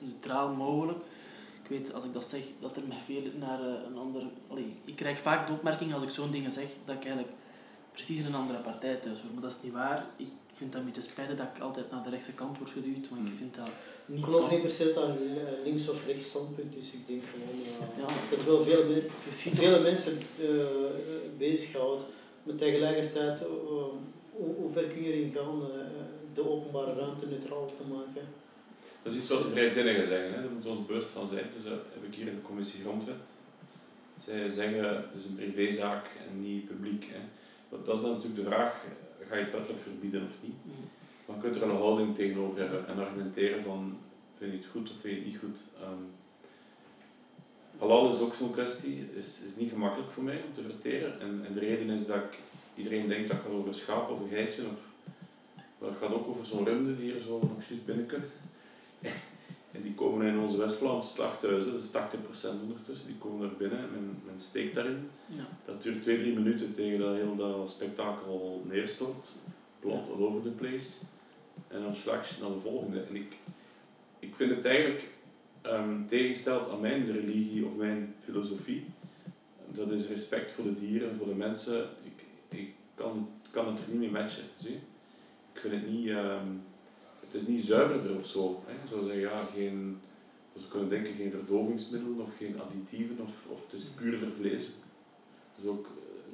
neutraal 0.00 0.54
mogelijk. 0.54 0.98
Ik 1.62 1.68
weet, 1.68 1.94
als 1.94 2.04
ik 2.04 2.12
dat 2.12 2.24
zeg, 2.24 2.44
dat 2.60 2.76
er 2.76 2.82
mij 2.88 2.98
veel 3.06 3.22
naar 3.38 3.60
een 3.60 3.98
andere... 3.98 4.30
Allee, 4.48 4.80
ik 4.84 4.96
krijg 4.96 5.18
vaak 5.18 5.46
de 5.46 5.52
opmerking 5.52 5.94
als 5.94 6.02
ik 6.02 6.10
zo'n 6.10 6.30
dingen 6.30 6.50
zeg, 6.50 6.68
dat 6.84 6.94
ik 6.94 7.04
eigenlijk 7.04 7.34
precies 7.92 8.18
in 8.18 8.26
een 8.26 8.40
andere 8.40 8.58
partij 8.58 8.96
thuis 8.96 9.20
hoor. 9.20 9.32
Maar 9.32 9.42
dat 9.42 9.50
is 9.50 9.62
niet 9.62 9.72
waar. 9.72 10.06
Ik 10.16 10.30
vind 10.58 10.72
dat 10.72 10.80
een 10.80 10.86
beetje 10.86 11.10
spijtig 11.10 11.36
dat 11.36 11.50
ik 11.54 11.62
altijd 11.62 11.90
naar 11.90 12.02
de 12.02 12.10
rechtse 12.10 12.32
kant 12.32 12.58
word 12.58 12.70
geduwd, 12.70 13.10
maar 13.10 13.20
ik 13.20 13.38
vind 13.38 13.54
dat 13.54 13.70
niet 14.06 14.18
Ik 14.18 14.24
geloof 14.24 14.50
niet 14.50 14.62
per 14.62 14.70
se 14.70 14.92
dat 14.94 15.10
links 15.64 15.88
of 15.88 16.06
rechts 16.06 16.28
standpunt 16.28 16.76
is. 16.76 16.86
Ik 16.98 17.06
denk 17.06 17.22
gewoon 17.32 17.58
uh, 17.60 18.00
ja. 18.00 18.08
dat 18.30 18.44
wel 18.44 18.62
veel, 18.62 19.80
mensen 19.82 20.18
uh, 20.40 20.48
bezighoudt. 21.38 22.04
Maar 22.42 22.54
tegelijkertijd, 22.54 23.40
uh, 23.40 23.46
hoe, 24.30 24.54
hoe, 24.58 24.70
ver 24.70 24.84
kun 24.84 25.02
je 25.02 25.12
erin 25.12 25.30
gaan 25.30 25.60
de 26.34 26.50
openbare 26.50 26.94
ruimte 26.94 27.26
neutraal 27.26 27.66
te 27.66 27.86
maken? 27.88 28.22
Dat 29.02 29.12
is 29.12 29.18
iets 29.18 29.28
wat 29.28 29.42
de 29.42 29.50
vrijzinnigen 29.50 30.06
zeggen, 30.06 30.32
hè. 30.34 30.40
daar 30.42 30.50
moeten 30.50 30.70
we 30.70 30.76
ons 30.76 30.86
bewust 30.86 31.08
van 31.08 31.28
zijn. 31.28 31.46
Dus 31.54 31.64
dat 31.64 31.80
heb 31.94 32.04
ik 32.08 32.14
hier 32.14 32.26
in 32.26 32.34
de 32.34 32.42
commissie 32.42 32.80
Grondwet. 32.80 33.28
Zij 34.14 34.48
zeggen, 34.48 34.84
het 34.84 35.22
is 35.22 35.24
een 35.24 35.36
privézaak 35.36 36.06
en 36.28 36.40
niet 36.40 36.66
publiek. 36.66 37.04
Hè. 37.10 37.20
Dat 37.84 37.96
is 37.96 38.02
dan 38.02 38.10
natuurlijk 38.10 38.42
de 38.42 38.50
vraag, 38.50 38.84
ga 39.28 39.36
je 39.36 39.42
het 39.42 39.52
wettelijk 39.52 39.82
verbieden 39.82 40.24
of 40.24 40.32
niet? 40.40 40.54
Kun 41.40 41.52
je 41.52 41.60
er 41.60 41.70
een 41.70 41.76
houding 41.76 42.14
tegenover 42.14 42.60
hebben 42.60 42.86
en 42.86 42.98
argumenteren 42.98 43.62
van, 43.62 43.98
vind 44.38 44.52
je 44.52 44.58
het 44.58 44.66
goed 44.66 44.90
of 44.90 44.96
vind 45.00 45.14
je 45.14 45.20
het 45.20 45.28
niet 45.28 45.38
goed? 45.38 45.60
Um, 45.82 46.10
halal 47.78 48.10
is 48.10 48.18
ook 48.18 48.34
zo'n 48.34 48.52
kwestie, 48.52 49.08
is, 49.16 49.42
is 49.46 49.56
niet 49.56 49.70
gemakkelijk 49.70 50.10
voor 50.10 50.22
mij 50.22 50.42
om 50.46 50.52
te 50.54 50.62
verteren. 50.62 51.20
En, 51.20 51.42
en 51.46 51.52
de 51.52 51.60
reden 51.60 51.88
is 51.88 52.06
dat 52.06 52.16
ik, 52.16 52.38
iedereen 52.74 53.08
denkt 53.08 53.28
dat 53.28 53.36
gaat 53.36 53.52
over 53.52 53.68
een 53.68 53.74
schaap 53.74 54.10
of 54.10 54.20
een 54.20 54.28
geitje, 54.28 54.62
of, 54.62 54.80
maar 55.78 55.88
het 55.88 55.98
gaat 55.98 56.12
ook 56.12 56.28
over 56.28 56.46
zo'n 56.46 56.64
runde 56.64 56.96
die 56.96 57.14
er 57.14 57.20
zo 57.20 57.38
nog 57.38 57.68
juist 57.68 57.86
binnen 57.86 58.06
kunnen. 58.06 58.30
En 59.72 59.82
die 59.82 59.94
komen 59.94 60.26
in 60.26 60.38
onze 60.38 60.58
West-Vlaamse 60.58 61.08
slachthuizen, 61.08 61.72
dat 61.72 61.82
is 61.82 61.88
80% 61.88 62.62
ondertussen, 62.62 63.06
die 63.06 63.16
komen 63.16 63.40
daar 63.40 63.56
binnen, 63.56 63.90
men, 63.92 64.22
men 64.24 64.40
steekt 64.40 64.74
daarin. 64.74 65.10
Ja. 65.26 65.48
Dat 65.64 65.82
duurt 65.82 66.02
2, 66.02 66.18
3 66.18 66.34
minuten 66.34 66.72
tegen 66.72 66.98
dat 66.98 67.14
heel 67.14 67.36
dat 67.36 67.68
spektakel 67.68 68.62
neerstort. 68.64 69.28
Plat 69.80 70.10
all 70.14 70.22
over 70.22 70.42
the 70.42 70.48
place. 70.48 70.94
En 71.68 71.82
dan 71.82 71.94
slags 71.94 72.38
naar 72.38 72.50
de 72.50 72.60
volgende. 72.60 73.00
En 73.00 73.16
ik, 73.16 73.36
ik 74.18 74.34
vind 74.34 74.50
het 74.50 74.64
eigenlijk 74.64 75.08
um, 75.62 76.06
tegengesteld 76.08 76.70
aan 76.70 76.80
mijn 76.80 77.12
religie 77.12 77.66
of 77.66 77.76
mijn 77.76 78.14
filosofie. 78.24 78.86
Dat 79.66 79.90
is 79.90 80.06
respect 80.06 80.52
voor 80.52 80.64
de 80.64 80.74
dieren, 80.74 81.16
voor 81.16 81.26
de 81.26 81.34
mensen. 81.34 81.86
Ik, 82.04 82.24
ik 82.58 82.74
kan, 82.94 83.30
kan 83.50 83.66
het 83.66 83.78
er 83.78 83.90
niet 83.90 84.00
mee 84.00 84.10
matchen. 84.10 84.44
Zie? 84.56 84.80
Ik 85.52 85.60
vind 85.60 85.74
het 85.74 85.88
niet... 85.90 86.08
Um, 86.08 86.62
het 87.30 87.42
is 87.42 87.46
niet 87.46 87.64
zuiverder 87.64 88.16
of 88.16 88.26
zo. 88.26 88.62
Hè. 88.66 88.88
Zo 88.88 89.02
zeggen, 89.04 89.20
ja, 89.20 89.48
geen, 89.54 90.00
we 90.52 90.60
kunnen 90.68 90.88
denken 90.88 91.14
geen 91.14 91.30
verdovingsmiddelen 91.30 92.20
of 92.20 92.36
geen 92.36 92.60
additieven 92.60 93.18
of, 93.20 93.32
of 93.46 93.64
het 93.70 93.80
is 93.80 93.86
puurder 93.94 94.30
vlees. 94.30 94.70
Dus 95.56 95.70
ook, 95.70 95.86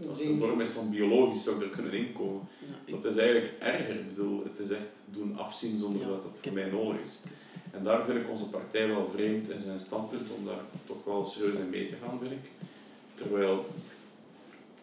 als 0.08 0.18
het 0.18 0.28
een 0.28 0.38
vorm 0.38 0.60
is 0.60 0.68
van 0.68 0.90
biologisch 0.90 1.44
zou 1.44 1.62
er 1.62 1.68
kunnen 1.68 1.92
inkomen. 1.92 2.48
Ja, 2.86 2.92
Dat 2.92 3.04
is 3.04 3.16
eigenlijk 3.16 3.52
erger. 3.58 3.94
Ik 3.94 4.08
bedoel, 4.08 4.44
het 4.44 4.58
is 4.58 4.70
echt 4.70 5.02
doen 5.10 5.38
afzien 5.38 5.78
zonder 5.78 6.00
ja, 6.00 6.08
dat 6.08 6.22
het 6.22 6.32
voor 6.40 6.52
mij 6.52 6.70
nodig 6.70 7.00
is. 7.00 7.22
En 7.70 7.84
daar 7.84 8.04
vind 8.04 8.18
ik 8.18 8.30
onze 8.30 8.44
partij 8.48 8.88
wel 8.88 9.06
vreemd 9.06 9.50
in 9.50 9.60
zijn 9.60 9.80
standpunt 9.80 10.34
om 10.36 10.44
daar 10.44 10.64
toch 10.86 11.04
wel 11.04 11.24
serieus 11.24 11.58
in 11.58 11.70
mee 11.70 11.86
te 11.86 11.96
gaan, 12.02 12.18
vind 12.18 12.32
ik. 12.32 12.50
Terwijl 13.14 13.64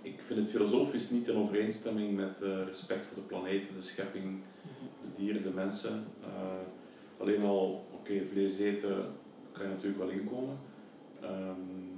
ik 0.01 0.19
vind 0.27 0.39
het 0.39 0.49
filosofisch 0.49 1.09
niet 1.09 1.27
in 1.27 1.35
overeenstemming 1.35 2.15
met 2.15 2.39
uh, 2.43 2.65
respect 2.65 3.05
voor 3.05 3.15
de 3.15 3.21
planeet, 3.21 3.67
de 3.75 3.81
schepping, 3.81 4.39
dieren, 5.21 5.43
de 5.43 5.49
mensen. 5.49 6.05
Uh, 6.21 7.21
alleen 7.21 7.43
al, 7.43 7.85
oké, 7.91 8.11
okay, 8.11 8.25
vlees 8.25 8.57
eten 8.57 9.05
kan 9.51 9.63
je 9.63 9.69
natuurlijk 9.69 10.01
wel 10.01 10.09
inkomen. 10.09 10.57
Um, 11.23 11.91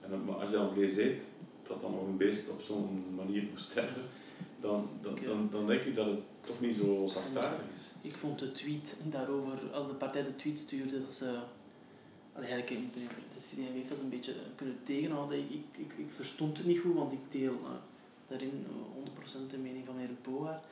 en 0.00 0.24
maar 0.24 0.34
als 0.34 0.50
je 0.50 0.56
dan 0.56 0.70
vlees 0.70 0.96
eet, 0.96 1.28
dat 1.62 1.80
dan 1.80 1.90
nog 1.90 2.06
een 2.06 2.16
beest 2.16 2.50
op 2.50 2.60
zo'n 2.60 3.04
manier 3.14 3.42
moet 3.50 3.60
sterven, 3.60 4.02
dan, 4.60 4.88
dan, 5.02 5.18
dan, 5.26 5.48
dan 5.50 5.66
denk 5.66 5.80
ik 5.80 5.94
dat 5.94 6.06
het 6.06 6.20
toch 6.40 6.60
niet 6.60 6.76
zo 6.76 7.06
zachtaardig 7.12 7.64
is. 7.74 7.82
Ik 8.02 8.16
vond 8.16 8.38
de 8.38 8.52
tweet 8.52 8.96
daarover, 9.02 9.58
als 9.72 9.86
de 9.86 9.94
partij 9.94 10.22
de 10.22 10.36
tweet 10.36 10.58
stuurde, 10.58 11.00
dat 11.00 11.12
ze... 11.12 11.38
Allee, 12.32 12.48
eigenlijk 12.48 12.82
moet 12.82 12.94
de 12.94 13.38
CD 13.38 13.72
heeft 13.72 13.88
dat 13.88 13.98
een 13.98 14.08
beetje 14.08 14.32
kunnen 14.56 14.78
tegenhouden. 14.82 15.38
Ik, 15.38 15.50
ik, 15.50 15.66
ik, 15.76 15.92
ik 15.98 16.10
verstond 16.16 16.56
het 16.56 16.66
niet 16.66 16.78
goed, 16.80 16.94
want 16.94 17.12
ik 17.12 17.18
deel 17.30 17.52
uh, 17.52 17.68
daarin 18.28 18.66
100% 19.46 19.50
de 19.50 19.58
mening 19.58 19.86
van 19.86 19.94
meneer 19.94 20.16
Bogaert. 20.22 20.64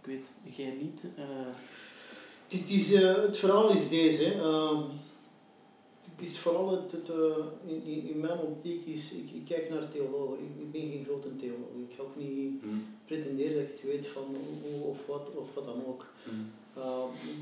Ik 0.00 0.06
weet, 0.06 0.54
jij 0.56 0.76
niet. 0.80 1.04
Uh... 1.18 1.52
Het, 2.48 2.52
is, 2.52 2.60
het, 2.60 2.70
is, 2.70 2.90
uh, 2.90 3.14
het 3.14 3.36
verhaal 3.36 3.70
is 3.70 3.88
deze. 3.88 4.22
Hè. 4.22 4.34
Uh, 4.34 4.80
het 6.10 6.28
is 6.28 6.38
vooral 6.38 6.70
het, 6.70 6.92
het 6.92 7.08
uh, 7.08 7.74
in, 7.84 8.08
in 8.08 8.20
mijn 8.20 8.38
optiek 8.38 8.86
is, 8.86 9.12
ik, 9.12 9.30
ik 9.30 9.44
kijk 9.44 9.70
naar 9.70 9.88
theologen. 9.88 10.38
Ik, 10.38 10.62
ik, 10.62 10.72
ben 10.72 10.80
geen 10.80 11.04
grote 11.04 11.36
theoloog. 11.36 11.68
Ik 11.88 11.96
ga 11.96 12.02
ook 12.02 12.16
niet 12.16 12.64
mm. 12.64 12.86
pretenderen 13.04 13.54
dat 13.54 13.62
ik 13.62 13.72
het 13.72 13.82
weet 13.82 14.06
van 14.06 14.36
hoe 14.62 14.82
of 14.82 15.06
wat 15.06 15.30
of 15.34 15.54
wat 15.54 15.64
dan 15.64 15.86
ook. 15.86 16.06
Mm. 16.24 16.50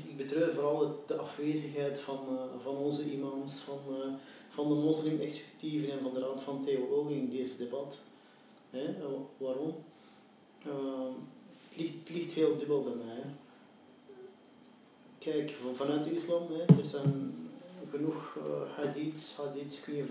ik 0.09 0.17
betreur 0.17 0.51
vooral 0.51 1.03
de 1.07 1.15
afwezigheid 1.15 1.99
van, 1.99 2.19
van 2.61 2.75
onze 2.75 3.11
imams, 3.11 3.53
van, 3.53 3.79
van 4.49 4.67
de 4.67 4.73
moslim-executieven 4.73 5.91
en 5.91 6.01
van 6.01 6.13
de 6.13 6.19
raad 6.19 6.41
van 6.41 6.63
theologen 6.63 7.15
in 7.15 7.29
deze 7.29 7.57
debat. 7.57 7.97
Hè? 8.69 8.95
waarom? 9.37 9.75
Ligt, 11.79 12.09
ligt 12.09 12.31
heel 12.31 12.57
dubbel 12.57 12.83
bij 12.83 13.05
mij. 13.05 13.23
Kijk, 15.17 15.55
vanuit 15.75 16.03
de 16.03 16.11
islam, 16.11 16.47
hè, 16.51 16.77
er 16.77 16.85
zijn 16.85 17.33
genoeg 17.89 18.37
uh, 18.37 18.75
hadiths, 18.75 19.35
hadiths 19.35 19.81
kun 19.81 19.95
je 19.95 20.05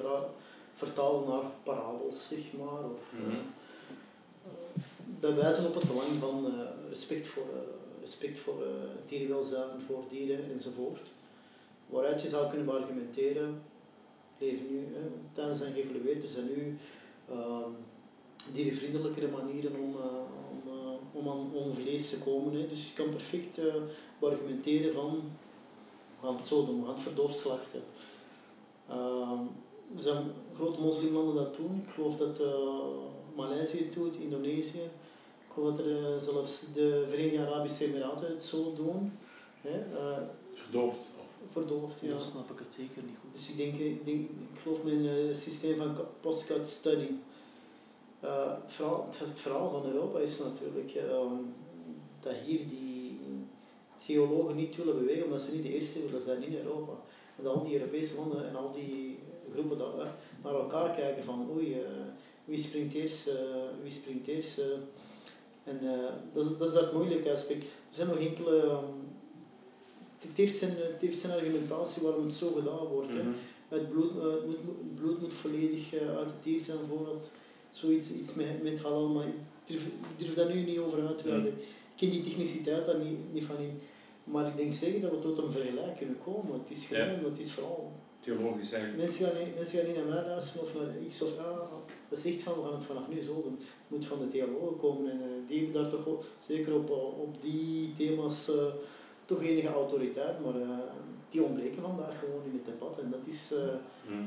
vertalen 0.74 1.28
naar 1.28 1.42
parabels, 1.62 2.28
zeg 2.28 2.52
maar. 2.58 2.90
Of, 2.90 3.12
mm 3.12 3.24
-hmm. 3.24 3.30
uh, 3.30 4.82
dat 5.20 5.34
wijzen 5.34 5.66
op 5.66 5.74
het 5.74 5.86
belang 5.88 6.16
van 6.20 6.46
uh, 6.46 6.88
respect 6.88 7.26
voor, 7.26 7.46
respect 8.00 8.38
voor 8.38 8.66
dierenwelzijn, 9.06 9.80
voor 9.86 10.04
dieren 10.10 10.52
enzovoort. 10.52 11.06
Waaruit 11.86 12.22
je 12.22 12.28
zou 12.28 12.50
kunnen 12.50 12.80
argumenteren, 12.80 13.62
leven 14.38 14.66
nu, 14.70 14.78
hè, 14.94 15.00
tijdens 15.32 15.58
zijn 15.58 15.72
geëvalueerd, 15.72 16.22
er 16.22 16.28
zijn 16.28 16.46
nu 16.46 16.76
ehm, 17.28 17.70
dierenvriendelijkere 18.52 19.28
manieren 19.28 19.74
om, 19.80 19.96
om 21.18 21.28
aan, 21.28 21.72
vlees 21.72 22.10
te 22.10 22.18
komen. 22.18 22.60
Hè. 22.60 22.66
Dus 22.66 22.86
je 22.86 22.92
kan 22.94 23.10
perfect 23.10 23.58
uh, 23.58 23.74
argumenteren 24.20 24.92
van 24.92 25.22
we 26.20 26.26
gaan 26.26 26.36
het 26.36 26.46
zo 26.46 26.64
doen, 26.64 26.80
we 26.80 26.84
gaan 26.84 26.94
het 26.94 27.02
verdoofd 27.02 27.38
slachten. 27.38 27.82
Uh, 28.90 29.40
er 29.96 30.00
zijn 30.02 30.24
grote 30.54 30.80
moslimlanden 30.80 31.34
dat 31.34 31.56
doen. 31.56 31.82
Ik 31.86 31.94
geloof 31.94 32.16
dat 32.16 32.40
uh, 32.40 32.46
Maleisië 33.34 33.90
doet, 33.94 34.16
Indonesië. 34.16 34.82
Ik 35.48 35.54
hoor 35.54 35.64
dat 35.64 35.78
er 35.78 36.14
eh, 36.14 36.20
zelfs 36.20 36.62
de 36.74 37.04
Verenigde 37.06 37.46
Arabische 37.46 37.84
Emiraten 37.84 38.28
het 38.28 38.42
zo 38.42 38.72
doen. 38.72 39.12
Hè? 39.60 39.78
eh, 39.78 40.22
Verdoofd. 40.52 40.98
verdoofd, 41.52 42.00
ja. 42.00 42.08
Dan 42.08 42.20
snap 42.20 42.50
ik 42.50 42.58
het 42.58 42.72
zeker 42.72 43.02
niet 43.02 43.16
goed. 43.20 43.30
Dus 43.34 43.48
ik 43.48 43.56
denk, 43.56 43.74
ik, 43.74 44.04
denk, 44.04 44.20
ik 44.28 44.60
geloof 44.62 44.84
een 44.84 45.06
eh, 45.06 45.36
systeem 45.36 45.76
van 45.76 45.96
postcard 46.20 46.68
study. 46.68 47.08
Eh, 48.20 48.52
het, 48.62 48.72
verhaal, 48.72 49.08
het 49.18 49.40
verhaal 49.40 49.70
van 49.70 49.92
Europa 49.92 50.18
is 50.18 50.38
natuurlijk 50.38 50.94
ehm, 50.94 51.34
dat 52.20 52.34
hier 52.46 52.68
die 52.68 53.20
theologen 54.06 54.56
niet 54.56 54.76
willen 54.76 54.98
bewegen 54.98 55.24
omdat 55.24 55.40
ze 55.40 55.50
niet 55.52 55.62
de 55.62 55.74
eerste 55.74 56.04
willen 56.04 56.20
zijn 56.20 56.42
in 56.42 56.56
Europa. 56.56 56.92
En 57.36 57.44
dat 57.44 57.54
al 57.54 57.64
die 57.64 57.78
Europese 57.78 58.14
landen 58.14 58.48
en 58.48 58.56
al 58.56 58.72
die 58.72 59.18
groepen 59.52 59.78
dat, 59.78 59.96
naar 60.42 60.54
elkaar 60.54 60.94
kijken 60.94 61.24
van 61.24 61.50
oei, 61.56 61.72
eh, 61.72 61.80
wie 62.44 62.58
springt 62.58 62.94
eerst, 62.94 63.26
eh, 63.26 63.34
wie 63.82 63.92
springt 63.92 64.26
eerst. 64.26 64.60
en 65.64 65.80
dat, 66.32 66.44
is, 66.44 66.56
dat 66.58 66.68
is 66.68 66.80
het 66.80 66.92
moeilijke 66.92 67.32
aspect. 67.32 67.62
Er 67.62 67.68
zijn 67.90 68.08
nog 68.08 68.18
enkele... 68.18 68.60
ehm, 68.60 68.84
het, 70.18 70.36
heeft 70.36 70.58
zijn, 70.58 70.70
het 70.70 71.00
heeft 71.00 71.20
zijn 71.20 71.32
argumentatie 71.32 72.02
waarom 72.02 72.24
het 72.24 72.34
zo 72.34 72.50
gedaan 72.50 72.86
wordt. 72.86 73.12
Mhm. 73.12 73.28
Het 73.68 73.88
bloed, 73.88 74.14
het 74.14 74.46
moet, 74.46 74.58
het 74.58 74.94
bloed 74.94 75.20
moet 75.20 75.32
volledig 75.32 75.94
uit 75.94 76.30
het 76.30 76.42
dier 76.42 76.60
zijn 76.60 76.78
voordat 76.88 77.30
zoiets 77.70 78.10
iets 78.10 78.34
met, 78.34 78.62
met 78.62 78.80
halal, 78.80 79.08
maar 79.08 79.26
ik 79.26 79.34
durf, 79.64 79.84
ik 79.86 79.92
durf 80.18 80.34
daar 80.34 80.54
nu 80.54 80.62
niet 80.62 80.78
over 80.78 81.06
uit 81.06 81.18
te 81.18 81.28
wijden. 81.28 81.52
Ik 81.58 81.96
ken 81.96 82.10
die 82.10 82.22
techniciteit 82.22 82.86
daar 82.86 82.98
niet, 82.98 83.32
niet 83.32 83.44
van 83.44 83.56
in. 83.58 83.80
Maar 84.24 84.46
ik 84.46 84.56
denk 84.56 84.72
zeker 84.72 85.00
dat 85.00 85.10
we 85.10 85.18
tot 85.18 85.38
een 85.38 85.50
vergelijk 85.50 85.96
kunnen 85.96 86.18
komen. 86.24 86.52
Het 86.52 86.76
is 86.76 86.84
gewoon, 86.84 87.22
dat 87.22 87.38
is 87.38 87.52
vooral... 87.52 87.92
Theologisch 88.20 88.72
eigenlijk. 88.72 89.02
Mensen 89.02 89.24
gaan, 89.24 89.44
niet, 89.44 89.54
mensen 89.54 89.78
gaan 89.78 89.86
niet 89.86 89.96
naar 89.96 90.06
mij 90.14 90.24
luisteren 90.24 90.62
of 90.62 90.74
naar 90.74 90.94
X 91.08 91.22
of 91.22 91.38
A. 91.38 91.68
Dat 92.08 92.18
is 92.18 92.24
echt 92.24 92.42
van, 92.42 92.54
we 92.54 92.62
gaan 92.62 92.74
het 92.74 92.84
vanaf 92.84 93.08
nu 93.08 93.20
zo 93.20 93.42
doen. 93.42 93.56
Het 93.58 93.88
moet 93.88 94.04
van 94.04 94.18
de 94.18 94.28
theologen 94.28 94.76
komen 94.76 95.10
en 95.10 95.20
eh, 95.20 95.28
die 95.46 95.56
hebben 95.62 95.82
daar 95.82 95.90
toch 95.90 96.24
zeker 96.46 96.74
op, 96.74 96.90
eh, 96.90 97.20
op 97.20 97.42
die 97.42 97.92
thema's, 97.96 98.48
eh, 98.48 98.64
toch 99.24 99.42
enige 99.42 99.68
autoriteit. 99.68 100.44
Maar 100.44 100.54
die 101.28 101.42
ontbreken 101.42 101.82
vandaag 101.82 102.18
gewoon 102.18 102.44
in 102.44 102.52
het 102.52 102.64
debat. 102.64 102.98
En 102.98 103.10
dat 103.10 103.26
is... 103.26 103.52
Mhm. 104.06 104.22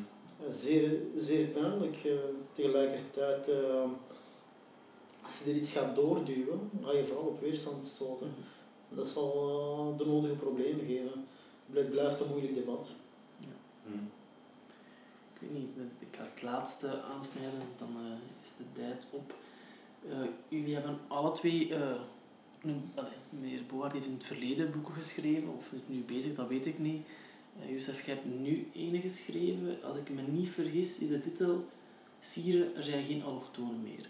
Zeer, 0.49 0.91
zeer 1.15 1.47
pijnlijk. 1.47 1.95
eh, 1.95 2.12
tegelijkertijd, 2.54 3.49
eh, 3.49 3.84
als 5.21 5.32
je 5.43 5.49
er 5.51 5.56
iets 5.58 5.71
gaat 5.71 5.95
doorduwen, 5.95 6.69
ga 6.84 6.91
je 6.91 7.06
vooral 7.06 7.25
op 7.25 7.41
weerstand 7.41 7.86
stoten. 7.86 8.34
Dat 8.89 9.08
zal 9.08 9.34
eh, 9.34 9.97
de 9.97 10.06
nodige 10.06 10.34
problemen 10.34 10.86
geven. 10.86 11.25
Het 11.71 11.89
blijft 11.89 12.19
een 12.19 12.30
moeilijk 12.30 12.54
debat. 12.54 12.89
Mhm. 13.86 14.04
Ik 15.34 15.39
weet 15.49 15.54
niet, 15.54 15.69
ik 15.99 16.08
ga 16.12 16.23
het 16.34 16.41
laatste 16.41 17.01
aansnijden, 17.01 17.62
dan 17.80 17.89
eh, 17.95 18.12
is 18.43 18.49
de 18.58 18.82
tijd 18.82 19.06
op. 19.10 19.34
Eh, 20.10 20.17
jullie 20.47 20.73
hebben 20.73 20.99
alle 21.08 21.32
twee, 21.32 21.75
eh 21.75 21.99
nu, 22.62 22.75
allee, 22.95 23.12
meneer 23.30 23.65
Board 23.65 23.91
heeft 23.91 24.06
in 24.06 24.13
het 24.13 24.23
verleden 24.23 24.71
boeken 24.71 24.93
geschreven, 24.93 25.54
of 25.56 25.71
is 25.71 25.80
nu 25.86 26.04
bezig, 26.04 26.36
dat 26.36 26.47
weet 26.47 26.65
ik 26.65 26.80
niet. 26.80 27.08
Youssef, 27.69 28.06
jij 28.06 28.13
hebt 28.15 28.39
nu 28.39 28.67
ene 28.76 29.00
geschreven. 29.02 29.78
Als 29.84 29.97
ik 29.97 30.10
me 30.10 30.21
niet 30.21 30.50
vergis, 30.50 31.00
is 31.00 31.08
de 31.08 31.21
titel 31.21 31.65
Sieren, 32.21 32.76
er 32.76 32.84
zijn 32.84 33.06
geen 33.06 33.24
allochtonen 33.24 33.82
meer. 33.84 34.10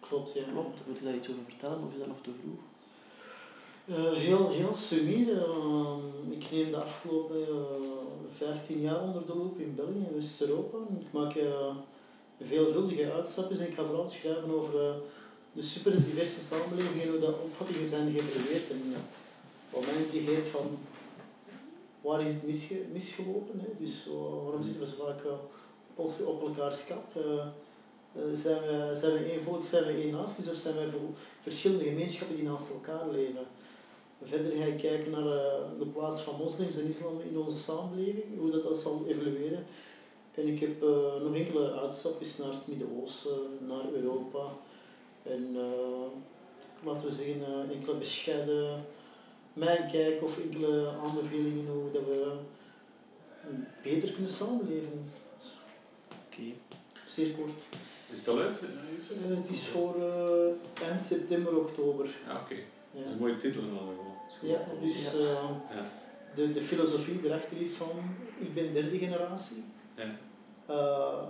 Klopt, 0.00 0.32
ja. 0.34 0.42
Klopt, 0.52 0.82
moet 0.86 0.98
je 0.98 1.04
daar 1.04 1.14
iets 1.14 1.28
over 1.30 1.42
vertellen 1.48 1.82
of 1.86 1.92
is 1.92 1.98
dat 1.98 2.06
nog 2.06 2.22
te 2.22 2.30
vroeg? 2.40 2.60
Eh, 3.84 4.12
heel, 4.12 4.50
heel 4.50 4.74
sumier. 4.74 5.42
eh, 5.42 5.96
ik 6.30 6.50
neem 6.50 6.66
de 6.66 6.76
afgelopen 6.76 7.36
eh, 7.48 7.56
15 8.36 8.80
jaar 8.80 9.02
onder 9.02 9.26
de 9.26 9.36
loep 9.36 9.58
in 9.58 9.74
België 9.74 10.04
en 10.08 10.14
West-Europa. 10.14 10.78
Ik 11.00 11.12
maak 11.12 11.34
eh, 11.34 11.76
veelvuldige 12.40 13.12
uitstapjes 13.12 13.58
en 13.58 13.66
ik 13.66 13.74
ga 13.74 13.84
vooral 13.84 14.08
schrijven 14.08 14.50
over 14.50 14.80
eh, 14.88 14.94
de 15.52 15.62
super 15.62 16.04
diverse 16.04 16.40
samenleving 16.40 17.02
en 17.02 17.08
hoe 17.08 17.18
dat 17.20 17.40
opvattingen 17.42 17.86
zijn 17.86 18.12
geëvolueerd. 18.12 18.70
En 18.70 18.82
eh, 18.92 18.98
wat 19.70 19.84
mij 19.84 19.94
intrigeert 19.94 20.46
van 20.46 20.66
waar 22.02 22.20
is 22.20 22.28
het 22.28 22.42
misge 22.42 22.84
misgelopen. 22.92 23.60
Hè? 23.60 23.68
Dus 23.76 24.06
eh, 24.06 24.42
waarom 24.42 24.62
zitten 24.62 24.80
we 24.80 24.86
zo 24.86 25.04
vaak 25.04 25.24
eh, 25.24 25.32
op, 25.94 26.10
op 26.26 26.42
elkaars 26.42 26.84
kap? 26.84 27.16
Eh, 27.16 27.46
zijn, 28.32 28.60
we, 28.60 28.98
zijn 29.00 29.12
we 29.12 29.30
één 29.30 29.40
volk, 29.40 29.62
zijn 29.62 29.84
we 29.84 29.92
één 29.92 30.10
natie 30.10 30.50
of 30.50 30.56
zijn 30.56 30.74
wij 30.74 30.88
verschillende 31.42 31.84
gemeenschappen 31.84 32.36
die 32.36 32.44
naast 32.44 32.68
elkaar 32.68 33.08
leven? 33.10 33.46
Verder 34.22 34.52
ga 34.52 34.64
ik 34.64 34.76
kijken 34.76 35.10
naar 35.10 35.22
de 35.78 35.86
plaats 35.92 36.20
van 36.20 36.36
moslims 36.36 36.76
en 36.76 36.86
islam 36.86 37.20
in 37.20 37.38
onze 37.38 37.56
samenleving, 37.56 38.38
hoe 38.38 38.50
dat, 38.50 38.62
dat 38.62 38.76
zal 38.76 39.04
evolueren. 39.06 39.64
En 40.34 40.46
ik 40.46 40.60
heb 40.60 40.80
nog 41.22 41.34
enkele 41.34 41.72
uitstapjes 41.72 42.36
naar 42.36 42.48
het 42.48 42.66
Midden-Oosten, 42.66 43.66
naar 43.68 43.92
Europa. 43.92 44.44
En 45.22 45.56
laten 46.84 47.08
we 47.08 47.14
zeggen, 47.14 47.70
enkele 47.70 47.96
bescheiden 47.96 48.84
mijn 49.52 49.90
kijk 49.90 50.22
of 50.22 50.38
enkele 50.38 50.88
aanbevelingen 51.04 51.66
hoe 51.72 51.90
dat 51.92 52.02
we 52.04 52.32
beter 53.82 54.12
kunnen 54.12 54.30
samenleven. 54.32 55.04
Oké. 56.26 56.42
Zeer 57.14 57.30
kort. 57.30 57.52
Is 58.10 58.18
het 58.18 58.28
al 58.28 58.38
uit? 58.38 58.58
eh? 58.60 58.68
Eh, 59.30 59.36
het 59.36 59.48
is 59.48 59.66
voor 59.66 59.94
eh, 59.96 60.88
eind 60.88 61.02
september, 61.02 61.56
oktober. 61.58 62.06
Ja, 62.26 62.40
oké. 62.40 62.54
Ja. 62.54 62.98
Dat 62.98 63.04
is 63.06 63.12
een 63.12 63.18
mooie 63.18 63.36
titel 63.36 63.60
in 63.60 63.66
ieder 63.68 63.80
goed. 63.80 64.48
Ja, 64.50 64.60
dus 64.80 65.02
Ja. 65.02 65.10
eh, 65.18 65.76
Ja. 65.76 65.90
de, 66.34 66.50
de 66.50 66.60
filosofie 66.60 67.20
erachter 67.24 67.56
is 67.56 67.72
van, 67.72 67.88
ik 68.38 68.54
ben 68.54 68.72
derde 68.72 68.98
generatie. 68.98 69.64
Ja. 69.96 70.16
Eh, 70.66 71.22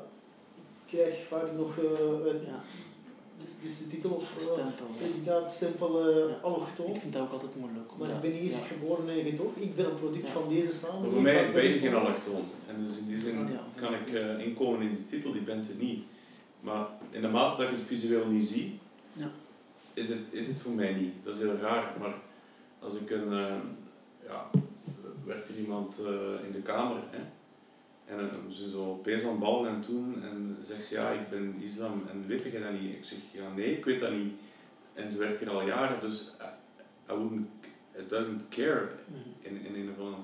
ik 0.87 0.99
krijg 0.99 1.27
vaak 1.29 1.53
nog 1.57 1.79
eh, 1.79 1.85
dus, 3.62 3.70
de 3.78 3.87
titel 3.90 4.11
of 4.11 4.35
uh, 4.40 4.52
stempel. 4.52 4.87
inderdaad 4.98 5.52
stempel 5.52 6.09
eh 6.11 6.28
Ja. 6.28 6.35
allochtoon. 6.42 6.87
Ik 6.94 7.00
vind 7.00 7.12
dat 7.12 7.22
ook 7.22 7.33
altijd 7.33 7.57
moeilijk. 7.57 7.90
Maar 7.98 8.09
ik 8.11 8.20
ben 8.20 8.31
hier 8.31 8.50
ja. 8.50 8.59
geboren 8.59 9.09
en 9.09 9.22
getogen. 9.24 9.62
Ik 9.62 9.76
ben 9.76 9.85
een 9.85 9.94
product 9.94 10.26
Ja. 10.26 10.33
van 10.33 10.48
deze 10.48 10.72
samenleving. 10.72 11.12
voor 11.12 11.22
mij 11.22 11.52
ben 11.52 11.64
je 11.64 11.72
geen 11.72 11.94
allochtoon. 11.94 12.44
En 12.68 12.85
dus 12.87 12.96
in 12.98 13.07
die 13.07 13.18
zin 13.31 13.48
Ja. 13.52 13.61
kan 13.74 13.94
ik 13.94 14.09
eh, 14.12 14.46
inkomen 14.46 14.81
in 14.81 14.94
die 14.94 15.07
titel, 15.11 15.33
die 15.33 15.42
bent 15.42 15.68
er 15.68 15.74
niet. 15.78 16.05
Maar 16.61 16.87
in 17.11 17.20
de 17.20 17.28
mate 17.28 17.62
dat 17.62 17.70
ik 17.70 17.76
het 17.76 17.87
visueel 17.87 18.26
niet 18.26 18.44
zie, 18.44 18.78
Ja. 19.12 19.31
is, 19.94 20.07
het, 20.09 20.18
is 20.31 20.46
het 20.46 20.61
voor 20.61 20.72
mij 20.72 20.92
niet. 20.94 21.12
Dat 21.22 21.35
is 21.35 21.40
heel 21.40 21.57
raar. 21.57 21.94
Maar 22.00 22.14
als 22.78 22.94
ik 22.96 23.11
een... 23.11 23.33
eh, 23.33 23.55
ja, 24.26 24.50
werkt 25.24 25.48
er 25.48 25.59
iemand 25.59 25.98
eh, 25.98 26.46
in 26.46 26.52
de 26.52 26.62
kamer, 26.62 26.96
hè? 27.11 27.18
En 28.05 28.18
dan 28.18 28.28
ze 28.52 28.70
zo 28.70 28.92
opeens 29.03 29.25
aan 29.25 29.38
ballen 29.38 29.69
en 29.71 29.81
toen 29.81 30.23
en 30.23 30.59
zegt 30.62 30.85
ze 30.85 30.95
ja, 30.95 31.11
ik 31.11 31.29
ben 31.31 31.55
islam 31.62 32.03
en 32.11 32.25
weet 32.27 32.43
jij 32.43 32.61
dat 32.61 32.73
niet? 32.81 32.93
Ik 32.93 33.05
zeg 33.05 33.19
ja, 33.33 33.49
nee, 33.57 33.77
ik 33.77 33.85
weet 33.85 34.01
dat 34.01 34.12
niet. 34.12 34.33
En 34.95 35.12
ze 35.12 35.19
werkt 35.19 35.41
hier 35.41 35.51
al 35.51 35.67
jaren, 35.67 36.01
dus 36.01 36.31
I, 36.41 37.12
I 37.12 37.17
wouldn't, 37.17 37.47
I 37.99 38.07
don't 38.09 38.41
care 38.49 38.88
Mhm. 39.07 39.19
in, 39.55 39.65
in 39.67 39.75
een 39.83 39.91
of 39.91 39.99
andere... 39.99 40.23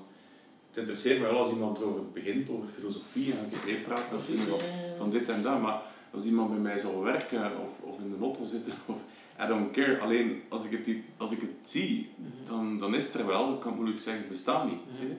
Het 0.69 0.77
interesseert 0.77 1.19
me 1.19 1.25
wel 1.25 1.37
als 1.37 1.49
iemand 1.51 1.77
erover 1.77 2.09
begint, 2.11 2.49
over 2.49 2.67
filosofie 2.67 3.33
en 3.33 3.69
ik 3.69 3.83
praat 3.83 4.03
eh, 4.11 4.53
van 4.97 5.09
dit 5.11 5.29
en 5.29 5.41
dat, 5.41 5.61
maar 5.61 5.81
als 6.13 6.23
iemand 6.23 6.49
bij 6.49 6.59
mij 6.59 6.79
zal 6.79 7.01
werken 7.03 7.59
of, 7.59 7.79
of 7.79 7.99
in 7.99 8.09
de 8.09 8.17
notte 8.17 8.45
zitten, 8.45 8.73
of, 8.93 9.01
I 9.43 9.47
don't 9.47 9.71
care. 9.71 9.99
Alleen 9.99 10.41
als 10.49 10.63
ik 10.65 10.71
het, 10.71 10.95
als 11.17 11.31
ik 11.31 11.41
het 11.41 11.51
zie, 11.65 12.09
Mhm. 12.15 12.29
dan, 12.49 12.79
dan 12.79 12.95
is 12.95 13.05
het 13.05 13.13
er 13.21 13.27
wel, 13.27 13.53
ik 13.53 13.59
kan 13.59 13.75
moeilijk 13.75 13.99
zeggen, 13.99 14.21
het 14.21 14.31
bestaat 14.31 14.65
niet. 14.69 14.85
Mhm. 14.85 14.95
Zie 14.95 15.07
je? 15.07 15.15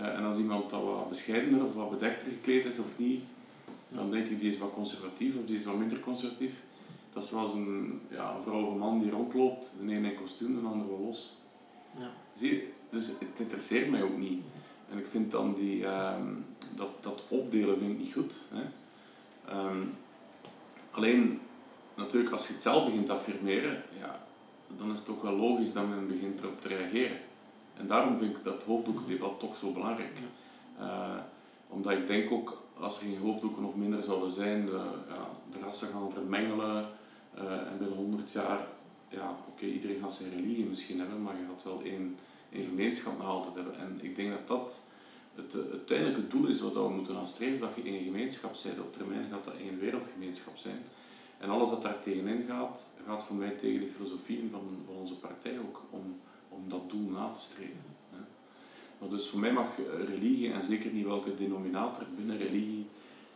En 0.00 0.24
als 0.24 0.38
iemand 0.38 0.70
dat 0.70 0.82
wat 0.82 1.08
bescheidener 1.08 1.64
of 1.64 1.74
wat 1.74 1.90
bedekter 1.90 2.28
gekleed 2.28 2.64
is 2.64 2.78
of 2.78 2.86
niet, 2.96 3.22
dan 3.88 4.10
denk 4.10 4.26
ik 4.26 4.40
die 4.40 4.50
is 4.50 4.58
wat 4.58 4.72
conservatief 4.72 5.36
of 5.36 5.44
die 5.46 5.56
is 5.56 5.64
wat 5.64 5.76
minder 5.76 6.00
conservatief. 6.00 6.60
Dat 7.12 7.22
is 7.22 7.28
zoals 7.28 7.54
een, 7.54 8.00
ja, 8.10 8.34
een 8.34 8.42
vrouw 8.42 8.64
of 8.64 8.72
een 8.72 8.78
man 8.78 9.00
die 9.00 9.10
rondloopt, 9.10 9.74
de 9.80 9.92
ene 9.92 10.10
in 10.10 10.20
kostuum, 10.20 10.60
de 10.60 10.68
andere 10.68 10.90
wel 10.90 11.00
los. 11.00 11.36
Ja. 11.98 12.12
Zie 12.38 12.50
je? 12.50 12.68
Dus 12.90 13.06
het 13.06 13.38
interesseert 13.38 13.90
mij 13.90 14.02
ook 14.02 14.18
niet. 14.18 14.42
En 14.90 14.98
ik 14.98 15.06
vind 15.06 15.30
dan 15.30 15.54
die, 15.54 15.86
ehm, 15.86 16.26
dat, 16.76 16.88
dat 17.00 17.22
opdelen 17.28 17.78
vind 17.78 17.90
ik 17.90 17.98
niet 17.98 18.12
goed. 18.12 18.48
Hè? 18.50 18.62
Ehm, 19.48 19.82
alleen, 20.90 21.40
natuurlijk, 21.96 22.32
als 22.32 22.46
je 22.46 22.52
het 22.52 22.62
zelf 22.62 22.84
begint 22.84 23.06
te 23.06 23.12
affirmeren, 23.12 23.82
ja, 23.98 24.26
dan 24.76 24.92
is 24.92 24.98
het 24.98 25.08
ook 25.08 25.22
wel 25.22 25.36
logisch 25.36 25.72
dat 25.72 25.88
men 25.88 26.08
begint 26.08 26.40
erop 26.40 26.60
te 26.60 26.68
reageren. 26.68 27.18
En 27.80 27.86
daarom 27.86 28.18
vind 28.18 28.36
ik 28.36 28.44
dat 28.44 28.62
hoofddoekdebat 28.62 29.40
toch 29.40 29.56
zo 29.56 29.72
belangrijk. 29.72 30.18
Eh, 30.78 31.16
omdat 31.68 31.92
ik 31.92 32.06
denk 32.06 32.32
ook, 32.32 32.62
als 32.80 33.00
er 33.00 33.06
geen 33.06 33.18
hoofddoeken 33.18 33.64
of 33.64 33.74
minder 33.74 34.02
zouden 34.02 34.30
zijn, 34.30 34.66
de, 34.66 34.80
ja, 35.08 35.28
de 35.52 35.58
rassen 35.64 35.88
gaan 35.88 36.10
vermengelen. 36.10 36.88
eh, 37.34 37.52
en 37.52 37.78
binnen 37.78 37.96
100 37.96 38.32
jaar, 38.32 38.66
ja, 39.08 39.36
oké, 39.48 39.64
iedereen 39.64 40.00
gaat 40.00 40.12
zijn 40.12 40.30
religie 40.30 40.66
misschien 40.66 40.98
hebben, 40.98 41.22
maar 41.22 41.36
je 41.36 41.44
gaat 41.48 41.62
wel 41.62 41.80
één, 41.84 42.16
één 42.52 42.64
gemeenschap 42.64 43.18
nog 43.18 43.26
altijd 43.26 43.54
hebben. 43.54 43.78
En 43.78 43.98
ik 44.00 44.16
denk 44.16 44.30
dat 44.30 44.48
dat 44.48 44.80
het 45.34 45.54
eh, 45.54 45.70
uiteindelijke 45.70 46.26
doel 46.26 46.46
is 46.46 46.60
wat 46.60 46.72
we 46.72 46.88
moeten 46.88 47.14
nastreven, 47.14 47.60
dat 47.60 47.70
je 47.74 47.82
één 47.82 48.04
gemeenschap 48.04 48.52
bent. 48.62 48.80
Op 48.80 48.92
termijn 48.92 49.28
gaat 49.30 49.44
dat 49.44 49.54
één 49.54 49.78
wereldgemeenschap 49.78 50.56
zijn. 50.56 50.82
En 51.38 51.50
alles 51.50 51.70
wat 51.70 51.82
daar 51.82 52.00
tegenin 52.00 52.44
gaat, 52.48 52.96
gaat 53.06 53.22
voor 53.22 53.36
mij 53.36 53.50
tegen 53.50 53.80
de 53.80 53.86
filosofie 53.86 54.48
van, 54.50 54.62
van 54.86 54.94
onze 54.94 55.14
partij 55.14 55.58
ook, 55.58 55.82
om, 55.90 56.20
om 56.50 56.68
dat 56.68 56.90
doel 56.90 57.10
na 57.10 57.28
te 57.28 57.40
streven. 57.40 57.94
Hè. 58.10 58.18
Maar 58.98 59.08
dus 59.08 59.28
voor 59.28 59.40
mij 59.40 59.52
mag 59.52 59.78
eh, 59.78 60.04
religie, 60.04 60.52
en 60.52 60.62
zeker 60.62 60.92
niet 60.92 61.06
welke 61.06 61.34
denominator 61.34 62.04
binnen 62.16 62.38
religie, 62.38 62.86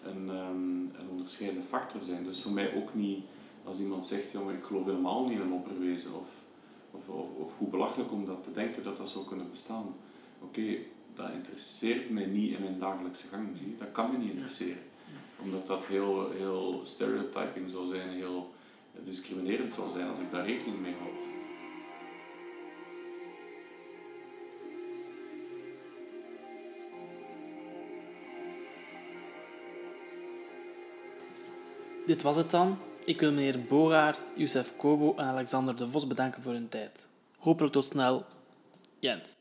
een, 0.04 0.28
um, 0.28 0.92
een 0.98 1.08
onderscheidende 1.10 1.66
factor 1.68 2.02
zijn. 2.02 2.24
Dus 2.24 2.42
voor 2.42 2.52
mij 2.52 2.74
ook 2.74 2.94
niet 2.94 3.24
als 3.64 3.78
iemand 3.78 4.06
zegt, 4.06 4.30
jongen, 4.30 4.54
ik 4.54 4.64
geloof 4.64 4.84
helemaal 4.84 5.22
niet 5.22 5.32
in 5.32 5.40
een 5.40 5.52
opperwezen 5.52 6.14
of, 6.14 6.28
of, 6.90 7.08
of, 7.08 7.28
of 7.30 7.58
hoe 7.58 7.68
belachelijk 7.68 8.12
om 8.12 8.26
dat 8.26 8.44
te 8.44 8.52
denken 8.52 8.82
dat 8.82 8.96
dat 8.96 9.08
zou 9.08 9.26
kunnen 9.26 9.50
bestaan. 9.50 9.94
Oké, 10.40 10.76
dat 11.14 11.30
interesseert 11.30 12.10
mij 12.10 12.26
niet 12.26 12.52
in 12.52 12.62
mijn 12.62 12.78
dagelijkse 12.78 13.26
gang. 13.26 13.48
Zie? 13.56 13.76
Dat 13.78 13.92
kan 13.92 14.10
me 14.10 14.16
niet 14.16 14.32
interesseren. 14.32 14.82
Omdat 15.42 15.66
dat 15.66 15.86
heel, 15.86 16.30
heel 16.30 16.80
stereotyping 16.84 17.70
zou 17.70 17.86
zijn, 17.86 18.08
heel 18.08 18.52
discriminerend 19.04 19.72
zou 19.72 19.90
zijn 19.90 20.08
als 20.08 20.18
ik 20.18 20.30
daar 20.30 20.46
rekening 20.46 20.80
mee 20.80 20.94
houd. 21.00 21.43
Dit 32.06 32.22
was 32.22 32.36
het 32.36 32.50
dan. 32.50 32.78
Ik 33.04 33.20
wil 33.20 33.32
meneer 33.32 33.60
Bogaert, 33.60 34.20
Youssef 34.36 34.72
Kobo 34.76 35.14
en 35.16 35.24
Alexander 35.24 35.76
de 35.76 35.86
Vos 35.86 36.06
bedanken 36.06 36.42
voor 36.42 36.52
hun 36.52 36.68
tijd. 36.68 37.08
Hopelijk 37.38 37.72
tot 37.72 37.84
snel. 37.84 38.24
Jens. 38.98 39.32